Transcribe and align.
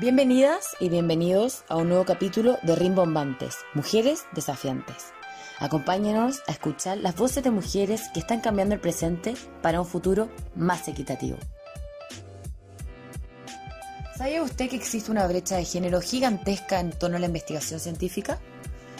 Bienvenidas 0.00 0.76
y 0.78 0.90
bienvenidos 0.90 1.64
a 1.66 1.74
un 1.74 1.88
nuevo 1.88 2.04
capítulo 2.04 2.56
de 2.62 2.76
Rimbombantes, 2.76 3.56
Mujeres 3.74 4.26
Desafiantes. 4.32 5.06
Acompáñenos 5.58 6.40
a 6.46 6.52
escuchar 6.52 6.98
las 6.98 7.16
voces 7.16 7.42
de 7.42 7.50
mujeres 7.50 8.02
que 8.14 8.20
están 8.20 8.40
cambiando 8.40 8.76
el 8.76 8.80
presente 8.80 9.34
para 9.60 9.80
un 9.80 9.86
futuro 9.88 10.28
más 10.54 10.86
equitativo. 10.86 11.36
¿Sabía 14.16 14.40
usted 14.44 14.70
que 14.70 14.76
existe 14.76 15.10
una 15.10 15.26
brecha 15.26 15.56
de 15.56 15.64
género 15.64 16.00
gigantesca 16.00 16.78
en 16.78 16.92
torno 16.92 17.16
a 17.16 17.20
la 17.20 17.26
investigación 17.26 17.80
científica? 17.80 18.38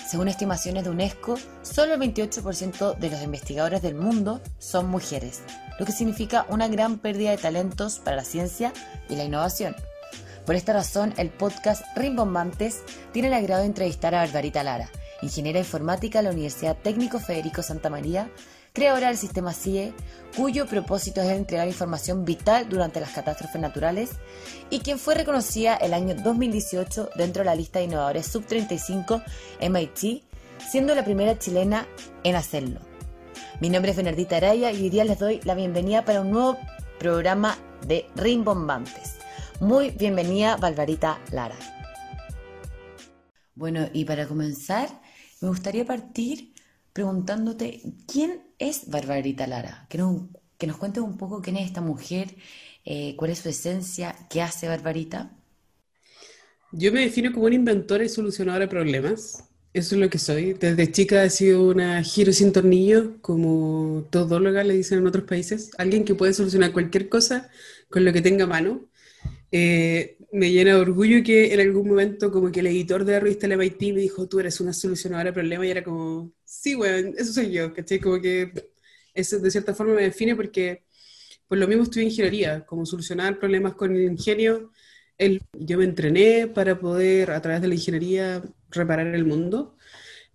Según 0.05 0.27
estimaciones 0.27 0.83
de 0.83 0.91
UNESCO, 0.91 1.37
solo 1.63 1.95
el 1.95 2.01
28% 2.01 2.99
de 2.99 3.11
los 3.11 3.23
investigadores 3.23 3.83
del 3.83 3.95
mundo 3.95 4.41
son 4.59 4.89
mujeres, 4.89 5.43
lo 5.79 5.87
que 5.87 5.93
significa 5.93 6.45
una 6.49 6.67
gran 6.67 6.99
pérdida 6.99 7.31
de 7.31 7.39
talentos 7.39 8.01
para 8.01 8.17
la 8.17 8.25
ciencia 8.25 8.73
y 9.09 9.15
la 9.15 9.23
innovación. 9.23 9.77
Por 10.49 10.57
esta 10.57 10.73
razón, 10.73 11.13
el 11.19 11.29
podcast 11.29 11.85
Rimbombantes 11.95 12.81
tiene 13.13 13.29
el 13.29 13.35
agrado 13.35 13.61
de 13.61 13.67
entrevistar 13.67 14.15
a 14.15 14.21
Barbarita 14.21 14.63
Lara, 14.63 14.89
ingeniera 15.21 15.59
informática 15.59 16.21
de 16.21 16.23
la 16.23 16.31
Universidad 16.31 16.75
Técnico 16.75 17.19
Federico 17.19 17.63
Santa 17.63 17.91
María, 17.91 18.31
creadora 18.73 19.09
del 19.09 19.19
sistema 19.19 19.53
CIE, 19.53 19.93
cuyo 20.35 20.65
propósito 20.65 21.21
es 21.21 21.29
entregar 21.29 21.69
información 21.69 22.25
vital 22.25 22.67
durante 22.67 22.99
las 22.99 23.11
catástrofes 23.11 23.61
naturales 23.61 24.13
y 24.71 24.79
quien 24.79 24.99
fue 24.99 25.17
reconocida 25.17 25.77
el 25.77 25.93
año 25.93 26.15
2018 26.15 27.11
dentro 27.17 27.43
de 27.43 27.51
la 27.51 27.55
lista 27.55 27.81
de 27.81 27.85
innovadores 27.85 28.27
sub-35 28.29 29.23
MIT, 29.69 30.23
siendo 30.67 30.95
la 30.95 31.05
primera 31.05 31.39
chilena 31.39 31.87
en 32.25 32.37
hacerlo. 32.37 32.81
Mi 33.61 33.69
nombre 33.69 33.91
es 33.91 33.99
Bernardita 33.99 34.39
Araya 34.39 34.73
y 34.73 34.85
hoy 34.85 34.89
día 34.89 35.05
les 35.05 35.19
doy 35.19 35.43
la 35.45 35.55
bienvenida 35.55 36.07
para 36.07 36.23
un 36.23 36.31
nuevo 36.31 36.57
programa 36.99 37.59
de 37.87 38.07
Rimbombantes. 38.17 39.18
Muy 39.61 39.91
bienvenida, 39.91 40.57
Barbarita 40.57 41.21
Lara. 41.33 41.59
Bueno, 43.57 43.89
y 43.93 44.05
para 44.05 44.29
comenzar, 44.29 44.89
me 45.41 45.49
gustaría 45.49 45.85
partir 45.85 46.53
preguntándote 46.93 47.83
quién 48.07 48.41
es 48.61 48.89
Barbarita 48.89 49.49
Lara. 49.49 49.87
Que 49.89 49.99
nos, 49.99 50.23
que 50.59 50.69
nos 50.69 50.77
cuentes 50.77 51.03
un 51.03 51.19
poco 51.19 51.43
quién 51.43 51.57
es 51.57 51.67
esta 51.67 51.81
mujer, 51.81 52.37
eh, 52.85 53.17
cuál 53.17 53.33
es 53.33 53.41
su 53.41 53.49
esencia, 53.49 54.15
qué 54.31 54.43
hace 54.43 54.69
Barbarita. 54.69 55.33
Yo 56.71 56.93
me 56.93 57.01
defino 57.01 57.33
como 57.33 57.47
una 57.47 57.57
inventora 57.57 58.05
y 58.05 58.09
solucionadora 58.09 58.67
de 58.67 58.71
problemas. 58.71 59.43
Eso 59.75 59.97
es 59.97 60.01
lo 60.01 60.09
que 60.09 60.21
soy. 60.21 60.53
Desde 60.53 60.93
chica 60.93 61.25
he 61.25 61.31
sido 61.31 61.69
una 61.69 62.01
giro 62.05 62.33
sin 62.33 62.53
tornillo, 62.53 63.21
como 63.23 64.07
todóloga 64.11 64.63
le 64.63 64.75
dicen 64.75 64.99
en 64.99 65.09
otros 65.09 65.25
países. 65.25 65.73
Alguien 65.79 66.05
que 66.05 66.15
puede 66.15 66.33
solucionar 66.33 66.73
cualquier 66.73 67.09
cosa 67.09 67.51
con 67.91 68.05
lo 68.05 68.13
que 68.13 68.23
tenga 68.23 68.45
a 68.45 68.47
mano. 68.49 68.89
Eh, 69.51 70.19
me 70.33 70.51
llena 70.53 70.75
de 70.75 70.81
orgullo 70.81 71.23
que 71.25 71.55
en 71.55 71.61
algún 71.61 71.89
momento 71.89 72.31
como 72.31 72.53
que 72.53 72.61
el 72.61 72.67
editor 72.67 73.05
de 73.05 73.13
la 73.13 73.21
revista 73.21 73.47
MIT 73.47 73.95
me 73.95 74.01
dijo, 74.01 74.29
tú 74.29 74.41
eres 74.41 74.61
una 74.61 74.73
solucionadora 74.73 75.31
de 75.31 75.35
problemas 75.35 75.67
y 75.67 75.71
era 75.71 75.83
como, 75.83 76.33
sí, 76.45 76.75
bueno, 76.75 77.13
eso 77.17 77.33
soy 77.33 77.51
yo, 77.51 77.73
¿cachai? 77.73 77.99
Como 77.99 78.21
que 78.21 78.53
eso 79.15 79.39
de 79.39 79.51
cierta 79.51 79.75
forma 79.75 79.95
me 79.95 80.03
define 80.03 80.37
porque 80.37 80.85
por 81.49 81.59
lo 81.59 81.67
mismo 81.67 81.85
estudié 81.85 82.07
ingeniería, 82.07 82.65
como 82.67 82.85
solucionar 82.85 83.39
problemas 83.39 83.75
con 83.75 83.97
el 83.97 84.03
ingenio. 84.03 84.71
El, 85.17 85.41
yo 85.53 85.79
me 85.79 85.85
entrené 85.85 86.47
para 86.47 86.79
poder 86.79 87.31
a 87.31 87.41
través 87.41 87.63
de 87.63 87.69
la 87.69 87.75
ingeniería 87.75 88.43
reparar 88.71 89.07
el 89.09 89.25
mundo, 89.25 89.77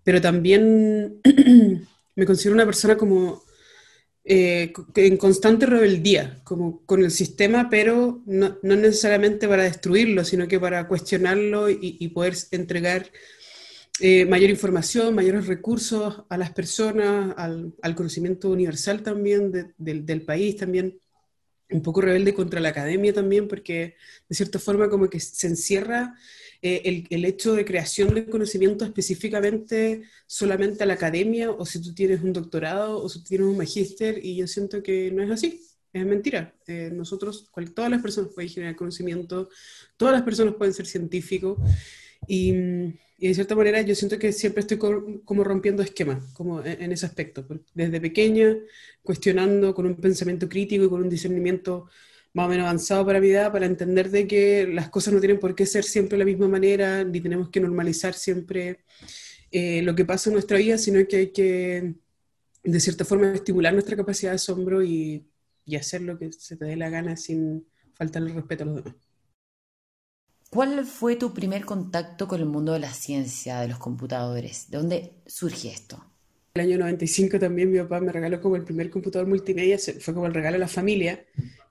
pero 0.03 0.19
también 0.19 1.21
me 2.16 2.25
considero 2.25 2.55
una 2.55 2.66
persona 2.66 2.97
como 2.97 3.44
eh, 4.26 4.72
en 4.96 5.18
constante 5.18 5.66
rebeldía, 5.66 6.40
como 6.44 6.86
con 6.86 7.04
el 7.04 7.12
sistema, 7.12 7.70
pero 7.70 8.22
no, 8.26 8.58
no, 8.64 8.76
necesariamente 8.76 9.48
para 9.48 9.64
destruirlo, 9.64 10.24
sino 10.24 10.48
que 10.48 10.60
para 10.60 10.88
cuestionarlo 10.88 11.70
y, 11.70 12.08
poder 12.10 12.36
entregar 12.52 13.12
eh, 14.00 14.26
mayor 14.26 14.50
información, 14.50 15.14
mayores 15.14 15.48
recursos 15.48 16.23
a 16.30 16.38
las 16.38 16.52
personas, 16.52 17.36
al, 17.38 17.95
conocimiento 17.95 18.50
universal 18.50 19.04
también 19.04 19.52
de, 19.52 19.73
del 19.78 20.22
país, 20.22 20.56
también 20.56 21.00
un 21.73 21.82
poco 21.82 22.02
rebelde 22.02 22.34
contra 22.34 22.60
la 22.60 22.70
academia 22.70 23.14
también, 23.14 23.48
porque 23.48 23.95
de 24.30 24.36
cierta 24.36 24.60
forma 24.60 24.89
como 24.89 25.10
que 25.10 25.20
se 25.20 25.48
encierra 25.48 26.16
eh, 26.61 27.06
el, 27.10 27.26
hecho 27.26 27.56
de 27.56 27.66
creación 27.66 28.14
de 28.14 28.26
conocimiento 28.26 28.86
específicamente 28.86 30.04
solamente 30.28 30.83
a 30.83 30.86
la 30.86 30.94
academia, 30.94 31.52
o 31.52 31.66
si 31.66 31.82
tú 31.82 31.94
tienes 31.94 32.22
un 32.22 32.32
doctorado, 32.32 33.04
o 33.04 33.10
si 33.10 33.23
tienes 33.23 33.48
un 33.48 33.58
magíster, 33.58 34.23
y 34.23 34.38
yo 34.38 34.48
siento 34.48 34.82
que 34.82 35.12
no 35.12 35.23
es 35.23 35.32
así, 35.32 35.62
es 35.92 36.06
mentira. 36.06 36.56
Eh, 36.67 36.89
nosotros, 36.94 37.52
todas 37.76 37.92
las 37.92 38.02
personas 38.02 38.32
pueden 38.33 38.50
generar 38.50 38.76
conocimiento, 38.76 39.50
todas 39.98 40.14
las 40.14 40.23
personas 40.23 40.56
pueden 40.56 40.73
ser 40.73 40.86
científicos, 40.86 41.58
y, 42.28 42.52
de 42.52 43.34
cierta 43.34 43.56
manera 43.56 43.82
yo 43.82 43.95
siento 43.95 44.20
que 44.20 44.34
siempre 44.34 44.61
estoy 44.61 44.78
como 44.78 45.44
rompiendo 45.44 45.82
esquemas, 45.82 46.26
como 46.34 46.64
en, 46.64 46.92
ese 46.92 47.06
aspecto, 47.06 47.45
desde 47.73 48.02
pequeña, 48.02 48.58
cuestionando 49.02 49.73
con 49.73 49.86
un 49.86 49.95
pensamiento 49.95 50.50
crítico 50.50 50.86
y 50.86 50.89
con 50.89 51.02
un 51.02 51.10
discernimiento 51.10 51.88
más 52.33 52.48
o 52.48 52.50
menos 52.50 52.66
avanzado 52.66 53.06
para 53.06 53.22
mi 53.22 53.30
edad, 53.30 53.52
para 53.52 53.66
entender 53.66 54.10
de 54.10 54.28
que 54.28 54.67
las 54.67 54.89
cosas 54.89 55.14
no 55.14 55.20
tienen 55.20 55.39
por 55.39 55.56
qué 55.56 55.66
ser 55.66 55.83
siempre 55.83 56.17
de 56.17 56.26
la 56.26 56.30
misma 56.30 56.48
manera, 56.48 57.04
ni 57.04 57.22
tenemos 57.22 57.50
que 57.50 57.60
normalizar 57.60 58.14
siempre 58.14 58.80
eh, 59.52 59.82
lo 59.83 59.95
que 59.95 60.04
pasa 60.04 60.30
en 60.30 60.33
nuestra 60.33 60.58
vida, 60.58 60.78
sino 60.78 61.06
que 61.08 61.16
hay 61.16 61.28
que, 61.32 61.94
de 62.64 62.80
cierta 62.80 63.06
forma, 63.06 63.33
estimular 63.33 63.72
nuestra 63.72 63.95
capacidad 63.95 64.32
de 64.32 64.36
asombro 64.38 64.83
y, 64.83 65.28
y 65.66 65.76
hacer 65.76 66.02
lo 66.02 66.17
que 66.17 66.32
se 66.33 66.58
te 66.58 66.66
dé 66.66 66.76
la 66.76 66.89
gana 66.89 67.16
sin 67.16 67.66
faltarle 67.94 68.33
respeto 68.33 68.64
a 68.64 68.67
los 68.67 68.76
demás. 68.83 69.13
¿Cuál 70.53 70.86
fue 70.86 71.15
tu 71.15 71.33
primer 71.33 71.65
contacto 71.65 72.27
con 72.27 72.39
el 72.39 72.45
mundo 72.45 72.73
de 72.73 72.80
la 72.80 72.93
ciencia, 72.93 73.59
de 73.61 73.69
los 73.69 73.80
computadores? 73.80 74.69
¿De 74.69 74.77
dónde 74.77 75.14
surge 75.25 75.69
esto? 75.69 76.05
El 76.53 76.61
año 76.61 76.77
95 76.77 77.39
también 77.39 77.71
mi 77.71 77.80
papá 77.80 77.99
me 77.99 78.11
regaló 78.11 78.39
como 78.39 78.55
el 78.55 78.64
primer 78.64 78.91
computador 78.91 79.27
multimedia, 79.27 79.80
fue 79.80 80.14
como 80.14 80.27
el 80.27 80.33
regalo 80.36 80.58
a 80.58 80.59
la 80.59 80.67
familia 80.67 81.25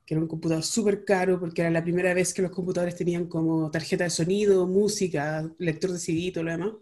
que 0.05 0.15
era 0.15 0.21
un 0.21 0.27
computador 0.27 0.65
súper 0.65 1.05
caro 1.05 1.39
porque 1.39 1.61
era 1.61 1.71
la 1.71 1.85
primera 1.85 2.13
vez 2.13 2.35
que 2.35 2.43
los 2.43 2.51
computadores 2.51 2.97
tenían 2.97 3.27
como 3.27 3.71
tarjeta 3.71 4.03
de 4.03 4.11
sonido, 4.11 4.67
música, 4.67 5.49
lector 5.59 5.93
de 5.93 6.01
CD 6.01 6.19
y 6.19 6.33
todo 6.33 6.43
lo 6.43 6.51
demás. 6.51 6.73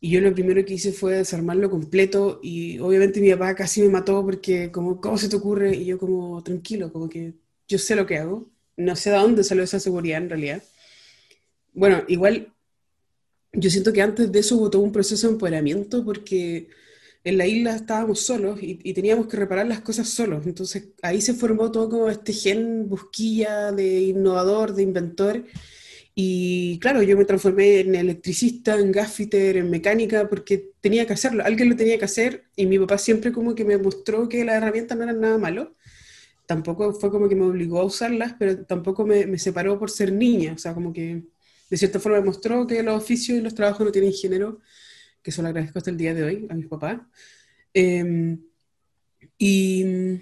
Y 0.00 0.08
yo 0.08 0.20
lo 0.20 0.32
primero 0.32 0.64
que 0.64 0.74
hice 0.74 0.92
fue 0.92 1.16
desarmarlo 1.16 1.68
completo 1.68 2.38
y 2.44 2.78
obviamente 2.78 3.20
mi 3.20 3.32
papá 3.32 3.56
casi 3.56 3.82
me 3.82 3.88
mató 3.88 4.24
porque 4.24 4.70
como, 4.70 5.00
¿cómo 5.00 5.18
se 5.18 5.28
te 5.28 5.34
ocurre? 5.34 5.74
Y 5.74 5.84
yo 5.84 5.98
como, 5.98 6.40
tranquilo, 6.44 6.92
como 6.92 7.08
que 7.08 7.34
yo 7.66 7.78
sé 7.78 7.96
lo 7.96 8.06
que 8.06 8.18
hago. 8.18 8.48
No 8.76 8.94
sé 8.94 9.10
de 9.10 9.16
dónde 9.16 9.42
salió 9.42 9.64
esa 9.64 9.80
seguridad 9.80 10.18
en 10.22 10.28
realidad. 10.30 10.62
Bueno, 11.72 12.04
igual 12.08 12.52
yo 13.52 13.70
siento 13.70 13.92
que 13.92 14.02
antes 14.02 14.32
de 14.32 14.38
eso 14.38 14.56
hubo 14.56 14.70
todo 14.70 14.82
un 14.82 14.92
proceso 14.92 15.26
de 15.26 15.34
empoderamiento 15.34 16.04
porque 16.04 16.68
en 17.24 17.38
la 17.38 17.46
isla 17.46 17.76
estábamos 17.76 18.20
solos 18.20 18.58
y, 18.62 18.92
teníamos 18.94 19.26
que 19.28 19.36
reparar 19.36 19.66
las 19.66 19.80
cosas 19.80 20.08
solos. 20.08 20.46
Entonces 20.46 20.88
ahí 21.02 21.20
se 21.20 21.34
formó 21.34 21.70
todo 21.70 21.88
como 21.88 22.08
este 22.10 22.32
gen 22.32 22.88
busquilla 22.88 23.72
de 23.72 24.02
innovador, 24.02 24.74
de 24.74 24.82
inventor. 24.82 25.44
Y 26.14 26.78
claro, 26.80 27.02
yo 27.02 27.16
me 27.16 27.24
transformé 27.24 27.80
en 27.80 27.94
electricista, 27.94 28.78
en 28.78 28.92
gaffiter, 28.92 29.56
en 29.56 29.70
mecánica, 29.70 30.28
porque 30.28 30.72
tenía 30.80 31.06
que 31.06 31.14
hacerlo, 31.14 31.44
alguien 31.44 31.70
lo 31.70 31.76
tenía 31.76 31.98
que 31.98 32.04
hacer 32.04 32.44
y 32.54 32.66
mi 32.66 32.78
papá 32.78 32.98
siempre 32.98 33.32
como 33.32 33.54
que 33.54 33.64
me 33.64 33.78
mostró 33.78 34.28
que 34.28 34.44
las 34.44 34.56
herramientas 34.56 34.96
no 34.98 35.04
eran 35.04 35.20
nada 35.20 35.38
malo. 35.38 35.74
Tampoco 36.46 36.92
fue 36.92 37.10
como 37.10 37.28
que 37.28 37.36
me 37.36 37.44
obligó 37.44 37.80
a 37.80 37.84
usarlas, 37.84 38.34
pero 38.38 38.64
tampoco 38.66 39.06
me, 39.06 39.26
me 39.26 39.38
separó 39.38 39.78
por 39.78 39.90
ser 39.90 40.12
niña, 40.12 40.54
o 40.54 40.58
sea, 40.58 40.74
como 40.74 40.92
que 40.92 41.22
de 41.72 41.78
cierta 41.78 41.98
forma 41.98 42.20
me 42.20 42.26
mostró 42.26 42.66
que 42.66 42.82
los 42.82 43.02
oficios 43.02 43.38
y 43.38 43.40
los 43.40 43.54
trabajos 43.54 43.86
no 43.86 43.90
tienen 43.90 44.12
género 44.12 44.60
que 45.22 45.30
eso 45.30 45.40
lo 45.40 45.48
agradezco 45.48 45.78
hasta 45.78 45.88
el 45.88 45.96
día 45.96 46.12
de 46.12 46.22
hoy 46.22 46.46
a 46.50 46.54
mis 46.54 46.66
papás. 46.66 47.00
Em, 47.72 48.42
y, 49.38 50.20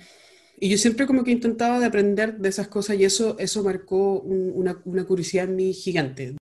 y, 0.60 0.68
yo 0.68 0.78
siempre 0.78 1.08
como 1.08 1.24
que 1.24 1.32
intentaba 1.32 1.80
de 1.80 1.86
aprender 1.86 2.38
de 2.38 2.48
esas 2.48 2.68
cosas 2.68 2.96
y 2.98 3.04
eso, 3.04 3.36
eso 3.40 3.64
marcó 3.64 4.20
una, 4.20 4.80
una 4.84 5.04
curiosidad 5.04 5.46
en 5.46 5.56
mí 5.56 5.72
gigante. 5.72 6.36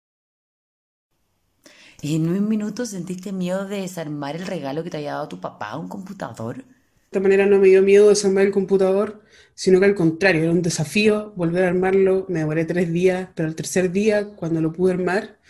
¿Y 2.02 2.16
en 2.16 2.28
un 2.28 2.46
minuto 2.46 2.84
sentiste 2.84 3.32
miedo 3.32 3.66
de 3.66 3.80
desarmar 3.80 4.36
el 4.36 4.46
regalo 4.46 4.84
que 4.84 4.90
te 4.90 4.98
había 4.98 5.14
dado 5.14 5.28
tu 5.28 5.40
papá, 5.40 5.78
un 5.78 5.88
computador? 5.88 6.56
De 6.56 6.64
esta 7.06 7.20
manera 7.20 7.46
no 7.46 7.58
me 7.58 7.68
dio 7.68 7.82
miedo 7.82 8.10
desarmar 8.10 8.44
el 8.44 8.52
computador, 8.52 9.22
sino 9.58 9.80
que 9.80 9.86
al 9.86 9.96
contrario, 9.96 10.44
era 10.44 10.52
un 10.52 10.62
desafío 10.62 11.32
volver 11.34 11.64
a 11.64 11.68
armarlo. 11.68 12.26
Me 12.28 12.38
demoré 12.38 12.64
tres 12.64 12.92
días, 12.92 13.28
pero 13.34 13.48
el 13.48 13.56
tercer 13.56 13.90
día, 13.90 14.28
cuando 14.36 14.60
lo 14.60 14.72
pude 14.72 14.92
armar, 14.92 15.40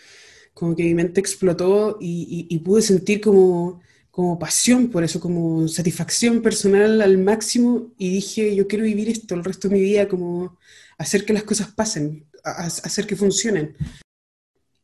como 0.55 0.75
que 0.75 0.81
mi 0.83 0.95
mente 0.95 1.19
explotó 1.21 1.99
y, 2.01 2.57
pude 2.65 2.81
sentir 2.81 3.21
como, 3.21 3.81
como 4.09 4.39
pasión 4.39 4.89
por 4.89 5.03
eso, 5.03 5.19
como 5.19 5.67
satisfacción 5.67 6.41
personal 6.41 7.01
al 7.01 7.19
máximo 7.19 7.93
y 7.99 8.09
dije, 8.09 8.55
yo 8.55 8.67
quiero 8.67 8.85
vivir 8.85 9.09
esto 9.09 9.35
el 9.35 9.43
resto 9.43 9.69
de 9.69 9.75
mi 9.75 9.81
vida, 9.81 10.07
como 10.07 10.57
hacer 10.97 11.23
que 11.23 11.33
las 11.33 11.43
cosas 11.43 11.67
pasen, 11.71 12.25
hacer 12.43 13.05
que 13.05 13.15
funcionen. 13.15 13.75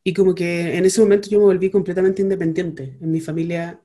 Y 0.04 0.14
como 0.14 0.36
que 0.36 0.76
en 0.76 0.84
ese 0.84 1.00
momento 1.00 1.28
yo 1.28 1.40
me 1.40 1.46
volví 1.46 1.68
completamente 1.68 2.22
independiente 2.22 2.96
en 3.00 3.10
mi 3.10 3.20
familia, 3.20 3.80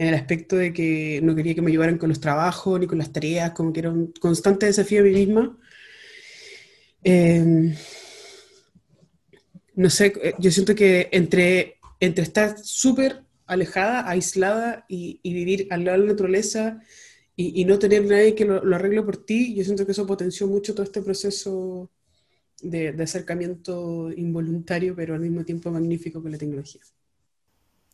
en 0.00 0.08
el 0.08 0.14
aspecto 0.14 0.56
de 0.56 0.72
que 0.72 1.20
no 1.22 1.34
quería 1.34 1.54
que 1.54 1.60
me 1.60 1.70
ayudaran 1.70 1.98
con 1.98 2.08
los 2.08 2.20
trabajos 2.20 2.80
ni 2.80 2.86
con 2.86 2.96
las 2.96 3.12
tareas, 3.12 3.50
como 3.50 3.70
que 3.70 3.80
era 3.80 3.90
un 3.90 4.14
constante 4.18 4.64
desafío 4.64 5.02
a 5.02 5.04
mí 5.04 5.10
misma. 5.10 5.58
Eh, 7.04 7.74
no 9.74 9.90
sé, 9.90 10.14
eh, 10.22 10.32
yo 10.38 10.50
siento 10.50 10.74
que 10.74 11.10
entre, 11.12 11.76
entre 12.00 12.24
estar 12.24 12.58
súper 12.58 13.24
alejada, 13.44 14.08
aislada 14.08 14.86
y, 14.88 15.20
vivir 15.22 15.66
al 15.68 15.84
lado 15.84 15.98
de 15.98 16.06
la 16.06 16.12
naturaleza 16.12 16.80
y, 17.36 17.62
no 17.66 17.78
tener 17.78 18.06
nadie 18.06 18.34
que 18.34 18.46
lo, 18.46 18.74
arregle 18.74 19.02
por 19.02 19.18
ti, 19.18 19.54
yo 19.54 19.64
siento 19.64 19.84
que 19.84 19.92
eso 19.92 20.06
potenció 20.06 20.46
mucho 20.46 20.72
todo 20.72 20.84
este 20.84 21.02
proceso 21.02 21.90
de, 22.62 22.92
de 22.92 23.02
acercamiento 23.02 24.10
involuntario, 24.16 24.96
pero 24.96 25.14
al 25.14 25.20
mismo 25.20 25.44
tiempo 25.44 25.70
magnífico 25.70 26.22
con 26.22 26.32
la 26.32 26.38
tecnología. 26.38 26.80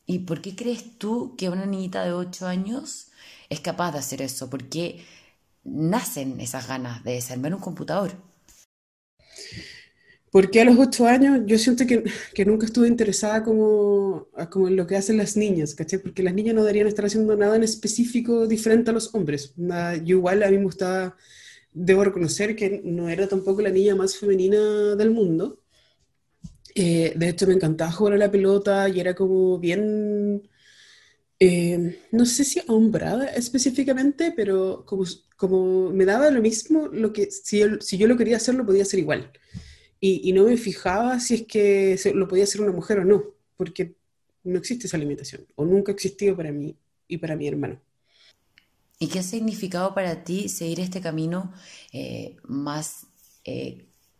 ¿Y 0.06 0.20
por 0.20 0.40
qué 0.40 0.54
crees 0.54 0.98
tú 0.98 1.34
que 1.36 1.48
una 1.48 1.66
niñita 1.66 2.04
de 2.04 2.12
8 2.12 2.46
años 2.46 3.08
es 3.50 3.60
capaz 3.60 3.92
de 3.92 3.98
hacer 3.98 4.22
eso? 4.22 4.48
¿Por 4.48 4.68
qué 4.68 5.04
nacen 5.64 6.40
esas 6.40 6.68
ganas 6.68 7.02
de 7.04 7.12
desarmar 7.12 7.54
un 7.54 7.60
computador? 7.60 8.12
Porque 10.30 10.60
a 10.60 10.64
los 10.64 10.78
8 10.78 11.06
años 11.06 11.40
yo 11.46 11.58
siento 11.58 11.86
que, 11.86 12.04
nunca 12.44 12.66
estuve 12.66 12.88
interesada 12.88 13.42
como, 13.42 14.28
en 14.68 14.76
lo 14.76 14.86
que 14.86 14.96
hacen 14.96 15.16
las 15.16 15.36
niñas, 15.36 15.74
¿cachai? 15.74 15.98
Porque 15.98 16.22
las 16.22 16.34
niñas 16.34 16.54
no 16.54 16.62
deberían 16.62 16.86
estar 16.86 17.06
haciendo 17.06 17.36
nada 17.36 17.56
en 17.56 17.64
específico 17.64 18.46
diferente 18.46 18.90
a 18.90 18.94
los 18.94 19.14
hombres. 19.14 19.54
Yo 19.56 20.16
igual 20.18 20.42
a 20.42 20.50
mí 20.50 20.58
me 20.58 20.64
gustaba, 20.64 21.16
debo 21.72 22.04
reconocer 22.04 22.54
que 22.56 22.82
no 22.84 23.08
era 23.08 23.28
tampoco 23.28 23.62
la 23.62 23.70
niña 23.70 23.94
más 23.96 24.16
femenina 24.16 24.94
del 24.96 25.10
mundo, 25.10 25.62
eh, 26.78 27.14
de 27.16 27.28
hecho, 27.30 27.46
me 27.46 27.54
encantaba 27.54 27.90
jugar 27.90 28.14
a 28.14 28.18
la 28.18 28.30
pelota 28.30 28.86
y 28.90 29.00
era 29.00 29.14
como 29.14 29.58
bien, 29.58 30.46
eh, 31.40 31.98
no 32.12 32.26
sé 32.26 32.44
si 32.44 32.60
hombrada 32.68 33.28
específicamente, 33.28 34.34
pero 34.36 34.84
como, 34.84 35.04
como 35.38 35.90
me 35.90 36.04
daba 36.04 36.30
lo 36.30 36.42
mismo, 36.42 36.88
lo 36.88 37.14
que, 37.14 37.30
si, 37.30 37.60
yo, 37.60 37.80
si 37.80 37.96
yo 37.96 38.06
lo 38.06 38.18
quería 38.18 38.36
hacer, 38.36 38.54
lo 38.56 38.66
podía 38.66 38.82
hacer 38.82 39.00
igual. 39.00 39.32
Y, 40.00 40.34
no 40.34 40.44
me 40.44 40.58
fijaba 40.58 41.18
si 41.18 41.34
es 41.34 41.46
que 41.46 41.98
lo 42.14 42.28
podía 42.28 42.44
hacer 42.44 42.60
una 42.60 42.72
mujer 42.72 42.98
o 42.98 43.04
no, 43.06 43.24
porque 43.56 43.94
no 44.44 44.58
existe 44.58 44.86
esa 44.86 44.98
limitación, 44.98 45.46
o 45.54 45.64
nunca 45.64 45.92
ha 45.92 46.36
para 46.36 46.52
mí 46.52 46.76
y 47.08 47.16
para 47.16 47.36
mi 47.36 47.48
hermano. 47.48 47.80
¿Y 48.98 49.08
qué 49.08 49.20
ha 49.20 49.22
significado 49.22 49.94
para 49.94 50.24
ti 50.24 50.50
seguir 50.50 50.80
este 50.80 51.00
camino 51.00 51.54
eh, 51.94 52.36
más 52.44 53.06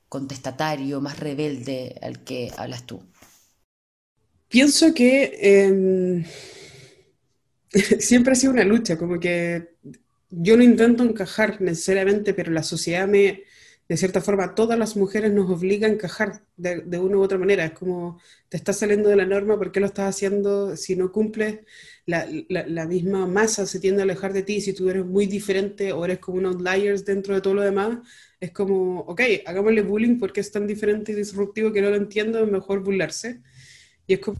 contestatario, 0.09 1.01
más 1.01 1.19
rebelde 1.19 1.99
al 2.03 2.25
que 2.25 2.53
hablas 2.57 2.85
tú? 2.85 3.03
Pienso 4.49 4.95
que 4.95 5.39
em, 5.41 6.25
siempre 8.01 8.33
ha 8.33 8.37
sido 8.37 8.53
una 8.53 8.65
lucha, 8.65 8.97
como 8.97 9.19
que 9.19 9.75
yo 10.31 10.57
no 10.57 10.63
intento 10.63 11.03
encajar 11.03 11.61
necesariamente, 11.61 12.35
pero 12.35 12.53
la 12.53 12.63
sociedad 12.63 13.09
me, 13.09 13.45
de 13.89 13.97
cierta 13.97 14.21
forma, 14.21 14.55
todas 14.55 14.79
las 14.79 14.97
mujeres 14.97 15.33
nos 15.33 15.51
obliga 15.51 15.87
a 15.87 15.91
encajar 15.91 16.43
de, 16.57 16.81
de, 16.83 16.99
una 16.99 17.19
u 17.19 17.23
otra 17.23 17.39
manera. 17.39 17.65
Es 17.65 17.73
como, 17.73 18.21
te 18.49 18.57
estás 18.57 18.79
saliendo 18.79 19.09
de 19.09 19.17
la 19.17 19.27
norma, 19.27 19.57
¿por 19.59 19.73
qué 19.73 19.81
lo 19.81 19.87
estás 19.87 20.15
haciendo? 20.15 20.77
Si 20.77 20.97
no 20.97 21.13
cumples, 21.13 21.61
la, 22.07 22.27
la, 22.49 22.87
misma 22.87 23.27
masa 23.27 23.67
se 23.67 23.81
tiende 23.81 24.03
a 24.03 24.05
alejar 24.05 24.33
de 24.33 24.43
ti. 24.43 24.61
Si 24.61 24.73
tú 24.73 24.89
eres 24.89 25.05
muy 25.05 25.27
diferente 25.27 25.93
o 25.93 26.05
eres 26.05 26.21
como 26.21 26.39
un 26.39 26.47
outliers 26.47 27.05
dentro 27.05 27.35
de 27.35 27.41
todo 27.41 27.55
lo 27.55 27.63
demás, 27.63 27.99
es 28.41 28.53
como, 28.53 29.01
ok, 29.01 29.21
hagámosle 29.45 29.83
bullying 29.83 30.19
porque 30.19 30.41
es 30.41 30.53
tan 30.53 30.67
diferente 30.67 31.13
y 31.13 31.15
disruptivo 31.17 31.73
que 31.73 31.83
no 31.83 31.91
lo 31.91 31.97
entiendo, 31.97 32.47
mejor 32.47 32.83
burlarse. 32.83 33.43
Y 34.07 34.15
es 34.15 34.21
como, 34.21 34.39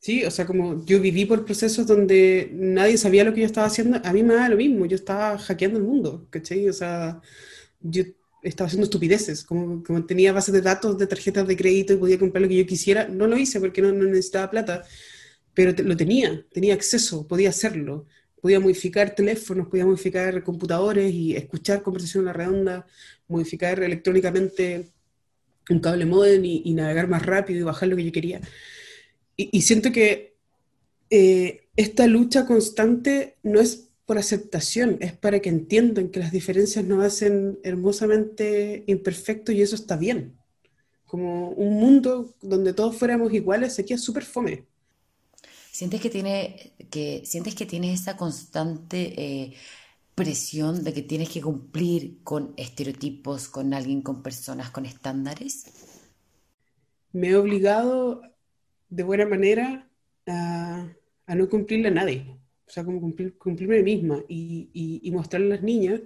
sí, 0.00 0.24
o 0.24 0.30
sea, 0.30 0.46
como 0.46 0.84
yo 0.84 1.00
viví 1.00 1.26
por 1.26 1.44
procesos 1.44 1.86
donde 1.86 2.50
nadie 2.52 2.98
sabía 2.98 3.24
lo 3.24 3.34
que 3.34 3.40
yo 3.40 3.46
estaba 3.46 3.66
haciendo, 3.66 4.00
a 4.04 4.12
mí 4.12 4.22
me 4.22 4.34
da 4.34 4.48
lo 4.48 4.56
mismo, 4.56 4.86
yo 4.86 4.96
estaba 4.96 5.38
hackeando 5.38 5.78
el 5.78 5.84
mundo, 5.84 6.26
¿cachai? 6.30 6.68
O 6.68 6.72
sea, 6.72 7.20
yo 7.80 8.04
estaba 8.42 8.66
haciendo 8.66 8.84
estupideces, 8.84 9.44
como, 9.44 9.82
como 9.84 10.06
tenía 10.06 10.32
bases 10.32 10.54
de 10.54 10.62
datos 10.62 10.98
de 10.98 11.06
tarjetas 11.06 11.46
de 11.46 11.56
crédito 11.56 11.92
y 11.92 11.96
podía 11.96 12.18
comprar 12.18 12.42
lo 12.42 12.48
que 12.48 12.56
yo 12.56 12.66
quisiera, 12.66 13.08
no 13.08 13.26
lo 13.26 13.36
hice 13.36 13.60
porque 13.60 13.82
no, 13.82 13.92
no 13.92 14.04
necesitaba 14.04 14.50
plata, 14.50 14.84
pero 15.58 15.72
lo 15.82 15.96
tenía, 15.96 16.46
tenía 16.52 16.74
acceso, 16.74 17.26
podía 17.26 17.48
hacerlo 17.48 18.06
podía 18.40 18.60
modificar 18.60 19.14
teléfonos, 19.14 19.68
podía 19.68 19.84
modificar 19.84 20.42
computadores 20.42 21.12
y 21.12 21.34
escuchar 21.34 21.82
conversación 21.82 22.22
en 22.22 22.26
la 22.26 22.32
redonda, 22.32 22.86
modificar 23.26 23.82
electrónicamente 23.82 24.86
un 25.70 25.80
cable 25.80 26.06
modem 26.06 26.44
y, 26.44 26.72
navegar 26.74 27.08
más 27.08 27.24
rápido 27.26 27.60
y 27.60 27.62
bajar 27.62 27.88
lo 27.88 27.96
que 27.96 28.04
yo 28.04 28.12
quería. 28.12 28.40
Y, 29.36 29.60
siento 29.62 29.92
que 29.92 30.36
eh, 31.10 31.68
esta 31.76 32.06
lucha 32.06 32.46
constante 32.46 33.36
no 33.42 33.60
es 33.60 33.88
por 34.06 34.18
aceptación, 34.18 34.98
es 35.00 35.12
para 35.12 35.40
que 35.40 35.50
entiendan 35.50 36.08
que 36.08 36.20
las 36.20 36.32
diferencias 36.32 36.84
nos 36.84 37.04
hacen 37.04 37.58
hermosamente 37.64 38.84
imperfectos 38.86 39.54
y 39.54 39.62
eso 39.62 39.74
está 39.74 39.96
bien. 39.96 40.38
Como 41.06 41.50
un 41.50 41.74
mundo 41.74 42.34
donde 42.40 42.72
todos 42.72 42.96
fuéramos 42.96 43.32
iguales 43.34 43.74
sería 43.74 43.98
súper 43.98 44.24
fome. 44.24 44.64
¿Sientes 45.78 46.00
que, 46.00 46.10
tiene, 46.10 46.72
que, 46.90 47.22
¿sientes 47.24 47.54
que 47.54 47.64
tienes 47.64 48.00
esa 48.00 48.16
constante 48.16 49.14
eh, 49.16 49.54
presión 50.16 50.82
de 50.82 50.92
que 50.92 51.02
tienes 51.02 51.28
que 51.28 51.40
cumplir 51.40 52.18
con 52.24 52.52
estereotipos, 52.56 53.46
con 53.46 53.72
alguien, 53.72 54.02
con 54.02 54.20
personas, 54.20 54.70
con 54.70 54.86
estándares? 54.86 55.66
Me 57.12 57.28
he 57.28 57.36
obligado 57.36 58.22
de 58.88 59.04
buena 59.04 59.24
manera 59.24 59.88
a, 60.26 60.88
no 61.28 61.48
cumplirle 61.48 61.86
a 61.86 61.92
nadie. 61.92 62.26
O 62.66 62.70
sea, 62.70 62.84
como 62.84 63.00
cumplir, 63.00 63.38
cumplirme 63.38 63.80
misma 63.84 64.20
y 64.28 65.08
mostrarle 65.12 65.46
a 65.46 65.50
las 65.50 65.62
niñas 65.62 66.00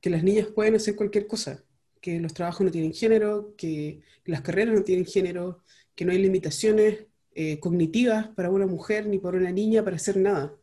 que 0.00 0.10
las 0.10 0.24
niñas 0.24 0.48
pueden 0.48 0.74
hacer 0.74 0.96
cualquier 0.96 1.28
cosa, 1.28 1.62
que 2.00 2.18
los 2.18 2.34
trabajos 2.34 2.64
no 2.64 2.72
tienen 2.72 2.92
género, 2.92 3.54
que 3.56 4.02
las 4.24 4.40
carreras 4.40 4.74
no 4.74 4.82
tienen 4.82 5.06
género, 5.06 5.62
que 5.94 6.04
no 6.04 6.10
hay 6.10 6.18
limitaciones 6.18 7.06
eh, 7.34 7.58
cognitivas 7.60 8.28
para 8.28 8.50
una 8.50 8.66
mujer 8.66 9.06
ni 9.06 9.18
para 9.18 9.38
una 9.38 9.52
niña 9.52 9.84
para 9.84 9.96
hacer 9.96 10.16
nada. 10.16 10.54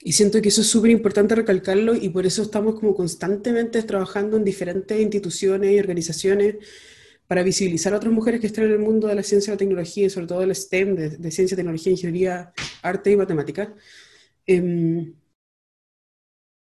Y 0.00 0.12
siento 0.12 0.40
que 0.40 0.48
eso 0.48 0.60
es 0.60 0.68
súper 0.68 0.90
importante 0.90 1.34
recalcarlo 1.34 1.94
y 1.94 2.08
por 2.10 2.24
eso 2.24 2.42
estamos 2.42 2.78
como 2.78 2.94
constantemente 2.94 3.82
trabajando 3.82 4.36
en 4.36 4.44
diferentes 4.44 5.00
instituciones 5.00 5.72
y 5.72 5.78
organizaciones 5.78 6.56
para 7.26 7.42
visibilizar 7.42 7.92
a 7.92 7.96
otras 7.98 8.12
mujeres 8.12 8.40
que 8.40 8.46
están 8.46 8.64
en 8.64 8.72
el 8.72 8.78
mundo 8.78 9.08
de 9.08 9.14
la 9.14 9.22
ciencia 9.22 9.50
y 9.50 9.54
la 9.54 9.58
tecnología 9.58 10.06
y 10.06 10.10
sobre 10.10 10.26
todo 10.26 10.40
del 10.40 10.54
STEM, 10.54 10.94
de, 10.96 11.30
ciencia, 11.30 11.56
tecnología, 11.56 11.92
ingeniería, 11.92 12.52
arte 12.82 13.10
y 13.10 13.16
matemática. 13.16 13.74
Em, 14.46 15.14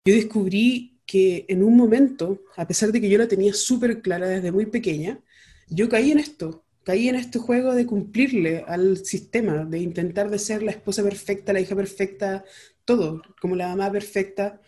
yo 0.05 0.13
descubrí 0.15 0.99
que 1.05 1.45
en 1.49 1.63
un 1.63 1.75
momento, 1.75 2.43
a 2.55 2.67
pesar 2.67 2.91
de 2.91 3.01
que 3.01 3.09
yo 3.09 3.17
la 3.17 3.27
tenía 3.27 3.53
súper 3.53 4.01
clara 4.01 4.27
desde 4.27 4.51
muy 4.51 4.67
pequeña, 4.67 5.19
yo 5.67 5.89
caí 5.89 6.11
en 6.11 6.19
esto, 6.19 6.63
caí 6.83 7.09
en 7.09 7.15
este 7.15 7.39
juego 7.39 7.73
de 7.73 7.85
cumplirle 7.85 8.63
al 8.67 9.05
sistema, 9.05 9.65
de 9.65 9.79
intentar 9.79 10.29
de 10.29 10.39
ser 10.39 10.63
la 10.63 10.71
esposa 10.71 11.03
perfecta, 11.03 11.53
la 11.53 11.61
hija 11.61 11.75
perfecta, 11.75 12.43
todo, 12.85 13.21
como 13.39 13.55
la 13.55 13.67
mamá 13.69 13.91
perfecta, 13.91 14.59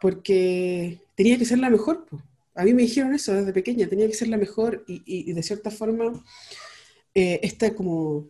porque 0.00 1.00
tenía 1.14 1.38
que 1.38 1.44
ser 1.44 1.58
la 1.58 1.70
mejor. 1.70 2.06
A 2.54 2.64
mí 2.64 2.74
me 2.74 2.82
dijeron 2.82 3.14
eso 3.14 3.32
desde 3.32 3.52
pequeña, 3.52 3.88
tenía 3.88 4.06
que 4.06 4.14
ser 4.14 4.28
la 4.28 4.36
mejor 4.36 4.84
y, 4.86 5.32
de 5.32 5.42
cierta 5.42 5.70
forma 5.70 6.22
eh, 7.14 7.40
esta 7.42 7.74
como 7.74 8.28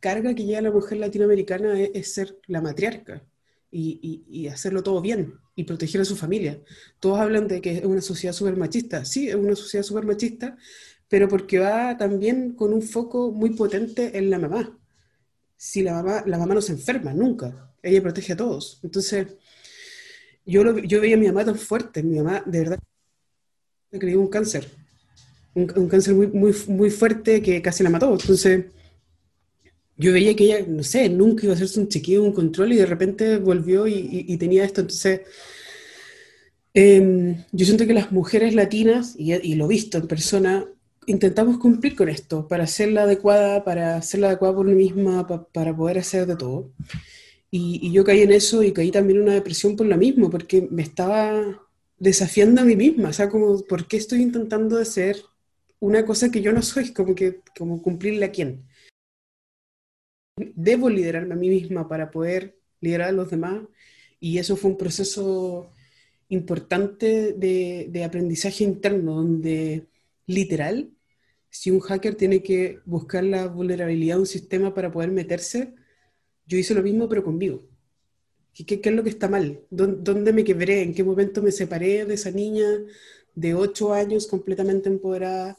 carga 0.00 0.34
que 0.34 0.44
lleva 0.44 0.60
la 0.60 0.70
mujer 0.70 0.98
latinoamericana 0.98 1.80
es, 1.80 2.12
ser 2.12 2.38
la 2.46 2.60
matriarca 2.60 3.22
y, 3.70 4.24
y, 4.28 4.48
hacerlo 4.48 4.82
todo 4.82 5.00
bien 5.00 5.34
y 5.54 5.64
proteger 5.64 6.00
a 6.00 6.04
su 6.04 6.16
familia. 6.16 6.60
Todos 7.00 7.18
hablan 7.18 7.48
de 7.48 7.60
que 7.60 7.78
es 7.78 7.84
una 7.84 8.00
sociedad 8.00 8.34
súper 8.34 8.56
machista. 8.56 9.04
Sí, 9.04 9.28
es 9.28 9.34
una 9.34 9.56
sociedad 9.56 9.84
súper 9.84 10.04
machista, 10.04 10.56
pero 11.08 11.28
porque 11.28 11.58
va 11.58 11.96
también 11.96 12.52
con 12.54 12.72
un 12.72 12.82
foco 12.82 13.30
muy 13.30 13.50
potente 13.50 14.16
en 14.18 14.30
la 14.30 14.38
mamá. 14.38 14.78
Si 15.56 15.82
la 15.82 15.92
mamá, 15.94 16.22
la 16.26 16.38
mamá 16.38 16.54
no 16.54 16.60
se 16.60 16.72
enferma, 16.72 17.12
nunca. 17.14 17.72
Ella 17.82 18.02
protege 18.02 18.32
a 18.32 18.36
todos. 18.36 18.80
Entonces, 18.82 19.28
yo, 20.44 20.78
yo 20.80 21.00
veía 21.00 21.16
a 21.16 21.18
mi 21.18 21.26
mamá 21.26 21.44
tan 21.44 21.56
fuerte, 21.56 22.02
mi 22.02 22.18
mamá 22.18 22.42
de 22.46 22.58
verdad 22.58 22.78
me 23.90 23.98
creó 23.98 24.20
un 24.20 24.28
cáncer, 24.28 24.68
un, 25.54 25.88
cáncer 25.88 26.14
muy, 26.14 26.26
muy, 26.28 26.54
muy 26.68 26.90
fuerte 26.90 27.40
que 27.40 27.62
casi 27.62 27.82
la 27.84 27.90
mató. 27.90 28.12
Entonces, 28.12 28.66
yo 29.96 30.12
veía 30.12 30.34
que 30.36 30.44
ella, 30.44 30.66
no 30.68 30.82
sé, 30.82 31.08
nunca 31.08 31.44
iba 31.44 31.54
a 31.54 31.56
hacerse 31.56 31.80
un 31.80 31.88
chequeo, 31.88 32.22
un 32.22 32.32
control 32.32 32.72
y 32.72 32.76
de 32.76 32.86
repente 32.86 33.38
volvió 33.38 33.86
y, 33.86 34.36
tenía 34.38 34.64
esto. 34.64 34.82
Entonces, 34.82 35.22
eh, 36.74 37.44
yo 37.52 37.64
siento 37.64 37.86
que 37.86 37.94
las 37.94 38.12
mujeres 38.12 38.54
latinas, 38.54 39.14
y 39.16 39.54
lo 39.54 39.64
he 39.64 39.68
visto 39.68 39.96
en 39.98 40.06
persona, 40.06 40.66
intentamos 41.06 41.58
cumplir 41.58 41.96
con 41.96 42.08
esto, 42.08 42.46
para 42.48 42.64
hacerla 42.64 43.02
adecuada, 43.02 43.64
para 43.64 43.96
hacerla 43.96 44.28
adecuada 44.28 44.56
por 44.56 44.66
mí 44.66 44.74
misma, 44.74 45.26
para 45.52 45.76
poder 45.76 45.98
hacer 45.98 46.26
de 46.26 46.36
todo. 46.36 46.72
Y, 47.50 47.92
yo 47.92 48.04
caí 48.04 48.22
en 48.22 48.32
eso 48.32 48.62
y 48.62 48.72
caí 48.72 48.90
también 48.90 49.18
en 49.18 49.24
una 49.24 49.34
depresión 49.34 49.76
por 49.76 49.86
lo 49.86 49.96
mismo, 49.96 50.30
porque 50.30 50.68
me 50.70 50.82
estaba 50.82 51.62
desafiando 51.98 52.60
a 52.60 52.64
mí 52.64 52.76
misma, 52.76 53.10
o 53.10 53.12
sea, 53.12 53.28
como, 53.30 53.62
¿por 53.64 53.86
qué 53.86 53.96
estoy 53.96 54.20
intentando 54.22 54.84
ser 54.84 55.16
una 55.80 56.04
cosa 56.04 56.30
que 56.30 56.42
yo 56.42 56.52
no 56.52 56.62
soy? 56.62 56.92
Como 56.92 57.14
que, 57.14 57.40
como 57.56 57.82
cumplirle 57.82 58.26
a 58.26 58.32
quién. 58.32 58.64
Debo 60.36 60.90
liderarme 60.90 61.34
a 61.34 61.38
mí 61.38 61.48
misma 61.48 61.88
para 61.88 62.10
poder 62.10 62.58
liderar 62.80 63.08
a 63.08 63.12
los 63.12 63.30
demás, 63.30 63.62
y 64.20 64.38
eso 64.38 64.56
fue 64.56 64.70
un 64.72 64.76
proceso 64.76 65.70
importante 66.28 67.32
de, 67.34 67.86
de 67.90 68.04
aprendizaje 68.04 68.64
interno, 68.64 69.14
donde 69.14 69.86
literal 70.26 70.90
si 71.60 71.70
un 71.70 71.80
hacker 71.80 72.14
tiene 72.14 72.42
que 72.42 72.80
buscar 72.84 73.24
la 73.24 73.46
vulnerabilidad 73.46 74.16
de 74.16 74.20
un 74.20 74.26
sistema 74.26 74.74
para 74.74 74.92
poder 74.92 75.10
meterse, 75.10 75.74
yo 76.46 76.58
hice 76.58 76.74
lo 76.74 76.82
mismo 76.82 77.08
pero 77.08 77.24
conmigo. 77.24 77.66
¿Qué, 78.54 78.80
qué, 78.80 78.88
es 78.88 78.94
lo 78.94 79.02
que 79.02 79.10
está 79.10 79.28
mal? 79.28 79.60
¿Dónde, 79.70 80.32
me 80.32 80.44
quebré? 80.44 80.82
¿En 80.82 80.94
qué 80.94 81.04
momento 81.04 81.42
me 81.42 81.52
separé 81.52 82.04
de 82.06 82.14
esa 82.14 82.30
niña 82.30 82.66
de 83.34 83.54
8 83.54 83.92
años 83.92 84.26
completamente 84.26 84.88
empoderada, 84.88 85.58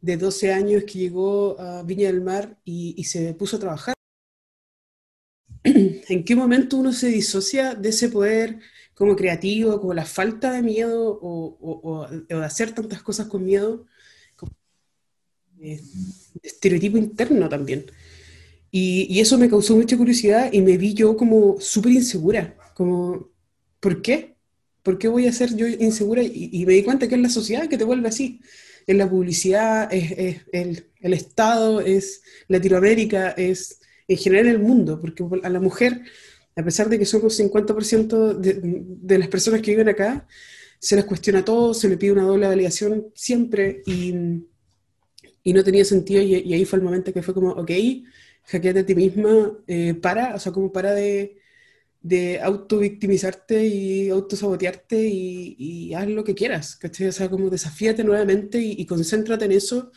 de 0.00 0.16
12 0.16 0.52
años 0.52 0.84
que 0.84 0.98
llegó 0.98 1.60
a 1.60 1.82
Viña 1.82 2.06
del 2.08 2.22
Mar 2.22 2.58
y 2.64 3.02
se 3.04 3.34
puso 3.34 3.56
a 3.56 3.60
trabajar? 3.60 3.94
¿En 5.64 6.24
qué 6.24 6.36
momento 6.36 6.76
uno 6.76 6.92
se 6.92 7.08
disocia 7.08 7.74
de 7.74 7.90
ese 7.90 8.08
poder 8.08 8.60
como 8.94 9.14
creativo, 9.14 9.80
como 9.80 9.94
la 9.94 10.04
falta 10.04 10.52
de 10.52 10.62
miedo 10.62 11.18
o, 11.22 12.08
de 12.10 12.44
hacer 12.44 12.72
tantas 12.74 13.00
cosas 13.02 13.28
con 13.28 13.44
miedo, 13.44 13.86
estereotipo 16.42 16.98
interno 16.98 17.48
también. 17.48 17.86
Y, 18.70 19.18
eso 19.20 19.38
me 19.38 19.48
causó 19.48 19.76
mucha 19.76 19.96
curiosidad 19.96 20.52
y 20.52 20.60
me 20.60 20.76
vi 20.76 20.94
yo 20.94 21.16
como 21.16 21.60
súper 21.60 21.92
insegura, 21.92 22.56
como, 22.74 23.30
¿por 23.80 24.02
qué? 24.02 24.36
¿Por 24.82 24.98
qué 24.98 25.08
voy 25.08 25.26
a 25.26 25.32
ser 25.32 25.54
yo 25.56 25.66
insegura? 25.66 26.22
Y, 26.22 26.64
me 26.66 26.74
di 26.74 26.82
cuenta 26.82 27.08
que 27.08 27.14
es 27.14 27.20
la 27.20 27.30
sociedad 27.30 27.68
que 27.68 27.78
te 27.78 27.84
vuelve 27.84 28.08
así. 28.08 28.40
Es 28.86 28.96
la 28.96 29.08
publicidad, 29.08 29.92
es, 29.92 30.42
el, 30.52 30.86
el, 31.00 31.12
Estado, 31.12 31.80
es 31.80 32.22
Latinoamérica, 32.48 33.30
es 33.32 33.80
en 34.06 34.16
general 34.16 34.48
el 34.48 34.58
mundo, 34.58 35.00
porque 35.00 35.24
a 35.42 35.48
la 35.50 35.60
mujer 35.60 36.02
a 36.58 36.62
pesar 36.64 36.88
de 36.88 36.98
que 36.98 37.06
somos 37.06 37.38
50% 37.38 38.34
de, 38.34 38.58
de, 38.60 39.18
las 39.18 39.28
personas 39.28 39.62
que 39.62 39.70
viven 39.70 39.88
acá, 39.88 40.26
se 40.80 40.96
les 40.96 41.04
cuestiona 41.04 41.44
todo, 41.44 41.72
se 41.72 41.88
le 41.88 41.96
pide 41.96 42.10
una 42.10 42.24
doble 42.24 42.48
validación 42.48 43.12
siempre 43.14 43.82
y, 43.86 44.12
y 45.48 45.54
no 45.54 45.64
tenía 45.64 45.82
sentido 45.82 46.20
y, 46.20 46.52
ahí 46.52 46.64
fue 46.66 46.78
el 46.78 46.84
momento 46.84 47.10
que 47.10 47.22
fue 47.22 47.32
como, 47.32 47.52
ok, 47.52 47.70
hackeate 48.44 48.80
a 48.80 48.86
ti 48.86 48.94
misma, 48.94 49.58
eh, 49.66 49.94
para, 49.94 50.34
o 50.34 50.38
sea, 50.38 50.52
como 50.52 50.70
para 50.70 50.92
de, 50.92 51.38
de 52.02 52.38
auto-victimizarte 52.40 53.66
y 53.66 54.10
autosabotearte 54.10 55.08
y, 55.08 55.56
y 55.58 55.94
haz 55.94 56.06
lo 56.08 56.22
que 56.22 56.34
quieras, 56.34 56.76
¿cachai? 56.76 57.06
O 57.06 57.12
sea, 57.12 57.30
como 57.30 57.48
desafíate 57.48 58.04
nuevamente 58.04 58.58
y, 58.60 58.72
y 58.72 58.84
concéntrate 58.84 59.46
en 59.46 59.52
eso 59.52 59.90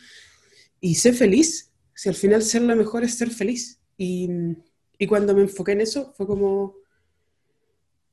y 0.80 0.94
sé 0.94 1.12
feliz, 1.12 1.70
si 1.94 2.08
al 2.08 2.14
final 2.14 2.42
ser 2.42 2.62
la 2.62 2.74
mejor 2.74 3.04
es 3.04 3.14
ser 3.14 3.28
feliz. 3.28 3.78
Y, 3.98 4.30
y 4.98 5.06
cuando 5.06 5.34
me 5.34 5.42
enfoqué 5.42 5.72
en 5.72 5.82
eso, 5.82 6.14
fue 6.16 6.26
como, 6.26 6.76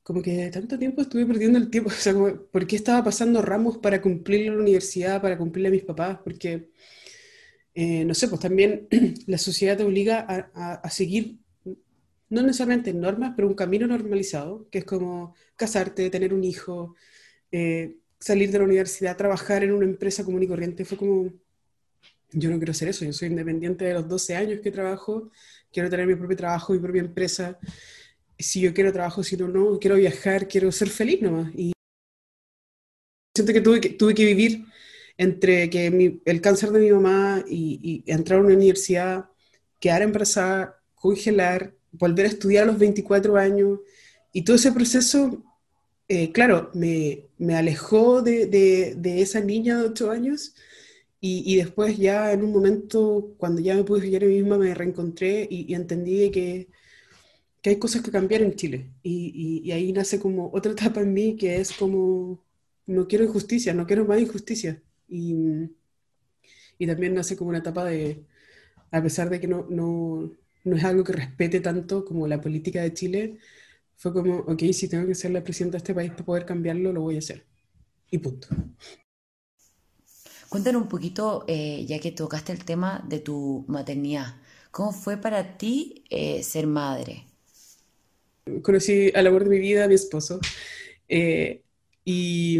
como 0.02 0.20
que 0.20 0.50
tanto 0.50 0.78
tiempo 0.78 1.00
estuve 1.00 1.24
perdiendo 1.24 1.58
el 1.58 1.70
tiempo. 1.70 1.88
O 1.94 1.94
sea, 1.94 2.12
como, 2.12 2.36
¿por 2.52 2.66
qué 2.66 2.76
estaba 2.76 3.02
pasando 3.02 3.40
ramos 3.40 3.78
para 3.78 4.02
cumplir 4.02 4.52
la 4.52 4.60
universidad, 4.60 5.22
para 5.22 5.38
cumplirle 5.38 5.68
a 5.68 5.72
mis 5.72 5.84
papás? 5.84 6.18
Porque, 6.22 6.68
eh, 7.74 8.04
no 8.04 8.14
sé, 8.14 8.28
pues 8.28 8.40
también 8.40 8.88
la 9.26 9.38
sociedad 9.38 9.76
te 9.76 9.84
obliga 9.84 10.24
a, 10.28 10.74
a, 10.74 10.90
seguir, 10.90 11.38
no 12.28 12.42
necesariamente 12.42 12.92
normas, 12.92 13.32
pero 13.36 13.48
un 13.48 13.54
camino 13.54 13.86
normalizado, 13.86 14.68
que 14.70 14.78
es 14.78 14.84
como 14.84 15.34
casarte, 15.56 16.10
tener 16.10 16.34
un 16.34 16.44
hijo, 16.44 16.96
eh, 17.52 17.96
salir 18.18 18.50
de 18.50 18.58
la 18.58 18.64
universidad, 18.64 19.16
trabajar 19.16 19.64
en 19.64 19.72
una 19.72 19.86
empresa 19.86 20.24
común 20.24 20.42
y 20.42 20.48
corriente. 20.48 20.84
Fue 20.84 20.98
como, 20.98 21.32
yo 22.32 22.50
no 22.50 22.58
quiero 22.58 22.72
hacer 22.72 22.88
eso, 22.88 23.04
yo 23.04 23.12
soy 23.12 23.28
independiente 23.28 23.84
de 23.84 23.94
los 23.94 24.08
12 24.08 24.36
años 24.36 24.60
que 24.60 24.70
trabajo 24.70 25.30
quiero 25.72 25.90
tener 25.90 26.06
mi 26.06 26.14
propio 26.14 26.36
trabajo, 26.36 26.72
mi 26.72 26.78
propia 26.78 27.00
empresa. 27.00 27.58
Si 28.38 28.60
yo 28.60 28.72
quiero 28.72 28.92
trabajo, 28.92 29.22
si 29.22 29.36
no, 29.36 29.48
no, 29.48 29.78
quiero 29.78 29.96
viajar, 29.96 30.48
quiero 30.48 30.72
ser 30.72 30.88
feliz 30.88 31.20
nomás. 31.22 31.52
Y 31.54 31.72
siento 33.34 33.52
que 33.52 33.60
tuve 33.60 33.80
que, 33.80 33.90
tuve 33.90 34.14
que 34.14 34.24
vivir 34.24 34.64
entre 35.20 35.68
que 35.68 36.20
el 36.24 36.40
cáncer 36.40 36.70
de 36.70 36.80
mi 36.80 36.90
mamá 36.92 37.44
y, 37.46 38.02
entrar 38.06 38.38
a 38.38 38.42
una 38.42 38.54
universidad, 38.54 39.26
quedar 39.78 40.00
embarazada, 40.00 40.80
congelar, 40.94 41.74
volver 41.92 42.24
a 42.24 42.30
estudiar 42.30 42.64
a 42.64 42.66
los 42.68 42.78
24 42.78 43.36
años. 43.36 43.80
Y 44.32 44.44
todo 44.44 44.56
ese 44.56 44.72
proceso, 44.72 45.44
eh, 46.08 46.32
claro, 46.32 46.70
me, 46.74 47.28
me 47.36 47.54
alejó 47.54 48.22
de, 48.22 48.46
de, 48.46 48.94
de, 48.96 49.20
esa 49.20 49.40
niña 49.40 49.78
de 49.78 49.88
8 49.88 50.10
años, 50.10 50.54
y, 51.20 51.56
después 51.56 51.98
ya 51.98 52.32
en 52.32 52.42
un 52.42 52.52
momento, 52.52 53.34
cuando 53.38 53.60
ya 53.60 53.74
me 53.76 53.84
pude 53.84 54.00
pillar 54.02 54.24
a 54.24 54.26
mí 54.26 54.36
misma, 54.36 54.56
me 54.58 54.74
reencontré 54.74 55.46
y, 55.50 55.74
entendí 55.74 56.30
que, 56.30 56.68
que, 57.62 57.70
hay 57.70 57.76
cosas 57.78 58.02
que 58.02 58.10
cambiar 58.10 58.42
en 58.42 58.54
Chile. 58.56 58.90
Y, 59.02 59.62
y, 59.64 59.72
ahí 59.72 59.92
nace 59.92 60.18
como 60.20 60.50
otra 60.52 60.72
etapa 60.76 61.00
en 61.02 61.12
mí 61.12 61.36
que 61.36 61.56
es 61.60 61.72
como, 61.72 62.42
no 62.86 63.06
quiero 63.08 63.24
injusticia, 63.24 63.74
no 63.74 63.86
quiero 63.86 64.06
más 64.06 64.20
injusticia. 64.20 64.82
Y, 65.10 65.70
y 66.78 66.86
también 66.86 67.14
nace 67.14 67.36
como 67.36 67.50
una 67.50 67.58
etapa 67.58 67.84
de, 67.84 68.24
a 68.90 69.02
pesar 69.02 69.28
de 69.30 69.40
que 69.40 69.48
no, 69.48 69.66
no, 69.68 70.30
no 70.64 70.76
es 70.76 70.84
algo 70.84 71.04
que 71.04 71.12
respete 71.12 71.60
tanto 71.60 72.04
como 72.04 72.26
la 72.26 72.40
política 72.40 72.82
de 72.82 72.94
Chile, 72.94 73.38
fue 73.96 74.12
como, 74.12 74.38
ok, 74.38 74.62
si 74.72 74.88
tengo 74.88 75.06
que 75.06 75.14
ser 75.14 75.30
la 75.30 75.44
presidenta 75.44 75.76
de 75.76 75.78
este 75.78 75.94
país 75.94 76.10
para 76.10 76.24
poder 76.24 76.46
cambiarlo, 76.46 76.92
lo 76.92 77.02
voy 77.02 77.16
a 77.16 77.18
hacer. 77.18 77.44
Y 78.10 78.18
punto. 78.18 78.48
Cuéntanos 80.48 80.82
un 80.82 80.88
poquito, 80.88 81.44
eh, 81.46 81.84
ya 81.86 82.00
que 82.00 82.10
tocaste 82.10 82.52
el 82.52 82.64
tema 82.64 83.04
de 83.06 83.20
tu 83.20 83.64
maternidad. 83.68 84.36
¿Cómo 84.70 84.92
fue 84.92 85.16
para 85.16 85.58
ti 85.58 86.04
eh, 86.10 86.42
ser 86.42 86.66
madre? 86.66 87.26
Conocí 88.62 89.12
al 89.14 89.26
amor 89.26 89.44
de 89.44 89.50
mi 89.50 89.58
vida, 89.58 89.84
a 89.84 89.88
mi 89.88 89.94
esposo, 89.94 90.40
eh, 91.08 91.62
y, 92.04 92.58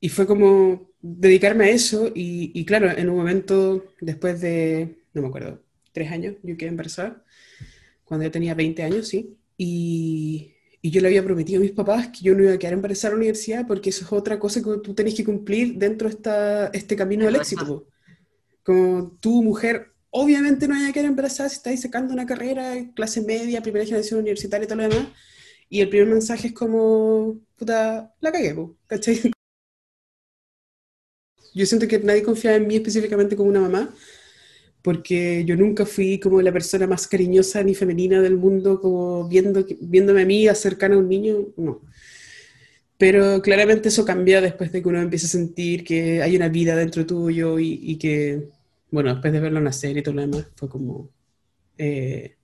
y, 0.00 0.08
fue 0.08 0.26
como 0.26 0.87
dedicarme 1.00 1.64
a 1.66 1.70
eso. 1.70 2.08
Y, 2.14 2.52
y, 2.54 2.64
claro, 2.64 2.90
en 2.90 3.08
un 3.08 3.16
momento, 3.16 3.84
después 4.00 4.40
de, 4.40 4.98
no 5.14 5.22
me 5.22 5.28
acuerdo, 5.28 5.62
tres 5.92 6.10
años, 6.10 6.36
yo 6.42 6.56
quedé 6.56 6.68
embarazada, 6.70 7.24
cuando 8.04 8.24
yo 8.24 8.30
tenía 8.30 8.54
20 8.54 8.82
años, 8.82 9.08
sí. 9.08 9.36
Y, 9.56 10.54
y 10.80 10.90
yo 10.90 11.00
le 11.00 11.08
había 11.08 11.24
prometido 11.24 11.58
a 11.58 11.62
mis 11.62 11.72
papás 11.72 12.08
que 12.08 12.20
yo 12.22 12.34
no 12.34 12.44
iba 12.44 12.52
a 12.52 12.58
quedar 12.58 12.74
embarazada 12.74 13.08
a 13.08 13.12
la 13.12 13.18
universidad 13.18 13.66
porque 13.66 13.90
eso 13.90 14.04
es 14.04 14.12
otra 14.12 14.38
cosa 14.38 14.62
que 14.62 14.70
tú 14.82 14.94
tenés 14.94 15.14
que 15.14 15.24
cumplir 15.24 15.74
dentro 15.74 16.08
de 16.08 16.14
esta, 16.14 16.66
este 16.68 16.96
camino 16.96 17.26
del 17.26 17.36
éxito. 17.36 17.86
Como 18.62 19.12
tu 19.20 19.42
mujer, 19.42 19.92
obviamente 20.10 20.68
no 20.68 20.74
vaya 20.74 20.88
a 20.88 20.92
quedar 20.92 21.06
embarazada 21.06 21.48
si 21.48 21.56
estás 21.56 21.80
sacando 21.80 22.12
una 22.12 22.26
carrera, 22.26 22.74
clase 22.94 23.22
media, 23.22 23.62
primera 23.62 23.84
generación 23.84 24.20
universitaria 24.20 24.64
y 24.64 24.68
todo 24.68 24.78
lo 24.78 24.88
demás. 24.88 25.08
Y 25.68 25.80
el 25.80 25.88
primer 25.88 26.08
mensaje 26.08 26.48
es 26.48 26.54
como, 26.54 27.40
puta, 27.56 28.14
la 28.20 28.32
cagué, 28.32 28.56
¿cachai? 28.86 29.32
Yo 31.54 31.66
siento 31.66 31.88
que 31.88 31.98
nadie 32.00 32.22
confía 32.22 32.56
en 32.56 32.66
mí 32.66 32.76
específicamente 32.76 33.36
como 33.36 33.48
una 33.50 33.60
mamá, 33.60 33.94
porque 34.82 35.44
yo 35.44 35.56
nunca 35.56 35.86
fui 35.86 36.18
como 36.20 36.40
la 36.42 36.52
persona 36.52 36.86
más 36.86 37.06
cariñosa 37.08 37.62
ni 37.62 37.74
femenina 37.74 38.20
del 38.22 38.36
mundo, 38.36 38.80
como 38.80 39.28
viendo, 39.28 39.66
viéndome 39.80 40.22
a 40.22 40.26
mí 40.26 40.46
cercana 40.54 40.94
a 40.96 40.98
un 40.98 41.08
niño, 41.08 41.48
no. 41.56 41.82
Pero 42.96 43.40
claramente 43.42 43.88
eso 43.88 44.04
cambia 44.04 44.40
después 44.40 44.72
de 44.72 44.82
que 44.82 44.88
uno 44.88 45.00
empieza 45.00 45.26
a 45.26 45.30
sentir 45.30 45.84
que 45.84 46.20
hay 46.22 46.36
una 46.36 46.48
vida 46.48 46.74
dentro 46.76 47.06
tuyo 47.06 47.58
y, 47.58 47.78
y 47.82 47.96
que, 47.96 48.48
bueno, 48.90 49.12
después 49.12 49.32
de 49.32 49.40
verlo 49.40 49.60
nacer 49.60 49.96
y 49.96 50.02
todo 50.02 50.16
lo 50.16 50.22
demás, 50.22 50.46
fue 50.56 50.68
como, 50.68 51.10
eh, 51.78 52.36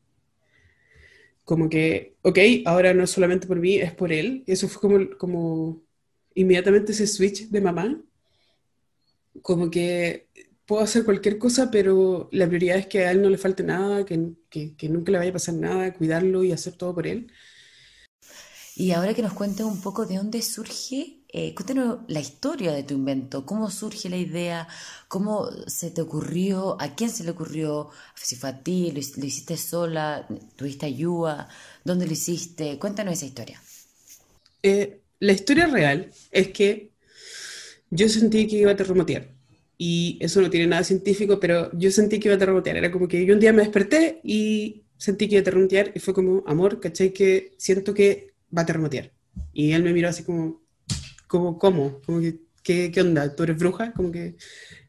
como 1.45 1.69
que, 1.69 2.17
ok, 2.23 2.39
ahora 2.67 2.95
no 2.95 3.05
es 3.05 3.11
solamente 3.11 3.47
por 3.47 3.59
mí, 3.61 3.77
es 3.77 3.93
por 3.93 4.13
él. 4.13 4.45
Eso 4.47 4.69
fue 4.69 4.81
como, 4.81 5.19
como 5.19 5.83
inmediatamente 6.35 6.93
ese 6.93 7.07
switch 7.07 7.49
de 7.49 7.61
mamá, 7.61 8.01
como 9.43 9.71
que 9.71 10.29
puedo 10.67 10.83
hacer 10.83 11.05
cualquier 11.05 11.39
cosa, 11.39 11.71
pero 11.71 12.29
la 12.33 12.47
prioridad 12.47 12.79
es 12.79 12.87
que 12.87 13.05
a 13.05 13.11
él 13.11 13.23
no 13.23 13.29
le 13.29 13.39
falte 13.39 13.63
nada, 13.63 14.05
que, 14.05 14.35
que, 14.51 14.89
nunca 14.89 15.13
le 15.13 15.19
vaya 15.19 15.31
a 15.31 15.35
pasar 15.35 15.55
nada, 15.55 15.93
cuidarlo 15.93 16.45
y 16.45 16.53
hacer 16.53 16.75
todo 16.75 16.95
por 16.95 17.07
él. 17.07 17.31
Y 18.77 18.91
ahora 18.91 19.15
que 19.15 19.23
nos 19.23 19.35
cuentes 19.35 19.65
un 19.65 19.81
poco 19.81 20.05
de 20.05 20.17
dónde 20.17 20.43
surge, 20.43 21.21
eh, 21.29 21.55
cuéntanos 21.55 22.01
la 22.09 22.21
historia 22.21 22.73
de 22.73 22.83
tu 22.83 22.95
invento, 22.95 23.47
cómo 23.47 23.71
surge 23.71 24.09
la 24.09 24.17
idea, 24.17 24.67
cómo 25.07 25.49
se 25.67 25.91
te 25.91 26.01
ocurrió, 26.01 26.77
a 26.81 26.95
quién 26.97 27.11
se 27.11 27.23
le 27.23 27.31
ocurrió, 27.31 27.91
si 28.17 28.35
fue 28.35 28.51
a 28.51 28.63
ti, 28.63 28.91
lo, 28.91 28.99
hiciste 28.99 29.57
sola, 29.57 30.27
tuviste 30.57 30.87
ayuda, 30.87 31.49
dónde 31.85 32.07
lo 32.07 32.13
hiciste, 32.13 32.79
cuéntanos 32.79 33.15
esa 33.15 33.27
historia. 33.27 33.61
Eh, 34.63 35.03
la 35.21 35.33
historia 35.33 35.67
real 35.67 36.11
es 36.33 36.49
que 36.49 36.94
yo 37.95 38.09
sentí 38.09 38.47
que 38.47 38.57
iba 38.57 38.73
a 38.73 38.77
terremotear 38.77 39.35
y 39.79 40.19
eso 40.21 40.41
no 40.41 40.51
tiene 40.51 40.67
nada 40.67 40.85
científico, 40.85 41.41
pero 41.41 41.71
yo 41.77 41.91
sentí 41.91 42.19
que 42.19 42.29
iba 42.29 42.37
a 42.37 42.39
terremotear. 42.39 42.77
Era 42.77 42.91
como 42.91 43.09
que 43.09 43.25
yo 43.25 43.35
un 43.35 43.41
día 43.41 43.53
me 43.53 43.63
desperté 43.63 44.21
y 44.23 44.85
sentí 44.97 45.29
que 45.29 45.37
iba 45.37 45.41
a 45.41 45.45
terremotear 45.45 45.93
y 45.95 45.99
fue 45.99 46.15
como, 46.15 46.45
amor, 46.47 46.81
¿cachai? 46.81 47.13
Que 47.13 47.55
siento 47.57 47.95
que 47.95 48.35
va 48.57 48.63
a 48.63 48.67
terremotear. 48.67 49.13
Y 49.53 49.73
él 49.73 49.83
me 49.83 49.93
miró 49.93 50.09
así 50.09 50.23
como, 50.23 50.63
como 51.27 51.59
¿cómo? 51.59 52.01
Como 52.07 52.21
que, 52.21 52.41
¿qué, 52.63 52.91
¿qué 52.93 53.01
onda? 53.01 53.35
¿Tú 53.35 53.43
eres 53.43 53.59
bruja? 53.59 53.93
Como 53.93 54.13
que, 54.13 54.37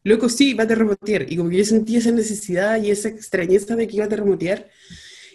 loco, 0.04 0.28
sí, 0.28 0.54
va 0.54 0.64
a 0.64 0.68
terremotear. 0.68 1.30
Y 1.30 1.36
como 1.36 1.50
que 1.50 1.58
yo 1.58 1.64
sentí 1.64 1.96
esa 1.96 2.12
necesidad 2.12 2.82
y 2.82 2.90
esa 2.90 3.08
extrañeza 3.08 3.74
de 3.76 3.86
que 3.88 3.96
iba 3.96 4.04
a 4.04 4.08
terremotear. 4.08 4.68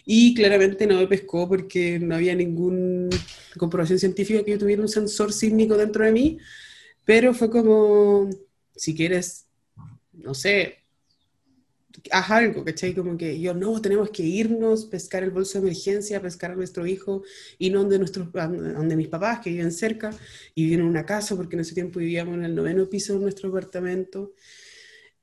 Y 0.05 0.33
claramente 0.33 0.87
no 0.87 0.97
me 0.97 1.07
pescó 1.07 1.47
porque 1.47 1.99
no 1.99 2.15
había 2.15 2.35
ninguna 2.35 3.09
comprobación 3.57 3.99
científica 3.99 4.43
que 4.43 4.51
yo 4.51 4.57
tuviera 4.57 4.81
un 4.81 4.89
sensor 4.89 5.31
sísmico 5.33 5.77
dentro 5.77 6.05
de 6.05 6.11
mí. 6.11 6.37
Pero 7.05 7.33
fue 7.33 7.49
como, 7.49 8.29
si 8.75 8.95
quieres, 8.95 9.47
no 10.13 10.33
sé, 10.33 10.81
haz 12.11 12.31
algo, 12.31 12.63
¿cachai? 12.63 12.93
Como 12.93 13.17
que 13.17 13.39
yo, 13.39 13.53
no, 13.53 13.81
tenemos 13.81 14.09
que 14.11 14.23
irnos, 14.23 14.85
pescar 14.85 15.23
el 15.23 15.31
bolso 15.31 15.59
de 15.59 15.67
emergencia, 15.67 16.21
pescar 16.21 16.51
a 16.51 16.55
nuestro 16.55 16.85
hijo, 16.85 17.23
y 17.57 17.69
no 17.69 17.79
donde, 17.79 17.99
nuestros, 17.99 18.31
donde 18.31 18.95
mis 18.95 19.07
papás, 19.07 19.39
que 19.39 19.49
viven 19.49 19.71
cerca, 19.71 20.11
y 20.55 20.65
viven 20.65 20.81
en 20.81 20.85
una 20.85 21.05
casa, 21.05 21.35
porque 21.35 21.55
en 21.55 21.61
ese 21.61 21.73
tiempo 21.73 21.99
vivíamos 21.99 22.35
en 22.35 22.45
el 22.45 22.55
noveno 22.55 22.89
piso 22.89 23.13
de 23.13 23.19
nuestro 23.19 23.49
apartamento, 23.49 24.33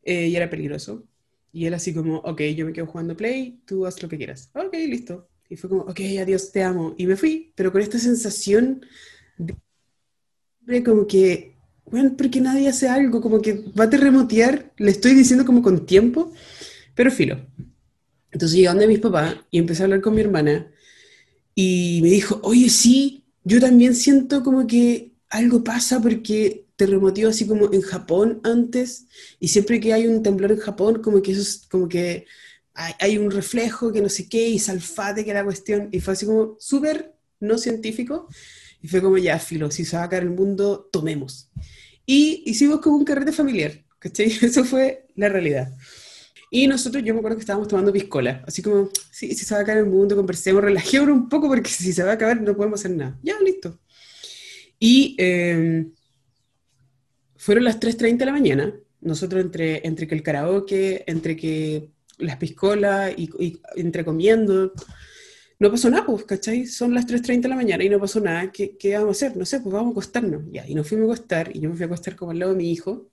eh, 0.03 0.29
y 0.29 0.37
era 0.37 0.51
peligroso. 0.51 1.05
Y 1.53 1.67
él 1.67 1.75
así 1.75 1.95
como, 1.95 2.19
ok, 2.19 2.41
yo 2.55 2.67
me 2.67 2.73
quedo 2.73 2.87
jugando 2.87 3.17
Play, 3.17 3.61
tú 3.65 3.87
haz 3.87 4.03
lo 4.03 4.09
que 4.09 4.19
quieras. 4.19 4.51
Ok, 4.55 4.75
listo. 4.75 5.29
Y 5.49 5.57
fue 5.57 5.71
como, 5.71 5.83
ok, 5.83 6.01
adiós, 6.21 6.53
te 6.53 6.63
amo. 6.63 6.95
Y 6.99 7.07
me 7.07 7.17
fui, 7.17 7.53
pero 7.55 7.73
con 7.73 7.81
esta 7.81 7.99
sensación 7.99 8.85
de 10.61 10.85
como 10.85 11.07
que, 11.07 11.58
bueno, 11.91 12.15
porque 12.17 12.41
nadie 12.41 12.69
hace 12.69 12.89
algo, 12.89 13.21
como 13.21 13.41
que 13.41 13.65
va 13.79 13.85
a 13.85 13.91
terremotear, 13.91 14.73
le 14.77 14.91
estoy 14.91 15.15
diciendo 15.15 15.45
como 15.45 15.63
con 15.63 15.87
tiempo, 15.87 16.33
pero 16.95 17.11
filo. 17.11 17.39
Entonces 18.31 18.57
llegué 18.57 18.69
donde 18.69 18.87
mis 18.87 18.99
papás 18.99 19.37
y 19.51 19.59
empecé 19.59 19.83
a 19.83 19.85
hablar 19.85 20.01
con 20.01 20.15
mi 20.15 20.21
hermana 20.21 20.71
y 21.55 22.01
me 22.03 22.11
dijo, 22.11 22.41
oye, 22.43 22.69
sí, 22.69 23.25
yo 23.45 23.61
también 23.61 23.95
siento 23.95 24.43
como 24.43 24.67
que 24.67 25.13
algo 25.31 25.65
pasa 25.65 26.01
porque 26.01 26.67
terremoteó 26.77 27.29
así 27.29 27.47
como 27.47 27.73
en 27.73 27.83
Japón 27.83 28.41
antes 28.45 29.07
y 29.41 29.49
siempre 29.49 29.81
que 29.81 29.93
hay 29.93 30.07
un 30.07 30.23
temblor 30.23 30.53
en 30.53 30.59
Japón 30.59 31.03
como 31.03 31.21
que 31.23 31.33
eso 31.33 31.43
es 31.43 31.67
como 31.69 31.89
que 31.89 32.27
hay, 32.75 33.19
un 33.19 33.33
reflejo 33.33 33.93
que 33.93 34.01
no 34.01 34.09
sé 34.09 34.29
qué 34.29 34.49
y 34.49 34.61
salfate 34.61 35.25
que 35.25 35.35
la 35.35 35.43
cuestión 35.43 35.89
y 35.91 35.99
fue 35.99 36.13
así 36.13 36.27
como 36.27 36.57
súper 36.61 37.13
no 37.41 37.59
científico 37.59 38.29
y 38.83 38.89
fue 38.89 39.03
como 39.03 39.19
ya 39.19 39.39
filo, 39.39 39.71
si 39.71 39.85
se 39.85 39.97
va 39.97 40.05
a 40.05 40.09
caer 40.09 40.25
el 40.25 40.31
mundo, 40.31 40.89
tomemos. 40.93 41.51
Y 42.07 42.43
hicimos 42.47 42.81
como 42.81 42.97
un 42.97 43.05
carrete 43.05 43.33
familiar, 43.33 43.73
¿cachai? 43.99 44.27
Eso 44.43 44.65
fue 44.65 45.07
la 45.17 45.29
realidad. 45.29 45.73
Y 46.51 46.67
nosotros, 46.67 47.05
yo 47.05 47.13
me 47.13 47.19
acuerdo 47.19 47.37
que 47.37 47.43
estábamos 47.43 47.69
tomando 47.69 47.93
piscola, 47.93 48.43
así 48.47 48.63
como, 48.63 48.89
sí, 49.11 49.35
si 49.35 49.45
se 49.45 49.55
va 49.55 49.61
a 49.61 49.65
caer 49.65 49.79
el 49.79 49.87
mundo, 49.87 50.17
conversemos, 50.17 50.63
relajémonos 50.63 51.17
un 51.17 51.29
poco 51.29 51.49
porque 51.49 51.69
si 51.71 51.93
se 51.93 52.03
va 52.03 52.13
a 52.13 52.15
acabar 52.15 52.41
no 52.41 52.57
podemos 52.57 52.81
hacer 52.81 52.93
nada. 52.93 53.19
Ya, 53.23 53.39
listo. 53.41 53.79
Y 54.79 55.17
em, 55.19 55.93
fueron 57.37 57.65
las 57.65 57.79
3.30 57.81 58.17
de 58.17 58.27
la 58.27 58.33
mañana, 58.33 58.75
nosotros 59.01 59.43
entre, 59.43 59.87
entre 59.87 60.07
que 60.07 60.15
el 60.15 60.23
karaoke, 60.23 61.05
entre 61.07 61.37
que 61.37 61.91
las 62.19 62.37
piscolas 62.37 63.13
y, 63.17 63.31
y, 63.39 63.61
entre 63.77 64.05
comiendo, 64.05 64.73
no 65.59 65.71
pasó 65.71 65.91
nada, 65.91 66.07
pues, 66.07 66.25
¿cachai? 66.25 66.67
Son 66.67 66.95
las 66.95 67.07
3.30 67.07 67.43
de 67.43 67.49
la 67.49 67.57
mañana 67.57 67.85
y 67.85 67.89
no 67.89 67.99
pasó 67.99 68.21
nada, 68.21 68.51
¿Qué, 68.53 68.77
¿qué, 68.77 68.97
vamos 68.97 69.23
a 69.23 69.27
hacer? 69.27 69.37
No 69.37 69.45
sé, 69.45 69.61
pues 69.61 69.73
vamos 69.73 69.89
a 69.89 69.93
acostarnos. 69.93 70.43
Ya, 70.53 70.67
y 70.69 70.75
nos 70.75 70.89
fuimos 70.89 71.11
a 71.11 71.13
acostar 71.15 71.55
y 71.55 71.61
yo 71.61 71.71
me 71.71 71.77
fui 71.77 71.85
a 71.85 71.87
acostar 71.87 72.17
como 72.17 72.31
al 72.31 72.39
lado 72.39 72.53
de 72.53 72.59
mi 72.59 72.71
hijo 72.71 73.09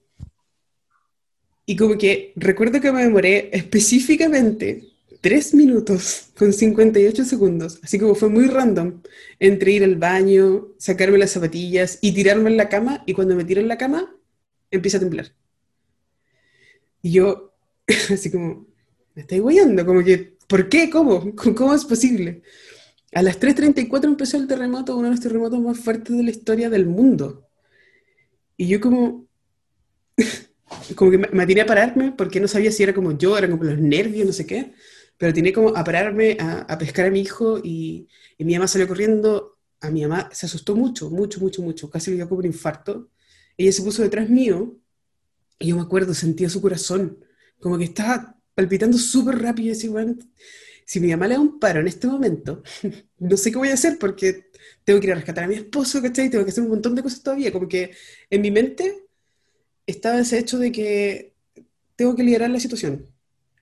y 1.65 1.75
como 1.75 1.97
que 1.97 2.33
recuerdo 2.35 2.79
que 2.79 2.91
me 2.91 3.03
demoré 3.03 3.49
específicamente 3.51 4.87
3 5.21 5.55
minutos 5.55 6.27
con 6.37 6.53
58 6.53 7.25
segundos, 7.25 7.79
así 7.83 7.97
como 7.97 8.13
fue 8.13 8.29
muy 8.29 8.45
random, 8.45 9.01
entre 9.39 9.71
ir 9.71 9.83
al 9.83 9.95
baño, 9.95 10.67
sacarme 10.77 11.17
las 11.17 11.31
zapatillas 11.31 11.97
y 12.01 12.11
tirarme 12.13 12.51
en 12.51 12.57
la 12.57 12.69
cama, 12.69 13.03
y 13.07 13.13
cuando 13.13 13.35
me 13.35 13.45
tiro 13.45 13.61
en 13.61 13.67
la 13.67 13.77
cama, 13.77 14.15
empieza 14.69 14.97
a 14.97 14.99
temblar. 14.99 15.33
Y 17.01 17.11
yo, 17.13 17.55
así 18.11 18.31
como, 18.31 18.67
me 19.15 19.23
estoy 19.23 19.39
guayando, 19.39 19.85
como 19.85 20.03
que, 20.03 20.34
¿por 20.47 20.69
qué? 20.69 20.89
¿Cómo? 20.89 21.33
¿Cómo 21.35 21.73
es 21.73 21.85
posible? 21.85 22.41
A 23.13 23.21
las 23.21 23.39
3.34 23.39 24.03
empezó 24.05 24.37
el 24.37 24.47
terremoto, 24.47 24.95
uno 24.95 25.05
de 25.05 25.11
los 25.11 25.21
terremotos 25.21 25.59
más 25.61 25.79
fuertes 25.79 26.17
de 26.17 26.23
la 26.23 26.31
historia 26.31 26.69
del 26.69 26.85
mundo. 26.85 27.47
Y 28.57 28.67
yo 28.67 28.81
como, 28.81 29.27
como 30.95 31.11
que 31.11 31.17
me, 31.17 31.43
atiné 31.43 31.61
a 31.61 31.65
pararme 31.65 32.11
porque 32.11 32.39
no 32.39 32.47
sabía 32.47 32.71
si 32.71 32.83
era 32.83 32.93
como 32.93 33.17
yo, 33.17 33.37
era 33.37 33.49
como 33.49 33.63
los 33.63 33.79
nervios, 33.79 34.27
no 34.27 34.33
sé 34.33 34.45
qué, 34.45 34.73
pero 35.17 35.33
tenía 35.33 35.53
como 35.53 35.69
a 35.69 35.83
pararme 35.83 36.37
a, 36.39 36.77
pescar 36.77 37.05
a 37.05 37.09
mi 37.09 37.21
hijo 37.21 37.59
y, 37.63 38.07
mi 38.37 38.53
mamá 38.53 38.67
salió 38.67 38.87
corriendo, 38.87 39.57
a 39.79 39.89
mi 39.89 40.01
mamá 40.01 40.29
se 40.33 40.45
asustó 40.45 40.75
mucho, 40.75 41.09
mucho, 41.09 41.39
mucho, 41.39 41.61
mucho, 41.61 41.89
casi 41.89 42.11
le 42.11 42.17
dio 42.17 42.27
como 42.27 42.39
un 42.39 42.47
infarto. 42.47 43.09
Ella 43.57 43.71
se 43.71 43.81
puso 43.81 44.01
detrás 44.01 44.29
mío 44.29 44.77
y 45.57 45.67
yo 45.67 45.77
me 45.77 45.83
acuerdo, 45.83 46.13
sentía 46.13 46.49
su 46.49 46.61
corazón, 46.61 47.23
como 47.61 47.77
que 47.77 47.85
estaba 47.85 48.34
palpitando 48.55 48.97
súper 48.97 49.39
rápido 49.39 49.67
y 49.67 49.69
decía, 49.71 49.91
bueno, 49.91 50.15
si 50.85 50.99
mi 50.99 51.09
mamá 51.09 51.27
le 51.27 51.35
da 51.35 51.39
un 51.41 51.59
paro 51.59 51.81
en 51.81 51.87
este 51.87 52.07
momento, 52.07 52.63
no 53.19 53.37
sé 53.37 53.51
qué 53.51 53.57
voy 53.57 53.69
a 53.69 53.73
hacer 53.73 53.97
porque 53.99 54.49
tengo 54.83 54.99
que 54.99 55.07
ir 55.07 55.13
a 55.13 55.15
rescatar 55.15 55.43
a 55.43 55.47
mi 55.47 55.55
esposo, 55.55 56.01
¿cachai? 56.01 56.29
Tengo 56.29 56.45
que 56.45 56.51
hacer 56.51 56.63
un 56.63 56.69
montón 56.69 56.95
de 56.95 57.03
cosas 57.03 57.21
todavía, 57.21 57.51
como 57.51 57.67
que 57.67 57.91
en 58.29 58.41
mi 58.41 58.51
mente 58.51 59.03
estaba 59.85 60.19
ese 60.19 60.39
hecho 60.39 60.57
de 60.59 60.71
que 60.71 61.33
tengo 61.95 62.15
que 62.15 62.23
liderar 62.23 62.49
la 62.49 62.59
situación, 62.59 63.07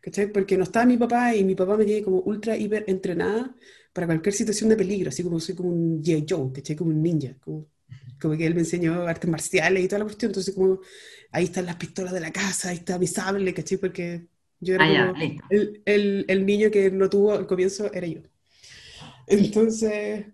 ¿cachai? 0.02 0.32
Porque 0.32 0.58
no 0.58 0.64
estaba 0.64 0.86
mi 0.86 0.98
papá 0.98 1.36
y 1.36 1.44
mi 1.44 1.56
papá 1.56 1.78
me 1.78 1.86
tiene 1.86 2.04
como 2.04 2.20
ultra, 2.20 2.58
hiper 2.58 2.86
entrenada 2.88 3.56
para 3.94 4.08
cualquier 4.08 4.34
situación 4.34 4.70
de 4.70 4.76
peligro, 4.76 5.10
así 5.10 5.24
como 5.24 5.40
soy 5.40 5.56
como 5.56 5.70
un 5.70 6.04
J. 6.04 6.26
Joe, 6.28 6.52
¿cachai? 6.54 6.76
Como 6.76 6.92
un 6.92 7.02
ninja, 7.02 7.36
como, 7.40 7.68
como, 8.22 8.38
que 8.38 8.46
él 8.46 8.56
me 8.56 8.62
enseñó 8.62 9.08
artes 9.08 9.30
marciales 9.30 9.84
y 9.84 9.88
toda 9.88 10.00
la 10.00 10.06
cuestión, 10.06 10.30
entonces 10.30 10.54
como 10.54 10.80
ahí 11.32 11.46
están 11.46 11.66
las 11.66 11.78
pistolas 11.78 12.14
de 12.14 12.20
la 12.20 12.32
casa, 12.32 12.70
ahí 12.70 12.78
está 12.78 13.00
mi 13.00 13.08
sable, 13.08 13.54
¿cachai? 13.54 13.78
Porque 13.78 14.28
yo 14.63 14.76
era 14.76 14.86
ah, 14.86 15.08
como 15.12 15.23
el, 15.49 15.82
el, 15.86 16.26
el, 16.28 16.45
niño 16.45 16.71
que 16.71 16.89
no 16.89 17.10
tuvo 17.10 17.34
al 17.34 17.47
comienzo, 17.47 17.91
era 17.93 18.08
yo. 18.08 18.21
Entonces, 19.28 20.26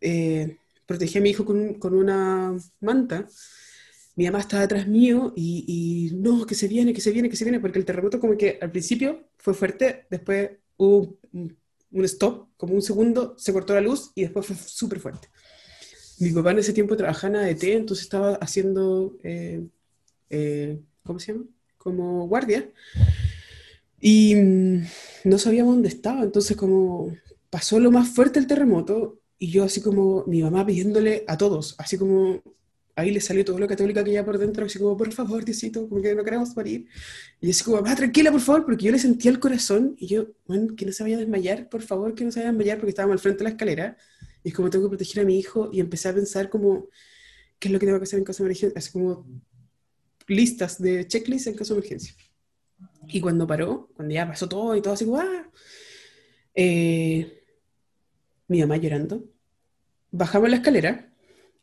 eh, 0.00 0.56
protegí 0.86 1.18
a 1.18 1.20
mi 1.20 1.30
hijo 1.30 1.44
con, 1.44 1.74
con 1.74 1.94
una 1.94 2.56
manta 2.80 3.26
mi 4.20 4.26
mamá 4.26 4.40
estaba 4.40 4.64
atrás 4.64 4.86
mío 4.86 5.32
y, 5.34 6.10
no, 6.14 6.44
que 6.44 6.54
se 6.54 6.68
viene, 6.68 6.92
que 6.92 7.00
se 7.00 7.10
viene, 7.10 7.30
que 7.30 7.36
se 7.36 7.44
viene, 7.44 7.58
porque 7.58 7.78
el 7.78 7.86
terremoto 7.86 8.20
como 8.20 8.36
que 8.36 8.58
al 8.60 8.70
principio 8.70 9.30
fue 9.38 9.54
fuerte, 9.54 10.06
después 10.10 10.50
hubo 10.76 11.18
un, 11.32 12.04
stop, 12.04 12.48
como 12.58 12.74
un 12.74 12.82
segundo, 12.82 13.34
se 13.38 13.50
cortó 13.50 13.72
la 13.72 13.80
luz 13.80 14.12
y 14.14 14.20
después 14.22 14.44
fue 14.44 14.56
súper 14.56 15.00
fuerte. 15.00 15.28
Mi 16.18 16.32
papá 16.32 16.50
en 16.50 16.58
ese 16.58 16.74
tiempo 16.74 16.98
trabajaba 16.98 17.44
en 17.44 17.54
ADT, 17.54 17.64
entonces 17.64 18.04
estaba 18.04 18.34
haciendo, 18.34 19.16
eh, 19.22 19.66
eh, 20.28 20.78
¿cómo 21.02 21.18
se 21.18 21.32
llama? 21.32 21.46
Como 21.78 22.28
guardia. 22.28 22.70
Y 24.00 24.34
mm, 24.34 24.82
no 25.24 25.38
sabíamos 25.38 25.74
dónde 25.74 25.88
estaba, 25.88 26.22
entonces 26.22 26.56
como 26.56 27.14
pasó 27.50 27.78
lo 27.80 27.90
más 27.90 28.08
fuerte 28.08 28.38
el 28.38 28.46
terremoto 28.46 29.20
y 29.38 29.50
yo 29.50 29.64
así 29.64 29.80
como 29.80 30.24
mi 30.26 30.42
mamá 30.42 30.64
pidiéndole 30.66 31.24
a 31.26 31.36
todos, 31.36 31.74
así 31.78 31.98
como 31.98 32.42
ahí 33.00 33.10
le 33.10 33.20
salió 33.20 33.44
todo 33.44 33.58
lo 33.58 33.66
católica 33.66 34.04
que 34.04 34.12
ya 34.12 34.24
por 34.24 34.38
dentro, 34.38 34.66
así 34.66 34.78
como, 34.78 34.96
por 34.96 35.12
favor, 35.12 35.44
Diosito, 35.44 35.88
como 35.88 36.00
que 36.02 36.14
no 36.14 36.24
queremos 36.24 36.54
morir. 36.56 36.86
Y 37.40 37.50
así 37.50 37.64
como, 37.64 37.82
va, 37.82 37.94
tranquila, 37.94 38.30
por 38.30 38.40
favor, 38.40 38.64
porque 38.64 38.86
yo 38.86 38.92
le 38.92 38.98
sentía 38.98 39.30
el 39.30 39.40
corazón 39.40 39.96
y 39.98 40.06
yo, 40.06 40.26
bueno, 40.46 40.74
que 40.76 40.86
no 40.86 40.92
se 40.92 41.02
vaya 41.02 41.16
a 41.16 41.20
desmayar, 41.20 41.68
por 41.68 41.82
favor, 41.82 42.14
que 42.14 42.24
no 42.24 42.30
se 42.30 42.40
vaya 42.40 42.50
a 42.50 42.52
desmayar, 42.52 42.78
porque 42.78 42.90
estábamos 42.90 43.14
al 43.14 43.18
frente 43.20 43.38
de 43.38 43.44
la 43.44 43.50
escalera. 43.50 43.96
Y 44.42 44.48
es 44.48 44.54
como, 44.54 44.70
tengo 44.70 44.84
que 44.86 44.90
proteger 44.96 45.22
a 45.22 45.26
mi 45.26 45.38
hijo 45.38 45.70
y 45.72 45.80
empecé 45.80 46.08
a 46.08 46.14
pensar 46.14 46.50
como, 46.50 46.88
¿qué 47.58 47.68
es 47.68 47.72
lo 47.72 47.78
que 47.78 47.86
tengo 47.86 47.98
que 47.98 48.04
hacer 48.04 48.18
en 48.18 48.24
caso 48.24 48.42
de 48.42 48.48
emergencia? 48.48 48.78
Así 48.78 48.92
como 48.92 49.26
listas 50.26 50.80
de 50.80 51.06
checklist 51.06 51.46
en 51.46 51.54
caso 51.54 51.74
de 51.74 51.80
emergencia. 51.80 52.14
Y 53.08 53.20
cuando 53.20 53.46
paró, 53.46 53.88
cuando 53.94 54.14
ya 54.14 54.26
pasó 54.26 54.48
todo 54.48 54.76
y 54.76 54.82
todo 54.82 54.94
así 54.94 55.04
como, 55.04 55.18
ah, 55.18 55.50
eh, 56.54 57.44
mi 58.48 58.60
mamá 58.60 58.76
llorando, 58.76 59.24
bajamos 60.10 60.50
la 60.50 60.56
escalera 60.56 61.12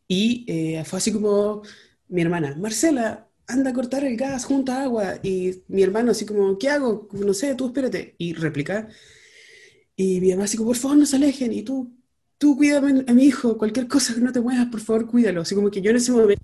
y 0.08 0.46
eh, 0.48 0.84
fue 0.86 0.98
así 1.00 1.12
como 1.12 1.64
mi 2.10 2.22
hermana, 2.22 2.56
Marcela, 2.58 3.28
anda 3.48 3.72
a 3.72 3.74
cortar 3.74 4.04
el 4.04 4.18
gas, 4.18 4.46
junta 4.46 4.84
agua. 4.84 5.20
Y 5.24 5.64
mi 5.68 5.84
hermano 5.84 6.12
así 6.12 6.26
como, 6.26 6.58
¿qué 6.58 6.70
hago? 6.70 7.08
No 7.14 7.34
sé, 7.34 7.56
tú 7.56 7.68
espérate. 7.68 8.16
Y 8.18 8.34
replica. 8.34 8.88
Y 9.96 10.22
mi 10.22 10.32
mamá 10.32 10.46
así 10.46 10.58
como, 10.58 10.70
por 10.70 10.78
favor, 10.78 10.98
no 10.98 11.06
se 11.06 11.16
alejen. 11.16 11.54
Y 11.54 11.64
tú, 11.64 11.92
tú 12.38 12.58
cuídame 12.58 13.04
a 13.08 13.14
mi 13.14 13.26
hijo, 13.26 13.58
cualquier 13.58 13.88
cosa 13.88 14.14
que 14.14 14.22
no 14.22 14.32
te 14.32 14.42
muevas, 14.42 14.68
por 14.68 14.82
favor, 14.82 15.08
cuídalo. 15.08 15.42
Así 15.42 15.56
como 15.56 15.72
que 15.72 15.82
yo 15.82 15.92
en 15.92 15.98
ese 15.98 16.12
momento 16.12 16.44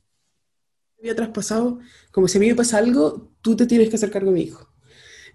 había 0.99 1.15
traspasado, 1.15 1.79
como 2.11 2.27
si 2.27 2.37
a 2.37 2.41
mí 2.41 2.47
me 2.47 2.55
pasa 2.55 2.77
algo, 2.77 3.31
tú 3.41 3.55
te 3.55 3.65
tienes 3.67 3.89
que 3.89 3.95
hacer 3.97 4.11
cargo 4.11 4.31
de 4.31 4.35
mi 4.35 4.43
hijo. 4.43 4.72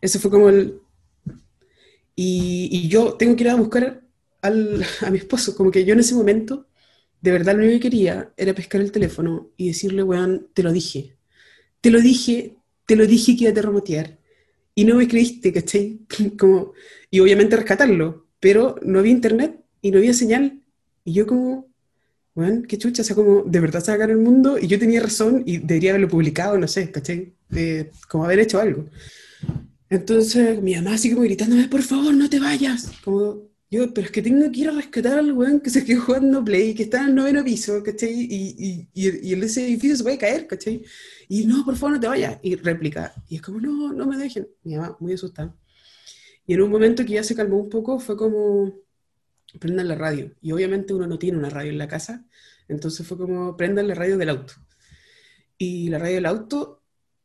Ese 0.00 0.18
fue 0.18 0.30
como 0.30 0.48
el... 0.48 0.80
Y, 2.16 2.68
y 2.72 2.88
yo 2.88 3.14
tengo 3.14 3.36
que 3.36 3.44
ir 3.44 3.50
a 3.50 3.54
buscar 3.54 4.02
al, 4.42 4.84
a 5.02 5.10
mi 5.10 5.18
esposo, 5.18 5.56
como 5.56 5.70
que 5.70 5.84
yo 5.84 5.94
en 5.94 6.00
ese 6.00 6.14
momento 6.14 6.68
de 7.20 7.32
verdad 7.32 7.54
lo 7.56 7.64
único 7.64 7.74
que 7.80 7.90
quería 7.90 8.32
era 8.36 8.54
pescar 8.54 8.80
el 8.80 8.92
teléfono 8.92 9.50
y 9.56 9.68
decirle, 9.68 10.02
weón, 10.02 10.48
te 10.54 10.62
lo 10.62 10.72
dije. 10.72 11.16
Te 11.80 11.90
lo 11.90 12.00
dije, 12.00 12.56
te 12.86 12.96
lo 12.96 13.06
dije 13.06 13.36
que 13.36 13.44
iba 13.44 13.50
a 13.50 13.54
terremotear. 13.54 14.18
Y 14.74 14.84
no 14.84 14.94
me 14.96 15.08
creíste, 15.08 15.52
¿cachai? 15.52 16.00
Como, 16.38 16.72
y 17.10 17.20
obviamente 17.20 17.56
rescatarlo, 17.56 18.26
pero 18.40 18.76
no 18.82 19.00
había 19.00 19.12
internet 19.12 19.60
y 19.82 19.90
no 19.90 19.98
había 19.98 20.14
señal. 20.14 20.62
Y 21.04 21.14
yo 21.14 21.26
como, 21.26 21.66
weón, 22.34 22.64
qué 22.64 22.76
chucha, 22.78 23.02
o 23.02 23.04
sea, 23.04 23.16
como, 23.16 23.42
de 23.42 23.60
verdad 23.60 23.80
se 23.80 23.92
el 23.94 24.18
mundo 24.18 24.58
y 24.58 24.66
yo 24.66 24.78
tenía 24.78 25.00
razón 25.00 25.42
y 25.46 25.58
debería 25.58 25.90
haberlo 25.90 26.08
publicado, 26.08 26.58
no 26.58 26.68
sé, 26.68 26.90
¿cachai? 26.90 27.32
como 28.08 28.24
haber 28.24 28.40
hecho 28.40 28.60
algo. 28.60 28.84
Entonces 29.90 30.60
mi 30.62 30.74
mamá 30.76 30.94
así 30.94 31.10
como 31.10 31.22
gritándome, 31.22 31.68
por 31.68 31.82
favor, 31.82 32.14
no 32.14 32.28
te 32.28 32.40
vayas. 32.40 32.90
Como, 33.04 33.48
Yo, 33.70 33.92
pero 33.94 34.06
es 34.06 34.12
que 34.12 34.22
tengo 34.22 34.50
que 34.50 34.60
ir 34.60 34.68
a 34.68 34.72
rescatar 34.72 35.18
al 35.18 35.32
weón 35.32 35.60
que 35.60 35.70
se 35.70 35.84
quedó 35.84 36.02
jugando 36.02 36.44
Play, 36.44 36.74
que 36.74 36.84
está 36.84 37.02
en 37.02 37.08
el 37.10 37.14
noveno 37.14 37.44
piso, 37.44 37.82
¿cachai? 37.82 38.12
Y, 38.12 38.54
y, 38.58 38.88
y, 38.94 39.28
y 39.30 39.42
ese 39.42 39.64
edificio 39.66 39.96
se 39.96 40.02
puede 40.02 40.18
caer, 40.18 40.46
¿cachai? 40.46 40.84
Y 41.28 41.44
no, 41.46 41.64
por 41.64 41.76
favor, 41.76 41.94
no 41.96 42.00
te 42.00 42.08
vayas. 42.08 42.38
Y 42.42 42.56
réplica. 42.56 43.14
Y 43.28 43.36
es 43.36 43.42
como, 43.42 43.60
no, 43.60 43.92
no 43.92 44.06
me 44.06 44.16
dejen. 44.16 44.48
Mi 44.64 44.76
mamá, 44.76 44.96
muy 45.00 45.12
asustada. 45.14 45.54
Y 46.46 46.54
en 46.54 46.62
un 46.62 46.70
momento 46.70 47.04
que 47.04 47.12
ya 47.14 47.22
se 47.24 47.34
calmó 47.34 47.58
un 47.58 47.68
poco, 47.68 48.00
fue 48.00 48.16
como, 48.16 48.74
prendan 49.60 49.88
la 49.88 49.94
radio. 49.94 50.34
Y 50.40 50.52
obviamente 50.52 50.94
uno 50.94 51.06
no 51.06 51.18
tiene 51.18 51.38
una 51.38 51.50
radio 51.50 51.70
en 51.70 51.78
la 51.78 51.88
casa, 51.88 52.24
entonces 52.68 53.06
fue 53.06 53.18
como, 53.18 53.56
prendan 53.56 53.88
la 53.88 53.94
radio 53.94 54.16
del 54.18 54.30
auto. 54.30 54.54
Y 55.58 55.88
la 55.90 55.98
radio 55.98 56.16
del 56.16 56.26
auto 56.26 56.77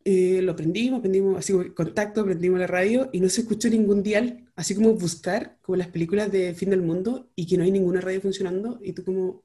eh, 0.05 0.41
lo 0.41 0.55
prendimos, 0.55 0.99
prendimos 0.99 1.37
así 1.37 1.53
como 1.53 1.73
contacto, 1.73 2.25
prendimos 2.25 2.59
la 2.59 2.67
radio 2.67 3.09
y 3.13 3.19
no 3.21 3.29
se 3.29 3.41
escuchó 3.41 3.69
ningún 3.69 4.03
dial, 4.03 4.45
así 4.55 4.75
como 4.75 4.93
buscar, 4.93 5.57
como 5.61 5.77
las 5.77 5.87
películas 5.87 6.31
de 6.31 6.53
fin 6.53 6.69
del 6.71 6.81
mundo, 6.81 7.29
y 7.35 7.47
que 7.47 7.57
no 7.57 7.63
hay 7.63 7.71
ninguna 7.71 8.01
radio 8.01 8.19
funcionando, 8.19 8.79
y 8.81 8.91
tú 8.91 9.05
como, 9.05 9.43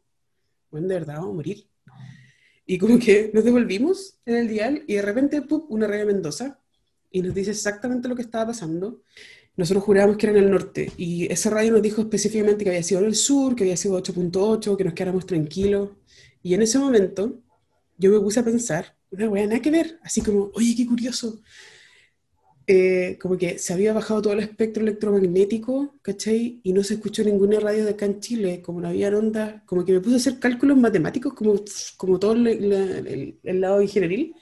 bueno, 0.70 0.88
de 0.88 0.94
verdad 0.94 1.14
vamos 1.16 1.30
a 1.30 1.34
morir. 1.34 1.68
Y 2.66 2.76
como 2.76 2.98
que 2.98 3.30
nos 3.32 3.44
devolvimos 3.44 4.18
en 4.26 4.34
el 4.34 4.48
dial 4.48 4.84
y 4.86 4.94
de 4.94 5.02
repente, 5.02 5.42
¡pup!, 5.42 5.70
una 5.70 5.86
radio 5.86 6.06
Mendoza, 6.06 6.60
y 7.10 7.22
nos 7.22 7.34
dice 7.34 7.52
exactamente 7.52 8.08
lo 8.08 8.16
que 8.16 8.22
estaba 8.22 8.48
pasando. 8.48 9.02
Nosotros 9.56 9.84
jurábamos 9.84 10.16
que 10.16 10.26
era 10.26 10.36
en 10.36 10.44
el 10.44 10.50
norte, 10.50 10.92
y 10.96 11.32
ese 11.32 11.50
radio 11.50 11.72
nos 11.72 11.82
dijo 11.82 12.02
específicamente 12.02 12.64
que 12.64 12.70
había 12.70 12.82
sido 12.82 13.00
en 13.00 13.06
el 13.06 13.14
sur, 13.14 13.54
que 13.54 13.62
había 13.64 13.76
sido 13.76 13.96
8.8, 13.96 14.76
que 14.76 14.84
nos 14.84 14.94
quedáramos 14.94 15.24
tranquilos. 15.24 15.90
Y 16.42 16.54
en 16.54 16.62
ese 16.62 16.78
momento 16.78 17.40
yo 17.96 18.10
me 18.10 18.20
puse 18.20 18.40
a 18.40 18.44
pensar, 18.44 18.97
una 19.10 19.28
weá 19.28 19.46
nada 19.46 19.60
que 19.60 19.70
ver, 19.70 19.98
así 20.02 20.20
como, 20.20 20.50
oye, 20.54 20.74
qué 20.76 20.86
curioso. 20.86 21.40
Eh, 22.70 23.16
como 23.18 23.38
que 23.38 23.58
se 23.58 23.72
había 23.72 23.94
bajado 23.94 24.20
todo 24.20 24.34
el 24.34 24.40
espectro 24.40 24.82
electromagnético, 24.82 25.98
¿cachai? 26.02 26.60
Y 26.62 26.74
no 26.74 26.84
se 26.84 26.94
escuchó 26.94 27.24
ninguna 27.24 27.58
radio 27.60 27.84
de 27.86 27.92
acá 27.92 28.04
en 28.04 28.20
Chile, 28.20 28.60
como 28.60 28.82
no 28.82 28.88
había 28.88 29.08
ondas, 29.08 29.62
como 29.64 29.86
que 29.86 29.92
me 29.92 30.00
puse 30.00 30.16
a 30.16 30.18
hacer 30.18 30.38
cálculos 30.38 30.76
matemáticos, 30.76 31.32
como, 31.32 31.54
como 31.96 32.18
todo 32.18 32.32
el, 32.32 33.38
el, 33.42 33.60
lado 33.60 33.80
ingenieril, 33.80 34.34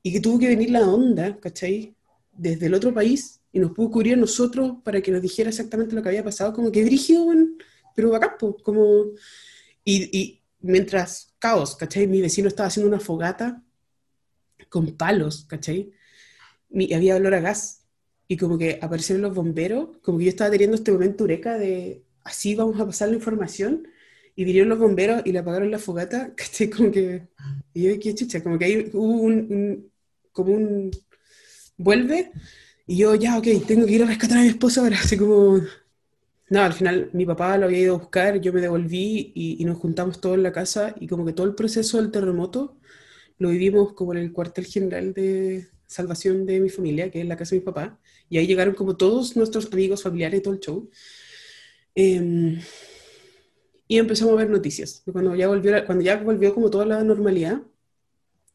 y 0.00 0.12
que 0.12 0.20
tuvo 0.20 0.38
que 0.38 0.46
venir 0.46 0.70
la 0.70 0.88
onda, 0.88 1.40
¿cachai? 1.40 1.96
Desde 2.32 2.66
el 2.66 2.74
otro 2.74 2.94
país, 2.94 3.40
y 3.52 3.58
nos 3.58 3.72
pudo 3.72 3.90
cubrir 3.90 4.14
a 4.14 4.18
nosotros 4.18 4.76
para 4.84 5.00
que 5.00 5.10
nos 5.10 5.22
dijera 5.22 5.48
exactamente 5.48 5.96
lo 5.96 6.02
que 6.02 6.10
había 6.10 6.22
pasado, 6.22 6.52
como 6.52 6.70
que 6.70 6.84
brígido, 6.84 7.26
pero 7.96 8.10
bacán, 8.10 8.30
como... 8.62 9.06
Y, 9.84 10.16
y 10.16 10.42
mientras 10.60 11.34
caos, 11.40 11.74
¿cachai? 11.74 12.06
Mi 12.06 12.20
vecino 12.20 12.46
estaba 12.46 12.68
haciendo 12.68 12.88
una 12.88 13.00
fogata 13.00 13.65
con 14.76 14.94
palos, 14.94 15.46
¿cachai? 15.48 15.90
Y 16.70 16.92
había 16.92 17.16
olor 17.16 17.34
a 17.34 17.40
gas. 17.40 17.86
Y 18.28 18.36
como 18.36 18.58
que 18.58 18.78
aparecieron 18.82 19.22
los 19.22 19.34
bomberos, 19.34 19.96
como 20.02 20.18
que 20.18 20.24
yo 20.24 20.30
estaba 20.30 20.50
teniendo 20.50 20.76
este 20.76 20.92
momento 20.92 21.24
eureka 21.24 21.56
de 21.56 22.04
así 22.24 22.54
vamos 22.54 22.78
a 22.78 22.84
pasar 22.84 23.08
la 23.08 23.14
información. 23.14 23.88
Y 24.34 24.44
vinieron 24.44 24.68
los 24.68 24.78
bomberos 24.78 25.22
y 25.24 25.32
le 25.32 25.38
apagaron 25.38 25.70
la 25.70 25.78
fogata, 25.78 26.34
¿cachai? 26.36 26.68
Como 26.68 26.90
que. 26.90 27.28
Y 27.72 27.84
yo, 27.84 27.98
qué 27.98 28.14
chucha, 28.14 28.42
como 28.42 28.58
que 28.58 28.66
ahí 28.66 28.90
hubo 28.92 29.22
un, 29.22 29.90
como 30.32 30.52
un. 30.52 30.90
Vuelve. 31.78 32.32
Y 32.86 32.98
yo, 32.98 33.14
ya, 33.14 33.38
ok, 33.38 33.46
tengo 33.66 33.86
que 33.86 33.92
ir 33.92 34.02
a 34.02 34.06
rescatar 34.06 34.38
a 34.38 34.42
mi 34.42 34.48
esposa 34.48 34.82
ahora, 34.82 34.98
así 35.02 35.16
como. 35.16 35.62
No, 36.50 36.60
al 36.60 36.74
final 36.74 37.10
mi 37.14 37.24
papá 37.24 37.56
lo 37.56 37.64
había 37.66 37.80
ido 37.80 37.94
a 37.96 37.98
buscar, 37.98 38.40
yo 38.40 38.52
me 38.52 38.60
devolví 38.60 39.32
y, 39.34 39.56
y, 39.60 39.64
nos 39.64 39.78
juntamos 39.78 40.20
todos 40.20 40.36
en 40.36 40.44
la 40.44 40.52
casa 40.52 40.94
y 41.00 41.08
como 41.08 41.24
que 41.24 41.32
todo 41.32 41.46
el 41.46 41.56
proceso 41.56 41.96
del 41.96 42.12
terremoto 42.12 42.76
lo 43.38 43.50
vivimos 43.50 43.92
como 43.92 44.12
en 44.12 44.18
el 44.18 44.32
cuartel 44.32 44.66
general 44.66 45.12
de 45.12 45.68
salvación 45.86 46.46
de 46.46 46.60
mi 46.60 46.68
familia, 46.68 47.10
que 47.10 47.20
es 47.20 47.26
la 47.26 47.36
casa 47.36 47.54
de 47.54 47.60
mi 47.60 47.64
papá, 47.64 47.98
y 48.28 48.38
ahí 48.38 48.46
llegaron 48.46 48.74
como 48.74 48.96
todos 48.96 49.36
nuestros 49.36 49.72
amigos, 49.72 50.02
familiares 50.02 50.42
todo 50.42 50.54
el 50.54 50.60
show. 50.60 50.90
Eh, 51.94 52.58
y 53.88 53.98
empezamos 53.98 54.34
a 54.34 54.36
ver 54.36 54.50
noticias. 54.50 55.02
Cuando 55.10 55.34
ya 55.34 55.48
volvió, 55.48 55.72
cuando 55.86 56.04
ya 56.04 56.16
volvió 56.16 56.54
como 56.54 56.70
toda 56.70 56.86
la 56.86 57.04
normalidad, 57.04 57.62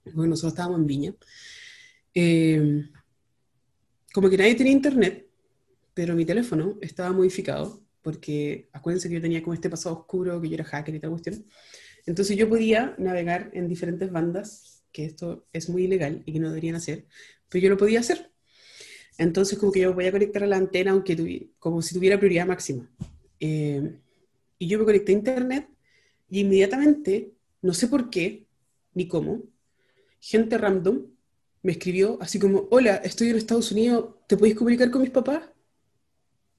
bueno, 0.05 0.31
nosotros 0.31 0.53
estábamos 0.53 0.79
en 0.79 0.87
Viña, 0.87 1.13
eh, 2.13 2.83
como 4.13 4.29
que 4.29 4.37
nadie 4.37 4.55
tenía 4.55 4.73
internet, 4.73 5.27
pero 5.93 6.15
mi 6.15 6.25
teléfono 6.25 6.77
estaba 6.81 7.11
modificado, 7.11 7.81
porque 8.01 8.67
acuérdense 8.73 9.07
que 9.07 9.15
yo 9.15 9.21
tenía 9.21 9.41
como 9.41 9.53
este 9.53 9.69
pasado 9.69 9.95
oscuro, 9.95 10.41
que 10.41 10.49
yo 10.49 10.55
era 10.55 10.63
hacker 10.65 10.95
y 10.95 10.99
tal 10.99 11.11
cuestión. 11.11 11.45
Entonces 12.05 12.37
yo 12.37 12.49
podía 12.49 12.95
navegar 12.97 13.49
en 13.53 13.67
diferentes 13.67 14.11
bandas, 14.11 14.83
que 14.91 15.05
esto 15.05 15.45
es 15.53 15.69
muy 15.69 15.83
ilegal 15.83 16.23
y 16.25 16.33
que 16.33 16.39
no 16.39 16.49
deberían 16.49 16.75
hacer, 16.75 17.05
pero 17.49 17.63
yo 17.63 17.69
lo 17.69 17.77
podía 17.77 17.99
hacer. 17.99 18.31
Entonces 19.17 19.57
como 19.57 19.71
que 19.71 19.81
yo 19.81 19.93
voy 19.93 20.07
a 20.07 20.11
conectar 20.11 20.43
a 20.43 20.47
la 20.47 20.57
antena 20.57 20.91
aunque 20.91 21.49
como 21.59 21.81
si 21.81 21.93
tuviera 21.93 22.17
prioridad 22.17 22.47
máxima. 22.47 22.89
Eh, 23.39 23.99
y 24.57 24.67
yo 24.67 24.79
me 24.79 24.85
conecté 24.85 25.11
a 25.11 25.15
internet 25.15 25.67
y 26.29 26.41
inmediatamente, 26.41 27.33
no 27.61 27.73
sé 27.73 27.87
por 27.87 28.09
qué 28.09 28.45
ni 28.93 29.07
cómo, 29.07 29.43
gente 30.19 30.57
random 30.57 31.07
me 31.63 31.73
escribió 31.73 32.17
así 32.21 32.39
como, 32.39 32.67
hola, 32.71 32.95
estoy 32.97 33.29
en 33.29 33.37
Estados 33.37 33.71
Unidos, 33.71 34.15
¿te 34.27 34.37
podéis 34.37 34.55
comunicar 34.55 34.89
con 34.89 35.01
mis 35.01 35.11
papás? 35.11 35.43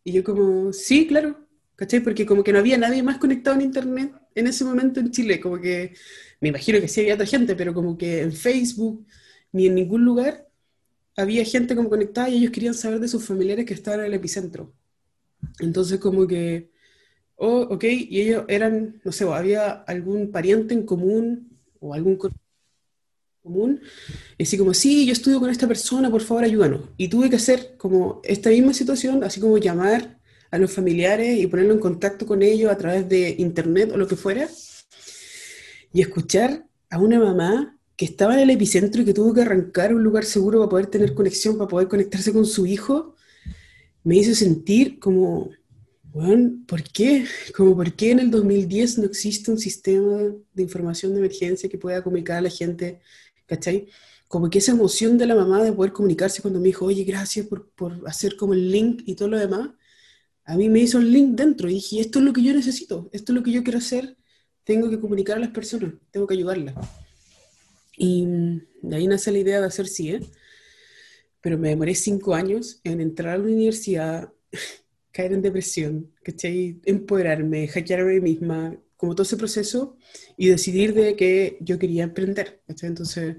Y 0.05 0.13
yo 0.13 0.25
como, 0.25 0.73
sí, 0.73 1.07
claro, 1.07 1.47
¿cachai? 1.77 2.01
Porque 2.01 2.27
como 2.27 2.45
que 2.45 2.53
no 2.53 2.59
había 2.59 2.79
nadie 2.79 3.03
más 3.03 3.19
conectado 3.19 3.57
en 3.57 3.63
internet 3.63 4.13
en 4.35 4.47
ese 4.47 4.65
momento 4.65 5.01
en 5.01 5.11
Chile, 5.11 5.41
como 5.41 5.61
que 5.61 5.95
me 6.41 6.49
imagino 6.49 6.81
que 6.81 6.89
sí 6.89 7.01
había 7.01 7.15
otra 7.15 7.27
gente, 7.27 7.55
pero 7.55 7.75
como 7.75 7.97
que 7.97 8.21
en 8.21 8.33
Facebook 8.33 9.07
ni 9.53 9.67
en 9.67 9.75
ningún 9.75 10.05
lugar 10.05 10.49
había 11.17 11.45
gente 11.45 11.77
como 11.77 11.89
conectada 11.89 12.29
y 12.29 12.39
ellos 12.39 12.53
querían 12.53 12.75
saber 12.75 13.01
de 13.01 13.09
sus 13.09 13.25
familiares 13.25 13.67
que 13.67 13.75
estaban 13.75 14.01
en 14.01 14.07
el 14.07 14.15
epicentro. 14.15 14.73
Entonces 15.61 15.99
como 15.99 16.27
que, 16.27 16.71
oh, 17.37 17.61
ok, 17.71 17.85
y 17.85 18.21
ellos 18.23 18.45
eran, 18.49 19.01
no 19.05 19.13
sé, 19.13 19.25
había 19.25 19.71
algún 19.71 20.31
pariente 20.31 20.75
en 20.75 20.85
común 20.85 21.59
o 21.81 21.95
algún 21.95 22.17
común, 23.43 23.81
y 24.39 24.45
así 24.45 24.57
como, 24.57 24.73
sí, 24.73 25.05
yo 25.05 25.13
estudio 25.13 25.41
con 25.41 25.51
esta 25.51 25.67
persona, 25.67 26.11
por 26.11 26.23
favor 26.23 26.45
ayúdanos. 26.45 26.83
Y 26.97 27.09
tuve 27.09 27.29
que 27.29 27.37
hacer 27.37 27.75
como 27.77 28.21
esta 28.25 28.51
misma 28.51 28.73
situación, 28.73 29.25
así 29.25 29.41
como 29.41 29.59
llamar 29.59 30.19
a 30.53 30.59
los 30.59 30.71
familiares 30.71 31.39
y 31.39 31.47
ponerlo 31.47 31.73
en 31.73 31.81
contacto 31.81 32.27
con 32.27 32.43
ellos 32.43 32.71
a 32.71 32.77
través 32.77 33.09
de 33.09 33.35
internet 33.39 33.91
o 33.93 33.97
lo 33.97 34.07
que 34.07 34.17
fuera, 34.17 34.49
y 35.93 36.03
escuchar 36.03 36.67
a 36.91 36.99
una 36.99 37.19
mamá 37.19 37.79
que 37.97 38.05
estaba 38.05 38.35
en 38.35 38.41
el 38.41 38.51
epicentro 38.51 39.01
y 39.01 39.05
que 39.07 39.15
tuvo 39.15 39.33
que 39.33 39.41
arrancar 39.41 39.95
un 39.95 40.03
lugar 40.03 40.25
seguro 40.25 40.59
para 40.59 40.71
poder 40.71 40.87
tener 40.87 41.15
conexión, 41.15 41.57
para 41.57 41.69
poder 41.69 41.89
conectarse 41.89 42.33
con 42.35 42.45
su 42.45 42.67
hijo, 42.67 43.17
me 44.05 44.17
hizo 44.17 44.35
sentir 44.35 44.99
como, 44.99 45.51
bueno, 46.05 46.53
¿por 46.67 46.83
qué? 46.83 47.25
Como, 47.57 47.75
¿por 47.75 47.95
qué 47.95 48.11
en 48.11 48.19
el 48.19 48.31
2010 48.31 48.99
no 48.99 49.05
existe 49.07 49.51
un 49.51 49.59
sistema 49.59 50.35
de 50.53 50.63
información 50.63 51.13
de 51.13 51.21
emergencia 51.21 51.69
que 51.69 51.79
pueda 51.79 52.03
comunicar 52.03 52.37
a 52.37 52.43
la 52.43 52.51
gente, 52.51 53.01
¿cachai? 53.47 53.89
Como 54.29 54.51
que 54.51 54.59
esa 54.59 54.73
emoción 54.73 55.17
de 55.17 55.27
la 55.27 55.35
mamá 55.35 55.63
de 55.63 55.73
poder 55.73 55.93
comunicarse 55.93 56.43
cuando 56.43 56.61
me 56.61 56.67
dijo, 56.67 56.85
oye, 56.85 57.05
gracias 57.05 57.47
por, 57.47 57.71
por 57.71 58.03
hacer 58.07 58.37
como 58.37 58.53
el 58.53 58.71
link 58.71 59.03
y 59.07 59.15
todo 59.15 59.29
lo 59.29 59.39
demás, 59.39 59.71
a 60.53 60.57
mí 60.57 60.69
me 60.69 60.81
hizo 60.81 60.99
el 60.99 61.11
link 61.11 61.35
dentro 61.35 61.71
y 61.71 61.75
dije, 61.75 61.99
esto 62.01 62.19
es 62.19 62.27
lo 62.27 62.35
que 62.35 62.43
yo 62.43 62.53
necesito, 62.53 63.09
esto 63.13 63.33
es 63.33 63.37
lo 63.37 63.43
que 63.43 63.53
yo 63.53 63.63
quiero 63.63 63.79
hacer, 63.79 64.19
tengo 64.65 64.91
que 64.91 65.01
comunicar 65.01 65.39
a 65.39 65.41
las 65.41 65.49
personas, 65.49 65.95
tengo 66.11 66.27
que 66.27 66.35
ayudarlas. 66.35 66.75
Y 67.97 68.27
de 68.83 68.97
ahí 68.97 69.07
nace 69.07 69.33
la 69.33 69.39
idea 69.39 69.61
de 69.61 69.67
hacer 69.67 69.89
CIE, 69.89 70.21
pero 71.41 71.57
me 71.57 71.71
demoré 71.71 71.95
cinco 71.95 72.35
años 72.35 72.83
en 72.85 73.01
entrar 73.01 73.35
a 73.35 73.39
la 73.39 73.45
universidad, 73.45 74.31
caer 75.11 75.33
en 75.33 75.41
depresión, 75.41 76.13
¿cachai? 76.23 76.79
Empoderarme, 76.85 77.67
hackearme 77.69 78.11
a 78.11 78.15
mí 78.17 78.21
misma, 78.21 78.77
como 78.99 79.15
todo 79.15 79.23
ese 79.23 79.39
proceso, 79.39 79.97
y 80.37 80.49
decidir 80.49 80.93
de 80.93 81.17
que 81.17 81.57
yo 81.61 81.79
quería 81.79 82.05
emprender, 82.05 82.61
¿cachai? 82.67 82.91
Entonces, 82.91 83.37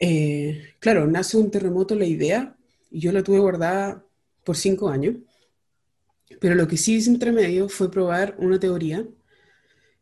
eh, 0.00 0.74
claro, 0.80 1.06
nace 1.06 1.36
un 1.36 1.52
terremoto 1.52 1.94
la 1.94 2.06
idea, 2.06 2.56
y 2.90 2.98
yo 2.98 3.12
la 3.12 3.22
tuve 3.22 3.38
guardada 3.38 4.04
por 4.42 4.56
cinco 4.56 4.88
años, 4.88 5.14
pero 6.40 6.54
lo 6.54 6.68
que 6.68 6.76
sí 6.76 6.96
hice 6.96 7.10
entre 7.10 7.32
medio 7.32 7.68
fue 7.68 7.90
probar 7.90 8.36
una 8.38 8.58
teoría 8.60 9.06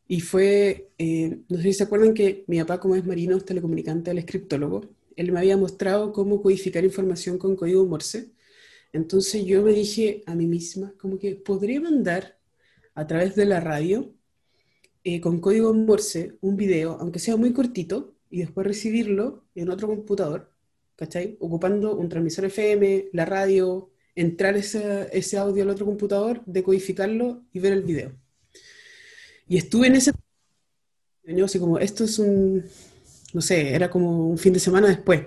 y 0.08 0.20
fue, 0.20 0.90
eh, 0.98 1.40
no 1.48 1.56
sé 1.58 1.64
si 1.64 1.72
se 1.74 1.84
acuerdan 1.84 2.14
que 2.14 2.44
mi 2.46 2.58
papá, 2.60 2.78
como 2.80 2.94
es 2.94 3.04
marino, 3.04 3.40
telecomunicante, 3.40 4.10
el 4.10 4.18
escriptólogo, 4.18 4.82
él 5.16 5.32
me 5.32 5.40
había 5.40 5.56
mostrado 5.56 6.12
cómo 6.12 6.42
codificar 6.42 6.84
información 6.84 7.38
con 7.38 7.56
código 7.56 7.86
Morse. 7.86 8.30
Entonces 8.92 9.44
yo 9.44 9.62
me 9.62 9.72
dije 9.72 10.22
a 10.26 10.34
mí 10.34 10.46
misma, 10.46 10.94
como 10.98 11.18
que 11.18 11.36
podría 11.36 11.80
mandar 11.80 12.38
a 12.94 13.06
través 13.06 13.34
de 13.34 13.46
la 13.46 13.60
radio 13.60 14.14
eh, 15.04 15.20
con 15.20 15.40
código 15.40 15.72
Morse 15.74 16.38
un 16.40 16.56
video, 16.56 16.98
aunque 17.00 17.18
sea 17.18 17.36
muy 17.36 17.52
cortito, 17.52 18.14
y 18.30 18.40
después 18.40 18.66
recibirlo 18.66 19.44
en 19.54 19.70
otro 19.70 19.88
computador, 19.88 20.52
¿cachai? 20.96 21.36
Ocupando 21.40 21.96
un 21.96 22.08
transmisor 22.08 22.46
FM, 22.46 23.08
la 23.12 23.24
radio, 23.24 23.90
entrar 24.16 24.56
ese, 24.56 25.08
ese 25.12 25.38
audio 25.38 25.62
al 25.62 25.70
otro 25.70 25.86
computador, 25.86 26.42
decodificarlo 26.46 27.44
y 27.52 27.60
ver 27.60 27.74
el 27.74 27.82
video. 27.82 28.12
Y 29.46 29.58
estuve 29.58 29.86
en 29.86 29.96
ese... 29.96 30.12
Así 31.44 31.58
como, 31.58 31.78
esto 31.78 32.04
es 32.04 32.18
un, 32.18 32.64
no 33.34 33.40
sé, 33.40 33.74
era 33.74 33.90
como 33.90 34.28
un 34.28 34.38
fin 34.38 34.52
de 34.52 34.60
semana 34.60 34.88
después. 34.88 35.22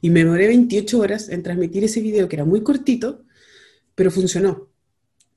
Y 0.00 0.10
me 0.10 0.20
demoré 0.20 0.46
28 0.46 0.98
horas 0.98 1.28
en 1.28 1.42
transmitir 1.42 1.84
ese 1.84 2.00
video 2.00 2.28
que 2.28 2.36
era 2.36 2.44
muy 2.44 2.62
cortito, 2.62 3.24
pero 3.94 4.10
funcionó. 4.10 4.68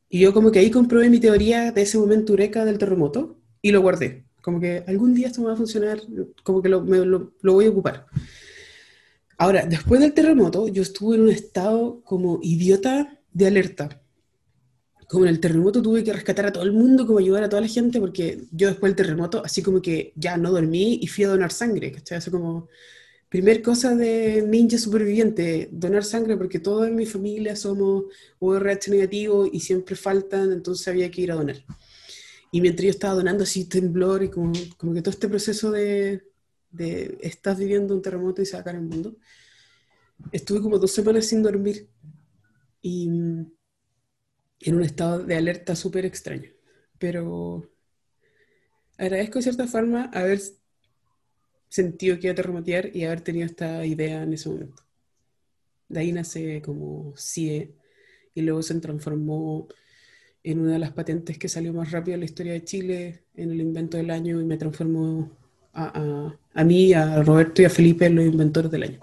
Y 0.10 0.20
yo 0.20 0.34
como 0.34 0.52
que 0.52 0.60
ahí 0.60 0.72
comprobé 0.72 1.10
mi 1.10 1.20
teoría 1.20 1.72
de 1.72 1.82
ese 1.82 1.98
momento 1.98 2.34
eureka 2.34 2.66
del 2.66 2.78
terremoto 2.78 3.40
y 3.62 3.72
lo 3.72 3.82
guardé. 3.82 4.26
Como 4.42 4.60
que 4.60 4.84
algún 4.88 5.14
día 5.14 5.28
esto 5.28 5.42
me 5.42 5.48
va 5.48 5.54
a 5.54 5.58
funcionar, 5.58 6.02
como 6.44 6.62
que 6.62 6.70
lo, 6.70 6.82
lo, 6.82 7.34
lo 7.42 7.54
voy 7.54 7.66
a 7.66 7.70
ocupar. 7.70 8.06
Ahora, 9.40 9.66
después 9.66 10.02
del 10.02 10.14
terremoto, 10.14 10.68
yo 10.68 10.82
estuve 10.82 11.16
en 11.16 11.22
un 11.22 11.30
estado 11.30 12.02
como 12.04 12.40
idiota 12.42 13.22
de 13.32 13.48
alerta. 13.48 14.04
Como 15.08 15.24
en 15.24 15.30
el 15.30 15.40
terremoto 15.40 15.82
tuve 15.82 16.04
que 16.04 16.12
rescatar 16.12 16.48
a 16.48 16.52
todo 16.52 16.64
el 16.64 16.74
mundo, 16.74 17.08
como 17.08 17.20
ayudar 17.20 17.44
a 17.44 17.50
toda 17.50 17.62
la 17.62 17.70
gente, 17.70 18.02
porque 18.02 18.44
yo 18.52 18.68
después 18.68 18.90
del 18.90 18.98
terremoto, 18.98 19.42
así 19.46 19.64
como 19.64 19.82
que 19.82 20.12
ya 20.18 20.36
no 20.36 20.52
dormí 20.52 21.00
y 21.02 21.08
fui 21.08 21.24
a 21.24 21.30
donar 21.30 21.54
sangre, 21.54 21.94
¿cachai? 21.94 22.18
Eso 22.18 22.32
como, 22.32 22.68
primer 23.30 23.62
cosa 23.62 23.96
de 23.96 24.44
ninja 24.46 24.78
superviviente, 24.78 25.70
donar 25.72 26.04
sangre, 26.04 26.36
porque 26.36 26.60
todos 26.60 26.90
en 26.90 26.96
mi 26.96 27.06
familia 27.06 27.56
somos 27.56 28.08
URH 28.40 28.92
negativo 28.92 29.48
y 29.50 29.62
siempre 29.62 29.96
faltan, 29.96 30.52
entonces 30.52 30.86
había 30.90 31.10
que 31.10 31.22
ir 31.22 31.32
a 31.32 31.36
donar. 31.36 31.64
Y 32.52 32.60
mientras 32.60 32.84
yo 32.84 32.92
estaba 32.92 33.14
donando 33.14 33.46
así 33.46 33.70
temblor 33.70 34.22
y 34.22 34.30
como, 34.30 34.52
como 34.76 34.94
que 34.94 35.02
todo 35.02 35.12
este 35.12 35.30
proceso 35.30 35.72
de, 35.72 36.29
de 36.72 37.18
estás 37.22 37.58
viviendo 37.58 37.96
un 37.96 38.02
terremoto 38.02 38.42
y 38.42 38.46
se 38.46 38.58
el 38.58 38.82
mundo, 38.82 39.16
estuve 40.32 40.62
como 40.62 40.78
dos 40.78 40.92
semanas 40.92 41.26
sin 41.26 41.42
dormir 41.42 41.90
y 42.82 43.08
en 44.62 44.76
un 44.76 44.84
estado 44.84 45.24
de 45.24 45.36
alerta 45.36 45.76
súper 45.76 46.06
extraño. 46.06 46.52
Pero 46.98 47.70
agradezco 48.98 49.40
de 49.40 49.44
cierta 49.44 49.68
forma 49.68 50.06
haber 50.14 50.42
sentido 51.70 52.18
que 52.18 52.28
iba 52.28 52.34
a 52.34 52.36
terremotear 52.36 52.96
y 52.96 53.06
haber 53.06 53.22
tenido 53.22 53.46
esta 53.46 53.86
idea 53.86 54.24
en 54.24 54.34
ese 54.34 54.50
momento. 54.50 54.84
De 55.88 56.00
ahí 56.02 56.12
nace 56.12 56.62
como 56.62 57.14
CIE 57.18 57.76
y 58.36 58.42
luego 58.42 58.62
se 58.62 58.80
transformó 58.80 59.68
en 60.44 60.60
una 60.60 60.74
de 60.74 60.80
las 60.80 60.92
patentes 60.92 61.38
que 61.38 61.50
salió 61.50 61.74
más 61.74 61.92
rápido 61.92 62.16
en 62.16 62.22
la 62.22 62.26
historia 62.26 62.54
de 62.54 62.64
Chile, 62.64 63.24
en 63.36 63.52
el 63.52 63.60
invento 63.60 63.98
del 63.98 64.12
año 64.12 64.40
y 64.40 64.46
me 64.46 64.58
transformó 64.58 65.39
a, 65.74 66.34
a, 66.54 66.64
mí, 66.64 66.94
a 66.94 67.22
Roberto 67.24 67.62
y 67.62 67.66
a 67.66 67.70
Felipe 67.70 68.10
los 68.10 68.26
inventores 68.26 68.72
del 68.72 68.84
año. 68.84 69.00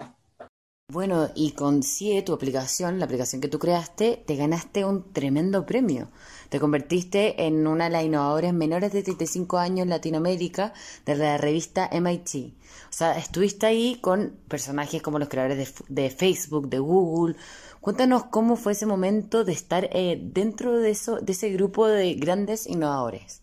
Bueno, 0.89 1.29
y 1.35 1.51
con 1.51 1.83
CIE, 1.83 2.21
tu 2.21 2.31
aplicación, 2.31 2.97
la 2.97 3.03
aplicación 3.03 3.41
que 3.41 3.49
tú 3.49 3.59
creaste, 3.59 4.23
te 4.25 4.37
ganaste 4.37 4.85
un 4.85 5.11
tremendo 5.11 5.65
premio. 5.65 6.09
Te 6.47 6.61
convertiste 6.61 7.45
en 7.45 7.67
una 7.67 7.85
de 7.85 7.89
las 7.89 8.05
innovadoras 8.05 8.53
menores 8.53 8.93
de 8.93 9.03
35 9.03 9.57
años 9.57 9.83
en 9.83 9.89
Latinoamérica 9.89 10.71
de 11.05 11.15
la 11.15 11.37
revista 11.37 11.89
MIT. 11.91 12.53
O 12.89 12.93
sea, 12.93 13.17
estuviste 13.17 13.65
ahí 13.65 13.97
con 13.99 14.37
personajes 14.47 15.01
como 15.01 15.19
los 15.19 15.27
creadores 15.27 15.73
de, 15.89 16.09
Facebook, 16.09 16.69
de 16.69 16.79
Google. 16.79 17.35
Cuéntanos 17.81 18.23
cómo 18.23 18.55
fue 18.55 18.71
ese 18.71 18.85
momento 18.85 19.43
de 19.43 19.51
estar 19.51 19.89
eh, 19.91 20.17
dentro 20.23 20.77
de, 20.77 20.91
eso, 20.91 21.19
de 21.19 21.33
ese 21.33 21.49
grupo 21.49 21.85
de 21.87 22.13
grandes 22.13 22.65
innovadores. 22.65 23.41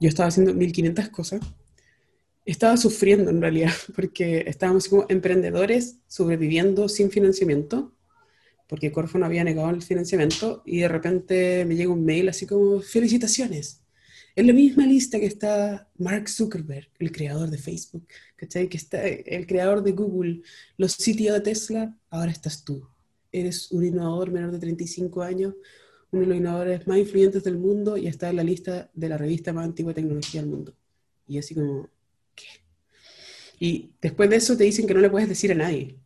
Yo 0.00 0.08
estaba 0.10 0.28
haciendo 0.28 0.52
1500 0.52 1.08
cosas 1.08 1.40
estaba 2.52 2.76
sufriendo 2.76 3.30
en 3.30 3.40
realidad, 3.40 3.72
porque 3.94 4.44
estábamos 4.46 4.88
como 4.88 5.06
emprendedores 5.08 5.98
sobreviviendo 6.06 6.88
sin 6.88 7.10
financiamiento, 7.10 7.92
porque 8.68 8.92
Corfo 8.92 9.18
no 9.18 9.26
había 9.26 9.44
negado 9.44 9.70
el 9.70 9.82
financiamiento, 9.82 10.62
y 10.66 10.78
de 10.78 10.88
repente 10.88 11.64
me 11.64 11.76
llega 11.76 11.92
un 11.92 12.04
mail 12.04 12.28
así 12.28 12.46
como, 12.46 12.80
felicitaciones. 12.80 13.82
En 14.38 14.46
la 14.46 14.52
misma 14.52 14.86
lista 14.86 15.18
que 15.18 15.26
está 15.26 15.90
Mark 15.98 16.28
Zuckerberg, 16.28 16.88
el 17.00 17.10
creador 17.10 17.50
de 17.50 17.58
Facebook. 17.58 18.06
Que 18.36 18.46
está 18.76 19.04
el 19.04 19.46
creador 19.48 19.82
de 19.82 19.90
Google, 19.90 20.42
los 20.76 20.92
sitios 20.92 21.34
de 21.34 21.40
Tesla, 21.40 21.96
ahora 22.08 22.30
estás 22.30 22.62
tú. 22.62 22.88
Eres 23.32 23.72
un 23.72 23.84
innovador 23.84 24.30
menor 24.30 24.52
de 24.52 24.60
35 24.60 25.22
años, 25.22 25.54
uno 26.12 26.22
de 26.22 26.28
los 26.28 26.36
innovadores 26.36 26.86
más 26.86 26.98
influyentes 26.98 27.42
del 27.42 27.58
mundo 27.58 27.96
y 27.96 28.06
está 28.06 28.30
en 28.30 28.36
la 28.36 28.44
lista 28.44 28.88
de 28.94 29.08
la 29.08 29.18
revista 29.18 29.52
más 29.52 29.64
antigua 29.64 29.90
de 29.90 30.02
tecnología 30.02 30.40
del 30.40 30.50
mundo. 30.50 30.72
Y 31.26 31.38
así 31.38 31.56
como, 31.56 31.88
y 33.60 33.92
después 34.00 34.30
de 34.30 34.36
eso 34.36 34.56
te 34.56 34.64
dicen 34.64 34.86
que 34.86 34.94
no 34.94 35.00
le 35.00 35.10
puedes 35.10 35.28
decir 35.28 35.50
a 35.52 35.54
nadie, 35.54 35.98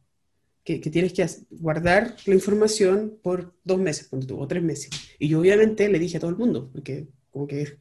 que, 0.64 0.78
tienes 0.78 1.12
que 1.12 1.26
guardar 1.50 2.16
la 2.24 2.34
información 2.34 3.18
por 3.22 3.54
dos 3.64 3.78
meses, 3.78 4.08
o 4.12 4.46
tres 4.46 4.62
meses. 4.62 4.90
Y 5.18 5.28
yo 5.28 5.40
obviamente 5.40 5.88
le 5.88 5.98
dije 5.98 6.16
a 6.16 6.20
todo 6.20 6.30
el 6.30 6.36
mundo, 6.36 6.70
porque 6.72 7.08
como 7.30 7.46
que 7.46 7.78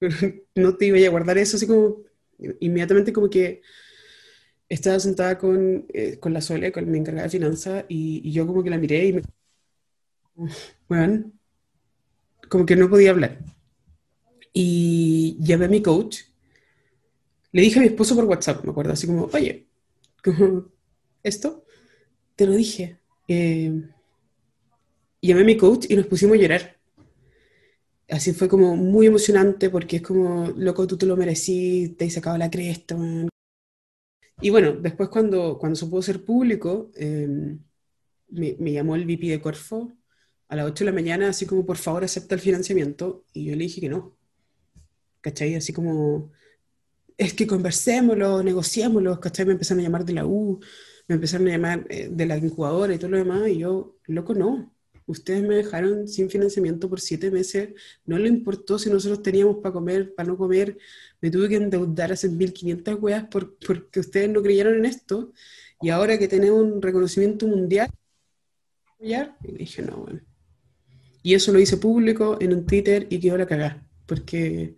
no 0.54 0.76
te 0.76 0.86
iba 0.86 0.98
a 0.98 1.10
guardar 1.10 1.38
eso, 1.38 1.56
así 1.56 1.66
como 1.66 2.02
inmediatamente 2.60 3.12
como 3.12 3.30
que 3.30 3.62
estaba 4.68 4.98
sentada 4.98 5.38
con, 5.38 5.86
eh, 5.92 6.18
con 6.18 6.32
la 6.32 6.40
Sole, 6.40 6.72
con 6.72 6.90
mi 6.90 6.98
encargada 6.98 7.24
de 7.24 7.30
finanzas, 7.30 7.84
y, 7.88 8.20
y, 8.24 8.32
yo 8.32 8.46
como 8.46 8.64
que 8.64 8.70
la 8.70 8.78
miré 8.78 9.06
y 9.06 9.12
me... 9.12 9.22
Bueno, 10.88 11.30
como 12.48 12.66
que 12.66 12.74
no 12.74 12.90
podía 12.90 13.10
hablar. 13.10 13.38
Y 14.52 15.36
llamé 15.40 15.66
a 15.66 15.68
mi 15.68 15.82
coach 15.82 16.22
le 17.54 17.62
dije 17.62 17.78
a 17.78 17.82
mi 17.82 17.88
esposo 17.88 18.16
por 18.16 18.24
WhatsApp, 18.24 18.64
me 18.64 18.72
acuerdo, 18.72 18.92
así 18.92 19.06
como, 19.06 19.30
oye, 19.32 19.68
esto, 21.22 21.64
te 22.34 22.46
lo 22.46 22.52
dije. 22.52 22.98
Eh, 23.28 23.72
llamé 25.22 25.42
a 25.42 25.44
mi 25.44 25.56
coach 25.56 25.86
y 25.88 25.94
nos 25.94 26.06
pusimos 26.06 26.36
a 26.36 26.40
llorar. 26.40 26.80
Así 28.08 28.32
fue 28.32 28.48
como 28.48 28.74
muy 28.74 29.06
emocionante 29.06 29.70
porque 29.70 29.96
es 29.96 30.02
como, 30.02 30.48
loco, 30.56 30.84
tú 30.88 30.98
te 30.98 31.06
lo 31.06 31.16
merecí, 31.16 31.94
te 31.96 32.06
he 32.06 32.10
sacado 32.10 32.36
la 32.38 32.50
cresta. 32.50 32.96
Y 34.40 34.50
bueno, 34.50 34.72
después 34.72 35.08
cuando, 35.08 35.56
cuando 35.56 35.76
se 35.76 35.86
pudo 35.86 36.02
ser 36.02 36.24
público, 36.24 36.90
em, 36.96 37.60
me, 38.30 38.56
me, 38.58 38.72
llamó 38.72 38.96
el 38.96 39.04
VP 39.06 39.28
de 39.28 39.40
Corfo 39.40 39.96
a 40.48 40.56
las 40.56 40.66
8 40.66 40.84
de 40.84 40.90
la 40.90 40.94
mañana, 40.94 41.28
así 41.28 41.46
como, 41.46 41.64
por 41.64 41.76
favor, 41.76 42.02
acepta 42.02 42.34
el 42.34 42.40
financiamiento. 42.40 43.24
Y 43.32 43.44
yo 43.44 43.52
le 43.52 43.62
dije 43.62 43.80
que 43.80 43.88
no. 43.88 44.16
¿Cachai? 45.20 45.54
Así 45.54 45.72
como, 45.72 46.32
es 47.16 47.34
que 47.34 47.46
conversémoslo, 47.46 48.42
negociémoslo, 48.42 49.20
¿cachai? 49.20 49.46
Me 49.46 49.52
empezaron 49.52 49.80
a 49.80 49.84
llamar 49.84 50.04
de 50.04 50.12
la 50.12 50.26
U, 50.26 50.60
me 51.08 51.16
empezaron 51.16 51.46
a 51.48 51.50
llamar 51.50 51.86
eh, 51.90 52.08
de 52.10 52.26
la 52.26 52.36
incubadora 52.36 52.94
y 52.94 52.98
todo 52.98 53.10
lo 53.10 53.18
demás, 53.18 53.48
y 53.48 53.58
yo, 53.58 53.96
loco, 54.06 54.34
no. 54.34 54.72
Ustedes 55.06 55.42
me 55.42 55.56
dejaron 55.56 56.08
sin 56.08 56.30
financiamiento 56.30 56.88
por 56.88 57.00
siete 57.00 57.30
meses, 57.30 57.74
no 58.06 58.18
le 58.18 58.28
importó 58.28 58.78
si 58.78 58.88
nosotros 58.88 59.22
teníamos 59.22 59.56
para 59.56 59.72
comer, 59.72 60.14
para 60.14 60.28
no 60.28 60.36
comer, 60.38 60.78
me 61.20 61.30
tuve 61.30 61.48
que 61.48 61.56
endeudar 61.56 62.12
hace 62.12 62.30
1.500 62.30 62.98
weas 63.00 63.24
por, 63.28 63.56
porque 63.58 64.00
ustedes 64.00 64.30
no 64.30 64.42
creyeron 64.42 64.76
en 64.76 64.86
esto, 64.86 65.32
y 65.80 65.90
ahora 65.90 66.18
que 66.18 66.28
tenemos 66.28 66.62
un 66.62 66.80
reconocimiento 66.80 67.46
mundial, 67.46 67.90
y 69.42 69.52
dije, 69.52 69.82
no, 69.82 69.98
bueno. 69.98 70.20
Y 71.22 71.34
eso 71.34 71.52
lo 71.52 71.60
hice 71.60 71.76
público 71.76 72.38
en 72.40 72.54
un 72.54 72.66
Twitter 72.66 73.06
y 73.10 73.20
quedó 73.20 73.36
la 73.36 73.46
cagada, 73.46 73.86
porque 74.06 74.76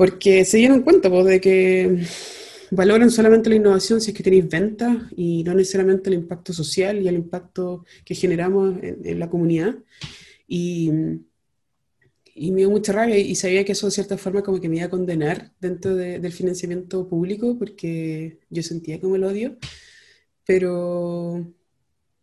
porque 0.00 0.46
se 0.46 0.56
dieron 0.56 0.80
cuenta 0.80 1.10
pues, 1.10 1.26
de 1.26 1.42
que 1.42 2.06
valoran 2.70 3.10
solamente 3.10 3.50
la 3.50 3.56
innovación 3.56 4.00
si 4.00 4.12
es 4.12 4.16
que 4.16 4.22
tenéis 4.22 4.48
ventas 4.48 4.96
y 5.14 5.44
no 5.44 5.52
necesariamente 5.52 6.08
el 6.08 6.14
impacto 6.14 6.54
social 6.54 7.02
y 7.02 7.06
el 7.06 7.16
impacto 7.16 7.84
que 8.02 8.14
generamos 8.14 8.76
en, 8.82 9.18
la 9.18 9.28
comunidad. 9.28 9.74
Y, 10.48 10.90
y, 12.34 12.50
me 12.50 12.60
dio 12.60 12.70
mucha 12.70 12.94
rabia 12.94 13.18
y 13.18 13.34
sabía 13.34 13.62
que 13.62 13.72
eso 13.72 13.88
de 13.88 13.92
cierta 13.92 14.16
forma 14.16 14.42
como 14.42 14.58
que 14.58 14.70
me 14.70 14.76
iba 14.76 14.86
a 14.86 14.88
condenar 14.88 15.52
dentro 15.60 15.94
del 15.94 16.32
financiamiento 16.32 17.06
público 17.06 17.58
porque 17.58 18.38
yo 18.48 18.62
sentía 18.62 18.98
como 19.02 19.16
el 19.16 19.24
odio, 19.24 19.58
pero 20.46 21.46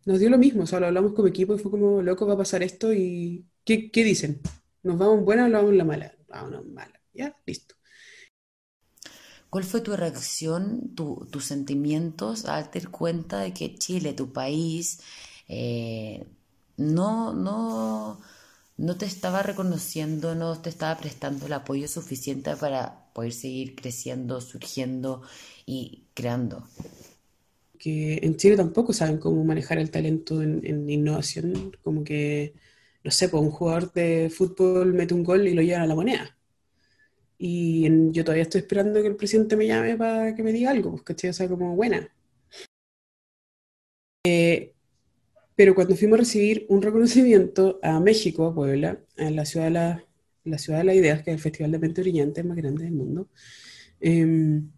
nos 0.04 0.18
dio 0.18 0.30
lo 0.30 0.38
mismo, 0.38 0.64
o 0.64 0.66
sea, 0.66 0.80
lo 0.80 0.86
hablamos 0.86 1.12
como 1.12 1.28
equipo 1.28 1.54
y 1.54 1.58
fue 1.60 1.70
como, 1.70 2.02
loco, 2.02 2.26
va 2.26 2.34
a 2.34 2.38
pasar 2.38 2.64
esto 2.64 2.92
y 2.92 3.46
¿qué, 3.64 3.92
qué 3.92 4.02
dicen? 4.02 4.40
¿Nos 4.82 4.98
vamos 4.98 5.24
buena 5.24 5.44
o 5.44 5.48
nos 5.48 5.62
vamos 5.62 5.76
la 5.76 5.84
mala? 5.84 6.16
Vámonos 6.26 6.66
mala 6.66 6.97
ya, 7.18 7.36
listo. 7.46 7.74
¿Cuál 9.50 9.64
fue 9.64 9.80
tu 9.80 9.96
reacción, 9.96 10.94
tus 10.94 11.44
sentimientos 11.44 12.44
al 12.44 12.64
darte 12.64 12.86
cuenta 12.86 13.40
de 13.40 13.54
que 13.54 13.74
Chile, 13.76 14.12
tu 14.12 14.32
país, 14.32 15.00
eh, 15.48 16.26
no, 16.76 17.32
no, 17.32 18.20
no 18.76 18.96
te 18.98 19.06
estaba 19.06 19.42
reconociendo, 19.42 20.34
no 20.34 20.60
te 20.60 20.68
estaba 20.70 20.98
prestando 21.00 21.46
el 21.46 21.54
apoyo 21.54 21.88
suficiente 21.88 22.54
para 22.56 23.10
poder 23.14 23.32
seguir 23.32 23.74
creciendo, 23.74 24.40
surgiendo 24.42 25.22
y 25.66 26.04
creando? 26.14 26.64
Que 27.78 28.18
en 28.22 28.36
Chile 28.36 28.56
tampoco 28.56 28.92
saben 28.92 29.18
cómo 29.18 29.44
manejar 29.44 29.78
el 29.78 29.90
talento 29.90 30.42
en, 30.42 30.66
en 30.66 30.90
innovación, 30.90 31.72
como 31.82 32.02
que, 32.04 32.54
no 33.04 33.10
sé, 33.12 33.28
pues 33.28 33.42
un 33.42 33.50
jugador 33.52 33.92
de 33.92 34.30
fútbol 34.30 34.94
mete 34.94 35.14
un 35.14 35.22
gol 35.24 35.46
y 35.46 35.54
lo 35.54 35.62
lleva 35.62 35.82
a 35.82 35.86
la 35.86 35.94
moneda 35.94 36.37
y 37.38 38.12
yo 38.12 38.24
todavía 38.24 38.42
estoy 38.42 38.60
esperando 38.60 39.00
que 39.00 39.08
el 39.08 39.16
presidente 39.16 39.56
me 39.56 39.66
llame 39.66 39.96
para 39.96 40.34
que 40.34 40.42
me 40.42 40.52
diga 40.52 40.70
algo, 40.70 40.96
pues. 41.04 41.24
O 41.24 41.32
sea, 41.32 41.48
como 41.48 41.76
buena. 41.76 42.10
Eh, 44.24 44.74
pero 45.54 45.74
cuando 45.74 45.96
fuimos 45.96 46.18
a 46.18 46.20
recibir 46.20 46.66
un 46.68 46.82
reconocimiento 46.82 47.78
a 47.82 48.00
México, 48.00 48.46
a 48.46 48.54
Puebla, 48.54 49.00
en 49.16 49.36
la 49.36 49.44
ciudad 49.44 49.66
de 49.66 49.70
la, 49.72 50.04
la 50.44 50.58
ciudad 50.58 50.78
de 50.80 50.84
las 50.84 50.96
ideas, 50.96 51.22
que 51.22 51.30
es 51.30 51.36
el 51.36 51.42
Festival 51.42 51.72
de 51.72 51.78
Mente 51.78 52.02
Brillante 52.02 52.42
más 52.44 52.56
grande 52.56 52.84
del 52.84 52.92
mundo, 52.92 53.28
em, 54.00 54.70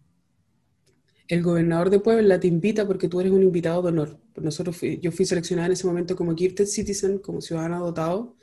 el 1.28 1.42
gobernador 1.42 1.90
de 1.90 2.00
Puebla 2.00 2.40
te 2.40 2.48
invita 2.48 2.86
porque 2.86 3.08
tú 3.08 3.20
eres 3.20 3.32
un 3.32 3.42
invitado 3.42 3.82
de 3.82 3.88
honor. 3.88 4.18
Nosotros 4.36 4.80
yo 5.00 5.12
fui 5.12 5.24
seleccionada 5.26 5.66
en 5.66 5.72
ese 5.72 5.86
momento 5.86 6.16
como 6.16 6.34
Gifted 6.34 6.66
Citizen, 6.66 7.18
como 7.18 7.40
ciudadano 7.40 7.84
dotado, 7.84 8.36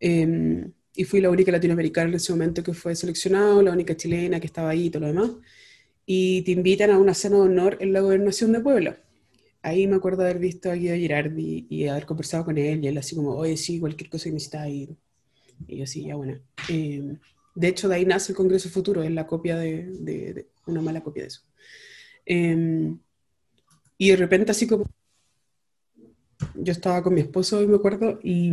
Em, 0.00 0.70
y 0.94 1.04
fui 1.04 1.20
la 1.20 1.30
única 1.30 1.50
latinoamericana 1.50 2.10
en 2.10 2.14
ese 2.14 2.32
momento 2.32 2.62
que 2.62 2.72
fue 2.72 2.94
seleccionado, 2.94 3.62
la 3.62 3.72
única 3.72 3.96
chilena 3.96 4.38
que 4.38 4.46
estaba 4.46 4.70
ahí 4.70 4.86
y 4.86 4.90
todo 4.90 5.02
lo 5.02 5.08
demás. 5.08 5.30
Y 6.06 6.42
te 6.42 6.52
invitan 6.52 6.90
a 6.90 6.98
una 6.98 7.14
cena 7.14 7.36
de 7.36 7.42
honor 7.42 7.76
en 7.80 7.92
la 7.92 8.00
gobernación 8.00 8.52
de 8.52 8.60
Puebla. 8.60 8.98
Ahí 9.62 9.86
me 9.86 9.96
acuerdo 9.96 10.22
haber 10.22 10.38
visto 10.38 10.70
a 10.70 10.74
Guido 10.74 10.94
Girardi 10.94 11.66
y 11.68 11.86
haber 11.86 12.06
conversado 12.06 12.44
con 12.44 12.58
él 12.58 12.84
y 12.84 12.88
él 12.88 12.98
así 12.98 13.16
como, 13.16 13.34
oye, 13.34 13.56
sí, 13.56 13.80
cualquier 13.80 14.10
cosa 14.10 14.24
que 14.24 14.32
necesitas. 14.32 14.68
Y, 14.68 14.96
y 15.66 15.78
yo 15.78 15.86
sí, 15.86 16.04
ya 16.04 16.14
bueno. 16.16 16.38
Em, 16.68 17.18
de 17.54 17.68
hecho, 17.68 17.88
de 17.88 17.96
ahí 17.96 18.04
nace 18.04 18.32
el 18.32 18.36
Congreso 18.36 18.68
Futuro, 18.68 19.02
es 19.02 19.10
la 19.10 19.26
copia 19.26 19.56
de, 19.56 19.86
de, 20.00 20.46
una 20.66 20.80
mala 20.80 21.02
copia 21.02 21.22
de 21.22 21.28
eso. 21.28 21.42
Em, 22.26 22.98
y 23.98 24.10
de 24.10 24.16
repente 24.16 24.50
así 24.50 24.66
como 24.66 24.86
yo 26.54 26.72
estaba 26.72 27.02
con 27.02 27.14
mi 27.14 27.20
esposo 27.20 27.62
y 27.62 27.66
me 27.66 27.76
acuerdo 27.76 28.18
y, 28.22 28.50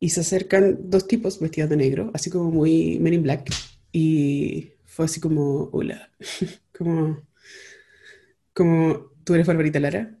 y 0.00 0.10
se 0.10 0.20
acercan 0.20 0.78
dos 0.90 1.06
tipos 1.06 1.40
vestidos 1.40 1.70
de 1.70 1.76
negro, 1.76 2.10
así 2.14 2.30
como 2.30 2.50
muy 2.50 2.98
Men 3.00 3.14
in 3.14 3.22
Black 3.22 3.50
y 3.92 4.72
fue 4.84 5.06
así 5.06 5.20
como 5.20 5.68
hola, 5.72 6.10
como 6.76 7.22
como 8.52 9.12
tú 9.24 9.34
eres 9.34 9.46
Barbarita 9.46 9.80
Lara 9.80 10.18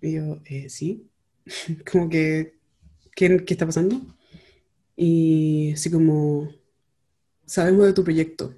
y 0.00 0.12
yo 0.12 0.40
eh, 0.44 0.68
sí, 0.68 1.08
como 1.90 2.08
que 2.08 2.54
¿qué, 3.14 3.44
¿qué 3.44 3.54
está 3.54 3.66
pasando? 3.66 4.00
Y 4.96 5.72
así 5.74 5.90
como 5.90 6.48
sabemos 7.46 7.86
de 7.86 7.92
tu 7.92 8.04
proyecto 8.04 8.54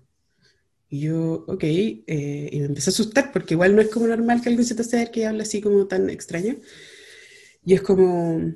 y 0.90 1.00
yo, 1.00 1.44
ok, 1.46 1.64
eh, 1.64 2.48
y 2.50 2.60
me 2.60 2.66
empecé 2.66 2.90
a 2.90 2.92
asustar 2.92 3.30
porque 3.32 3.54
igual 3.54 3.76
no 3.76 3.82
es 3.82 3.88
como 3.88 4.06
normal 4.06 4.40
que 4.40 4.48
alguien 4.48 4.66
se 4.66 4.74
te 4.74 4.82
acerque 4.82 5.20
y 5.20 5.24
hable 5.24 5.42
así 5.42 5.60
como 5.60 5.86
tan 5.86 6.08
extraño. 6.08 6.56
Y 7.64 7.74
es 7.74 7.82
como, 7.82 8.54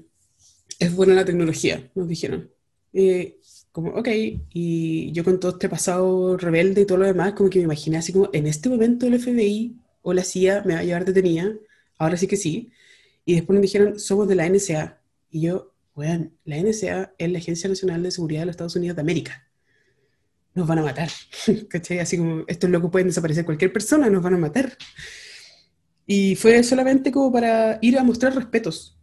es 0.84 0.94
buena 0.94 1.14
la 1.14 1.24
tecnología, 1.24 1.90
nos 1.94 2.08
dijeron. 2.08 2.50
como, 3.72 3.90
ok, 3.92 4.08
y 4.52 5.12
yo 5.12 5.24
con 5.24 5.40
todo 5.40 5.52
este 5.52 5.68
pasado 5.68 6.36
rebelde 6.36 6.82
y 6.82 6.86
todo 6.86 6.98
lo 6.98 7.06
demás, 7.06 7.32
como 7.34 7.50
que 7.50 7.58
me 7.58 7.64
imaginé 7.64 7.98
así 7.98 8.12
como, 8.12 8.28
en 8.32 8.46
este 8.46 8.68
momento 8.68 9.06
el 9.06 9.18
FBI 9.18 9.76
o 10.02 10.12
la 10.12 10.24
CIA 10.24 10.62
me 10.64 10.74
va 10.74 10.80
a 10.80 10.84
llevar 10.84 11.04
detenida, 11.04 11.52
ahora 11.98 12.16
sí 12.16 12.26
que 12.26 12.36
sí. 12.36 12.70
Y 13.24 13.34
después 13.34 13.54
nos 13.54 13.62
dijeron, 13.62 13.98
somos 14.00 14.28
de 14.28 14.34
la 14.34 14.48
NSA. 14.48 15.00
Y 15.30 15.42
yo, 15.42 15.72
bueno, 15.94 16.30
la 16.44 16.60
NSA 16.60 17.14
es 17.18 17.30
la 17.30 17.38
Agencia 17.38 17.68
Nacional 17.68 18.02
de 18.02 18.10
Seguridad 18.10 18.40
de 18.40 18.46
los 18.46 18.54
Estados 18.54 18.76
Unidos 18.76 18.96
de 18.96 19.02
América 19.02 19.48
nos 20.54 20.66
van 20.66 20.78
a 20.78 20.82
matar. 20.82 21.08
¿Cachai? 21.68 21.98
Así 21.98 22.16
como 22.18 22.44
estos 22.46 22.70
locos 22.70 22.90
pueden 22.90 23.08
desaparecer 23.08 23.44
cualquier 23.44 23.72
persona, 23.72 24.10
nos 24.10 24.22
van 24.22 24.34
a 24.34 24.38
matar. 24.38 24.76
Y 26.06 26.36
fue 26.36 26.62
solamente 26.62 27.12
como 27.12 27.32
para 27.32 27.78
ir 27.80 27.98
a 27.98 28.04
mostrar 28.04 28.34
respetos. 28.34 28.98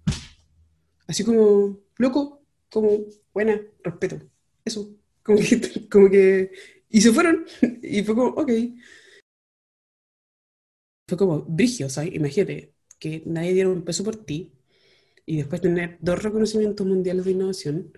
Así 1.10 1.24
como, 1.24 1.80
loco, 1.98 2.44
como, 2.72 3.00
buena, 3.34 3.60
respeto. 3.84 4.20
Eso. 4.64 4.96
Como 5.24 5.40
que, 5.40 5.90
como 5.90 6.10
que, 6.10 6.52
y 6.90 7.02
se 7.02 7.12
fueron. 7.12 7.46
Y 7.82 8.04
fue 8.04 8.16
como, 8.16 8.30
ok. 8.30 8.52
Fue 11.08 11.18
como, 11.18 11.42
brigio, 11.44 11.90
¿sabes? 11.90 12.14
Imagínate 12.14 12.74
que 13.00 13.24
nadie 13.26 13.54
diera 13.54 13.70
un 13.70 13.84
peso 13.84 14.04
por 14.04 14.16
ti 14.18 14.54
y 15.26 15.38
después 15.38 15.62
tener 15.62 15.98
dos 16.02 16.24
reconocimientos 16.24 16.86
mundiales 16.88 17.26
de 17.26 17.32
innovación 17.32 17.94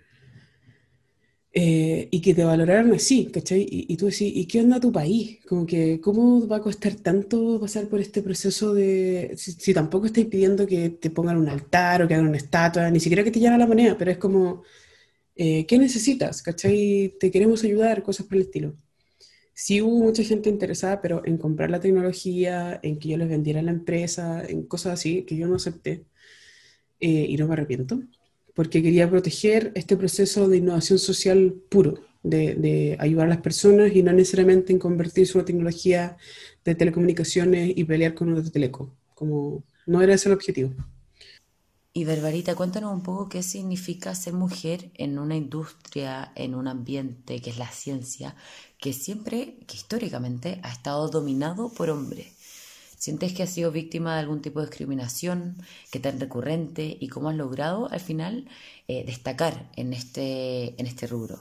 eh, 1.53 2.07
y 2.11 2.21
que 2.21 2.33
te 2.33 2.45
valoraran 2.45 2.93
así, 2.93 3.25
¿cachai? 3.25 3.67
Y, 3.69 3.97
tú 3.97 4.05
decís, 4.05 4.31
¿y 4.33 4.45
qué 4.47 4.61
onda 4.61 4.79
tu 4.79 4.91
país? 4.91 5.39
Como 5.45 5.65
que, 5.65 5.99
¿cómo 5.99 6.47
va 6.47 6.57
a 6.57 6.61
costar 6.61 6.95
tanto 6.95 7.59
pasar 7.59 7.87
por 7.89 7.99
este 7.99 8.21
proceso 8.21 8.73
de, 8.73 9.33
si, 9.37 9.73
tampoco 9.73 10.05
estáis 10.05 10.27
pidiendo 10.27 10.65
que 10.65 10.89
te 10.91 11.09
pongan 11.09 11.37
un 11.37 11.49
altar 11.49 12.03
o 12.03 12.07
que 12.07 12.13
hagan 12.15 12.27
una 12.27 12.37
estatua, 12.37 12.89
ni 12.89 12.99
siquiera 13.01 13.23
que 13.23 13.31
te 13.31 13.39
llamen 13.41 13.59
la 13.59 13.67
moneda, 13.67 13.97
pero 13.97 14.11
es 14.11 14.17
como, 14.17 14.63
eh, 15.35 15.65
¿qué 15.67 15.77
necesitas? 15.79 16.41
¿Cachai? 16.43 17.15
Te 17.19 17.31
queremos 17.31 17.63
ayudar, 17.63 18.03
cosas 18.03 18.25
por 18.27 18.37
el 18.37 18.43
estilo. 18.43 18.75
Sí 19.53 19.81
hubo 19.81 19.99
mucha 19.99 20.23
gente 20.23 20.49
interesada, 20.49 21.01
pero 21.01 21.23
en 21.25 21.37
comprar 21.37 21.69
la 21.71 21.79
tecnología, 21.79 22.79
en 22.83 22.99
que 22.99 23.09
yo 23.09 23.17
les 23.17 23.29
vendiera 23.29 23.61
la 23.61 23.71
empresa, 23.71 24.43
en 24.47 24.63
cosas 24.63 24.93
así, 24.93 25.23
que 25.23 25.35
yo 25.37 25.47
no 25.47 25.55
acepté 25.55 26.05
eh, 26.99 27.25
y 27.29 27.37
no 27.37 27.47
me 27.47 27.53
arrepiento 27.53 28.01
porque 28.53 28.81
quería 28.81 29.09
proteger 29.09 29.71
este 29.75 29.97
proceso 29.97 30.47
de 30.47 30.57
innovación 30.57 30.99
social 30.99 31.53
puro, 31.69 31.95
de, 32.23 32.97
ayudar 32.99 33.27
a 33.27 33.29
las 33.29 33.41
personas 33.41 33.95
y 33.95 34.03
no 34.03 34.11
necesariamente 34.13 34.73
en 34.73 34.79
convertirse 34.79 35.33
en 35.33 35.37
una 35.39 35.45
tecnología 35.45 36.17
de 36.63 36.75
telecomunicaciones 36.75 37.73
y 37.75 37.83
pelear 37.83 38.13
con 38.13 38.35
de 38.35 38.49
teleco, 38.49 38.95
como 39.15 39.63
no 39.85 40.01
era 40.01 40.13
ese 40.13 40.29
el 40.29 40.35
objetivo. 40.35 40.73
Y 41.93 42.05
Barbarita, 42.05 42.55
cuéntanos 42.55 42.93
un 42.93 43.03
poco 43.03 43.27
qué 43.27 43.43
significa 43.43 44.15
ser 44.15 44.33
mujer 44.33 44.91
en 44.93 45.19
una 45.19 45.35
industria, 45.35 46.31
en 46.35 46.55
un 46.55 46.69
ambiente 46.69 47.41
que 47.41 47.49
es 47.49 47.57
la 47.57 47.69
ciencia, 47.69 48.37
que 48.77 48.93
siempre, 48.93 49.57
que 49.67 49.75
históricamente 49.75 50.61
ha 50.63 50.71
estado 50.71 51.09
dominado 51.09 51.69
por 51.73 51.89
hombres. 51.89 52.27
¿Sientes 53.01 53.33
que 53.33 53.41
has 53.41 53.49
sido 53.49 53.71
víctima 53.71 54.13
de 54.13 54.19
algún 54.19 54.43
tipo 54.43 54.59
de 54.59 54.67
discriminación? 54.67 55.57
¿Qué 55.91 55.99
tan 55.99 56.19
recurrente? 56.19 56.97
¿Y 56.99 57.07
cómo 57.07 57.29
has 57.29 57.35
logrado 57.35 57.89
al 57.89 57.99
final 57.99 58.47
eh, 58.87 59.03
destacar 59.03 59.71
en 59.75 59.91
este, 59.93 60.79
en 60.79 60.85
este 60.85 61.07
rubro? 61.07 61.39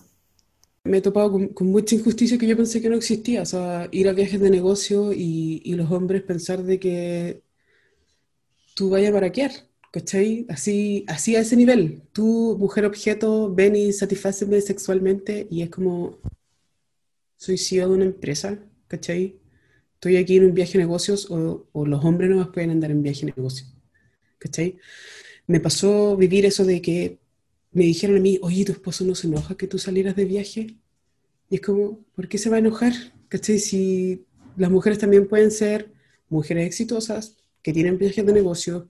Me 0.85 0.97
he 0.97 1.03
topado 1.03 1.33
con, 1.53 1.67
mucha 1.67 1.97
injusticia 1.97 2.39
que 2.39 2.47
yo 2.47 2.57
pensé 2.57 2.81
que 2.81 2.89
no 2.89 2.97
existía. 2.97 3.43
O 3.43 3.45
sea, 3.45 3.91
ir 3.93 4.09
a 4.09 4.15
viajes 4.15 4.41
de 4.41 4.49
negocio 4.49 5.13
y, 5.13 5.61
y 5.63 5.75
los 5.75 5.91
hombres 5.91 6.23
pensar 6.23 6.63
de 6.63 6.81
que 6.81 7.43
tú 8.75 8.89
vayas 8.89 9.11
a 9.11 9.15
baraquear. 9.15 9.51
¿Cachai? 9.93 10.47
Así, 10.49 11.05
así 11.09 11.37
a 11.37 11.41
ese 11.41 11.57
nivel. 11.57 12.01
Tú, 12.13 12.57
mujer 12.59 12.87
objeto, 12.87 13.55
ven 13.55 13.77
y 13.77 13.93
satisfáceme 13.93 14.63
sexualmente 14.63 15.47
y 15.51 15.61
es 15.61 15.69
como, 15.69 16.21
soy 17.37 17.59
CEO 17.59 17.91
de 17.91 17.95
una 17.97 18.05
empresa, 18.07 18.59
¿cachai? 18.89 19.40
Estoy 20.01 20.17
aquí 20.17 20.39
en 20.39 20.47
un 20.47 20.55
viaje 20.55 20.73
de 20.73 20.79
negocios 20.79 21.31
o, 21.31 21.67
los 21.75 22.05
hombres 22.07 22.31
no 22.31 22.51
pueden 22.51 22.71
andar 22.71 22.91
en 22.91 23.03
viaje 23.03 23.27
de 23.27 23.35
negocios. 23.37 23.71
¿Cachai? 24.39 24.79
Me 25.47 25.61
pasó 25.61 26.17
vivir 26.17 26.47
eso 26.47 26.65
de 26.65 26.81
que 26.81 27.19
me 27.73 27.85
dijeron 27.85 28.17
a 28.17 28.21
mí, 28.21 28.39
oye, 28.41 28.65
tu 28.65 28.73
esposo 28.73 29.05
no 29.05 29.15
se 29.15 29.27
enoja 29.27 29.59
que 29.59 29.67
tú 29.67 29.79
salieras 29.79 30.17
de 30.17 30.25
viaje. 30.25 30.79
Y 31.51 31.57
es 31.57 31.61
como, 31.61 32.03
¿por 32.15 32.29
qué 32.29 32.39
se 32.39 32.49
va 32.49 32.57
a 32.57 32.61
enojar? 32.61 32.95
¿Cachai? 33.29 33.59
Si 33.59 34.25
las 34.57 34.71
mujeres 34.71 34.99
también 34.99 35.29
pueden 35.29 35.51
ser 35.51 35.93
mujeres 36.31 36.67
exitosas, 36.67 37.37
que 37.63 37.75
tienen 37.75 37.99
viajes 37.99 38.25
de 38.25 38.33
negocio, 38.33 38.89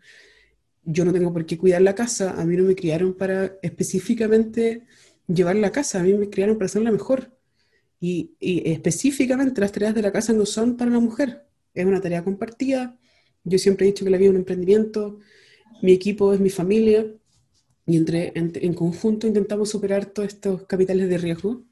yo 0.85 1.05
no 1.05 1.13
tengo 1.13 1.33
por 1.33 1.45
qué 1.45 1.59
cuidar 1.59 1.83
la 1.83 1.97
casa, 1.97 2.41
a 2.41 2.45
mí 2.45 2.57
no 2.57 2.63
me 2.63 2.77
criaron 2.77 3.15
para 3.15 3.57
específicamente 3.63 4.87
llevar 5.27 5.57
la 5.57 5.73
casa, 5.73 5.99
a 5.99 6.05
mí 6.05 6.15
me 6.15 6.31
criaron 6.31 6.57
para 6.57 6.67
hacerla 6.67 6.93
mejor. 6.93 7.37
Y, 8.01 8.35
específicamente 8.41 9.61
las 9.61 9.73
tareas 9.73 9.95
de 9.95 10.03
la 10.03 10.11
casa 10.11 10.33
no 10.33 10.47
son 10.47 10.77
para 10.77 10.91
la 10.91 11.01
mujer, 11.01 11.47
es 11.75 11.85
una 11.85 12.01
tarea 12.01 12.25
compartida. 12.25 12.99
Yo 13.45 13.59
siempre 13.59 13.87
he 13.87 13.91
dicho 13.91 14.05
que 14.05 14.11
la 14.11 14.17
vida 14.17 14.29
es 14.29 14.31
un 14.31 14.41
emprendimiento, 14.41 15.19
mi 15.83 15.93
equipo 15.93 16.33
es 16.33 16.41
mi 16.41 16.51
familia 16.51 17.07
y 17.87 17.97
entre, 17.97 18.33
en, 18.35 18.75
conjunto 18.75 19.27
intentamos 19.27 19.71
superar 19.71 20.07
todos 20.07 20.29
estos 20.29 20.67
capitales 20.67 21.09
de 21.09 21.19
riesgo. 21.19 21.65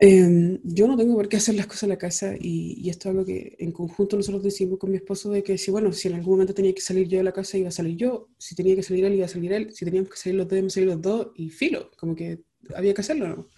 Em, 0.00 0.60
yo 0.62 0.86
no 0.86 0.96
tengo 0.96 1.14
por 1.16 1.28
qué 1.28 1.36
hacer 1.38 1.56
las 1.56 1.66
cosas 1.66 1.84
en 1.84 1.88
la 1.90 1.98
casa 1.98 2.34
y, 2.38 2.88
esto 2.88 3.08
es 3.08 3.12
algo 3.12 3.24
que 3.24 3.56
en 3.58 3.72
conjunto 3.72 4.16
nosotros 4.16 4.42
decimos 4.44 4.78
con 4.78 4.90
mi 4.90 4.96
esposo 4.96 5.30
de 5.30 5.42
que 5.42 5.58
si, 5.58 5.70
bueno, 5.70 5.92
si 5.92 6.08
en 6.08 6.14
algún 6.14 6.34
momento 6.34 6.54
tenía 6.54 6.74
que 6.74 6.80
salir 6.80 7.08
yo 7.08 7.18
de 7.18 7.24
la 7.24 7.32
casa, 7.32 7.58
iba 7.58 7.68
a 7.68 7.72
salir 7.72 7.96
yo, 7.96 8.28
si 8.38 8.54
tenía 8.54 8.76
que 8.76 8.82
salir 8.82 9.04
él, 9.04 9.14
iba 9.14 9.26
a 9.26 9.28
salir 9.28 9.52
él, 9.52 9.74
si 9.74 9.84
teníamos 9.84 10.10
que 10.10 10.16
salir 10.16 10.36
los 10.38 10.48
dos, 10.48 10.56
íbamos 10.56 10.72
a 10.72 10.74
salir 10.74 10.88
los 10.88 11.02
dos 11.02 11.28
y 11.36 11.50
filo, 11.50 11.90
como 11.96 12.14
que 12.14 12.40
había 12.74 12.94
que 12.94 13.00
hacerlo. 13.00 13.28
¿no? 13.28 13.48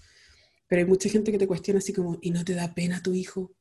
Pero 0.71 0.83
hay 0.83 0.89
mucha 0.89 1.09
gente 1.09 1.33
que 1.33 1.39
te 1.39 1.49
cuestiona 1.49 1.79
así 1.79 1.93
como, 1.93 2.17
¿y 2.23 2.31
no 2.31 2.45
te 2.45 2.55
da 2.55 2.73
pena 2.77 3.03
tu 3.03 3.13
hijo? 3.13 3.53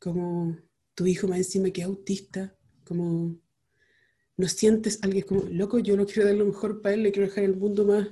Como 0.00 0.58
tu 0.96 1.06
hijo 1.06 1.28
más 1.28 1.38
encima 1.38 1.70
que 1.70 1.82
es 1.82 1.86
autista, 1.86 2.56
como 2.82 3.38
no 4.36 4.48
sientes 4.48 4.98
alguien 5.02 5.24
como, 5.24 5.44
loco, 5.44 5.78
yo 5.78 5.96
no 5.96 6.06
quiero 6.06 6.24
dar 6.24 6.34
lo 6.34 6.46
mejor 6.46 6.82
para 6.82 6.96
él, 6.96 7.04
le 7.04 7.12
quiero 7.12 7.28
dejar 7.28 7.44
el 7.44 7.54
mundo 7.54 7.84
más 7.84 8.08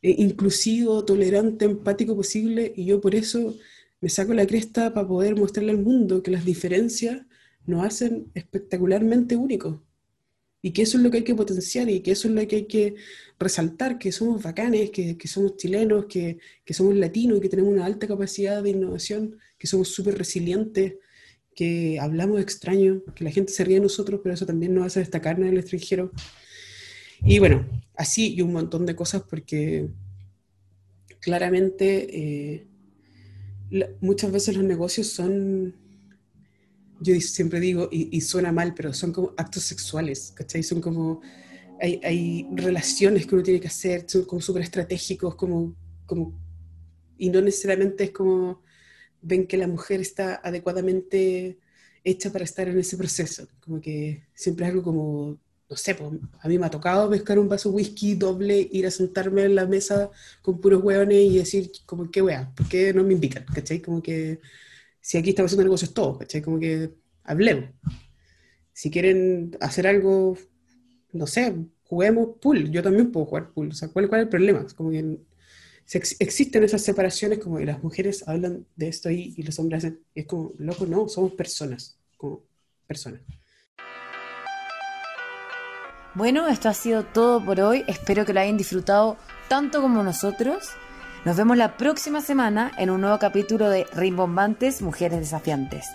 eh, 0.00 0.14
inclusivo, 0.16 1.04
tolerante, 1.04 1.66
empático 1.66 2.16
posible, 2.16 2.72
y 2.74 2.86
yo 2.86 2.98
por 3.02 3.14
eso 3.14 3.54
me 4.00 4.08
saco 4.08 4.32
la 4.32 4.46
cresta 4.46 4.94
para 4.94 5.06
poder 5.06 5.36
mostrarle 5.36 5.72
al 5.72 5.82
mundo 5.82 6.22
que 6.22 6.30
las 6.30 6.46
diferencias 6.46 7.26
nos 7.66 7.84
hacen 7.84 8.30
espectacularmente 8.34 9.36
únicos 9.36 9.80
y 10.62 10.72
que 10.72 10.82
eso 10.82 10.98
es 10.98 11.04
lo 11.04 11.10
que 11.10 11.18
hay 11.18 11.24
que 11.24 11.34
potenciar 11.34 11.88
y 11.88 12.00
que 12.00 12.12
eso 12.12 12.28
es 12.28 12.34
lo 12.34 12.46
que 12.46 12.56
hay 12.56 12.66
que 12.66 12.94
resaltar, 13.38 13.98
que 13.98 14.12
somos 14.12 14.42
bacanes, 14.42 14.90
que, 14.90 15.16
que 15.16 15.28
somos 15.28 15.56
chilenos, 15.56 16.06
que, 16.06 16.38
que, 16.64 16.74
somos 16.74 16.94
latinos 16.96 17.40
que 17.40 17.48
tenemos 17.48 17.72
una 17.72 17.86
alta 17.86 18.06
capacidad 18.06 18.62
de 18.62 18.70
innovación, 18.70 19.38
que 19.58 19.66
somos 19.66 19.88
súper 19.88 20.18
resilientes, 20.18 20.94
que 21.54 21.98
hablamos 21.98 22.40
extraño, 22.40 23.02
que 23.14 23.24
la 23.24 23.30
gente 23.30 23.52
se 23.52 23.64
ríe 23.64 23.76
de 23.76 23.82
nosotros, 23.82 24.20
pero 24.22 24.34
eso 24.34 24.46
también 24.46 24.74
nos 24.74 24.86
hace 24.86 25.00
destacar 25.00 25.38
en 25.38 25.46
el 25.46 25.58
extranjero. 25.58 26.12
Y 27.22 27.38
bueno, 27.38 27.66
así 27.96 28.34
y 28.34 28.42
un 28.42 28.52
montón 28.52 28.86
de 28.86 28.96
cosas 28.96 29.22
porque 29.28 29.88
claramente 31.20 32.18
eh, 32.18 32.66
muchas 34.00 34.32
veces 34.32 34.56
los 34.56 34.64
negocios 34.64 35.08
son 35.08 35.74
yo 37.00 37.18
siempre 37.20 37.60
digo, 37.60 37.88
y, 37.90 38.20
suena 38.20 38.52
mal, 38.52 38.74
pero 38.74 38.92
son 38.92 39.12
como 39.12 39.32
actos 39.36 39.62
sexuales, 39.64 40.32
¿cachai? 40.34 40.62
Son 40.62 40.80
como 40.80 41.20
hay, 41.80 42.00
hay, 42.04 42.46
relaciones 42.52 43.26
que 43.26 43.34
uno 43.34 43.42
tiene 43.42 43.60
que 43.60 43.68
hacer, 43.68 44.04
son 44.06 44.24
como 44.24 44.40
súper 44.40 44.62
estratégicos, 44.62 45.34
como, 45.34 45.74
como, 46.06 46.38
y 47.16 47.30
no 47.30 47.40
necesariamente 47.40 48.04
es 48.04 48.10
como 48.10 48.62
ven 49.22 49.46
que 49.46 49.56
la 49.56 49.66
mujer 49.66 50.00
está 50.00 50.40
adecuadamente 50.42 51.58
hecha 52.04 52.30
para 52.30 52.44
estar 52.44 52.68
en 52.68 52.78
ese 52.78 52.96
proceso. 52.96 53.46
Como 53.60 53.80
que 53.80 54.24
siempre 54.34 54.66
es 54.66 54.70
algo 54.70 54.82
como, 54.82 55.38
no 55.68 55.76
sé, 55.76 55.94
pues, 55.94 56.10
a 56.40 56.48
mí 56.48 56.58
me 56.58 56.66
ha 56.66 56.70
tocado 56.70 57.08
pescar 57.10 57.38
un 57.38 57.48
vaso 57.48 57.70
de 57.70 57.76
whisky 57.76 58.14
doble, 58.14 58.68
ir 58.72 58.86
a 58.86 58.90
sentarme 58.90 59.44
en 59.44 59.54
la 59.54 59.66
mesa 59.66 60.10
con 60.42 60.60
puros 60.60 60.82
hueones 60.82 61.30
y 61.30 61.38
decir, 61.38 61.70
como, 61.86 62.10
¿qué 62.10 62.22
wea? 62.22 62.52
¿Por 62.54 62.68
qué 62.68 62.92
no 62.92 63.04
me 63.04 63.14
invitan? 63.14 63.44
¿Cachai? 63.54 63.80
Como 63.80 64.02
que 64.02 64.40
si 65.00 65.18
aquí 65.18 65.30
estamos 65.30 65.50
haciendo 65.50 65.64
negocios 65.64 65.94
todos. 65.94 66.18
Como 66.44 66.58
que 66.58 66.92
hablemos. 67.24 67.70
Si 68.72 68.90
quieren 68.90 69.56
hacer 69.60 69.86
algo, 69.86 70.36
no 71.12 71.26
sé, 71.26 71.54
juguemos 71.84 72.38
pool. 72.40 72.70
Yo 72.70 72.82
también 72.82 73.10
puedo 73.10 73.26
jugar 73.26 73.52
pool. 73.52 73.68
O 73.68 73.74
sea, 73.74 73.88
¿cuál, 73.88 74.08
cuál 74.08 74.20
es 74.20 74.24
el 74.24 74.30
problema? 74.30 74.66
como 74.76 74.90
que 74.90 75.18
existen 75.98 76.62
esas 76.62 76.82
separaciones 76.82 77.40
como 77.40 77.58
que 77.58 77.66
las 77.66 77.82
mujeres 77.82 78.22
hablan 78.28 78.64
de 78.76 78.88
esto 78.88 79.08
ahí 79.08 79.34
y 79.36 79.42
los 79.42 79.58
hombres 79.58 79.84
hacen, 79.84 80.00
y 80.14 80.20
es 80.20 80.26
como, 80.26 80.52
loco, 80.58 80.86
no, 80.86 81.08
somos 81.08 81.32
personas, 81.32 81.98
como 82.16 82.42
personas. 82.86 83.20
Bueno, 86.14 86.48
esto 86.48 86.68
ha 86.68 86.74
sido 86.74 87.04
todo 87.04 87.44
por 87.44 87.60
hoy. 87.60 87.84
Espero 87.86 88.24
que 88.24 88.32
lo 88.32 88.40
hayan 88.40 88.56
disfrutado 88.56 89.16
tanto 89.48 89.80
como 89.80 90.02
nosotros. 90.02 90.70
Nos 91.22 91.36
vemos 91.36 91.58
la 91.58 91.76
próxima 91.76 92.22
semana 92.22 92.72
en 92.78 92.88
un 92.88 93.02
nuevo 93.02 93.18
capítulo 93.18 93.68
de 93.68 93.86
Rimbombantes 93.92 94.80
Mujeres 94.80 95.18
Desafiantes. 95.20 95.86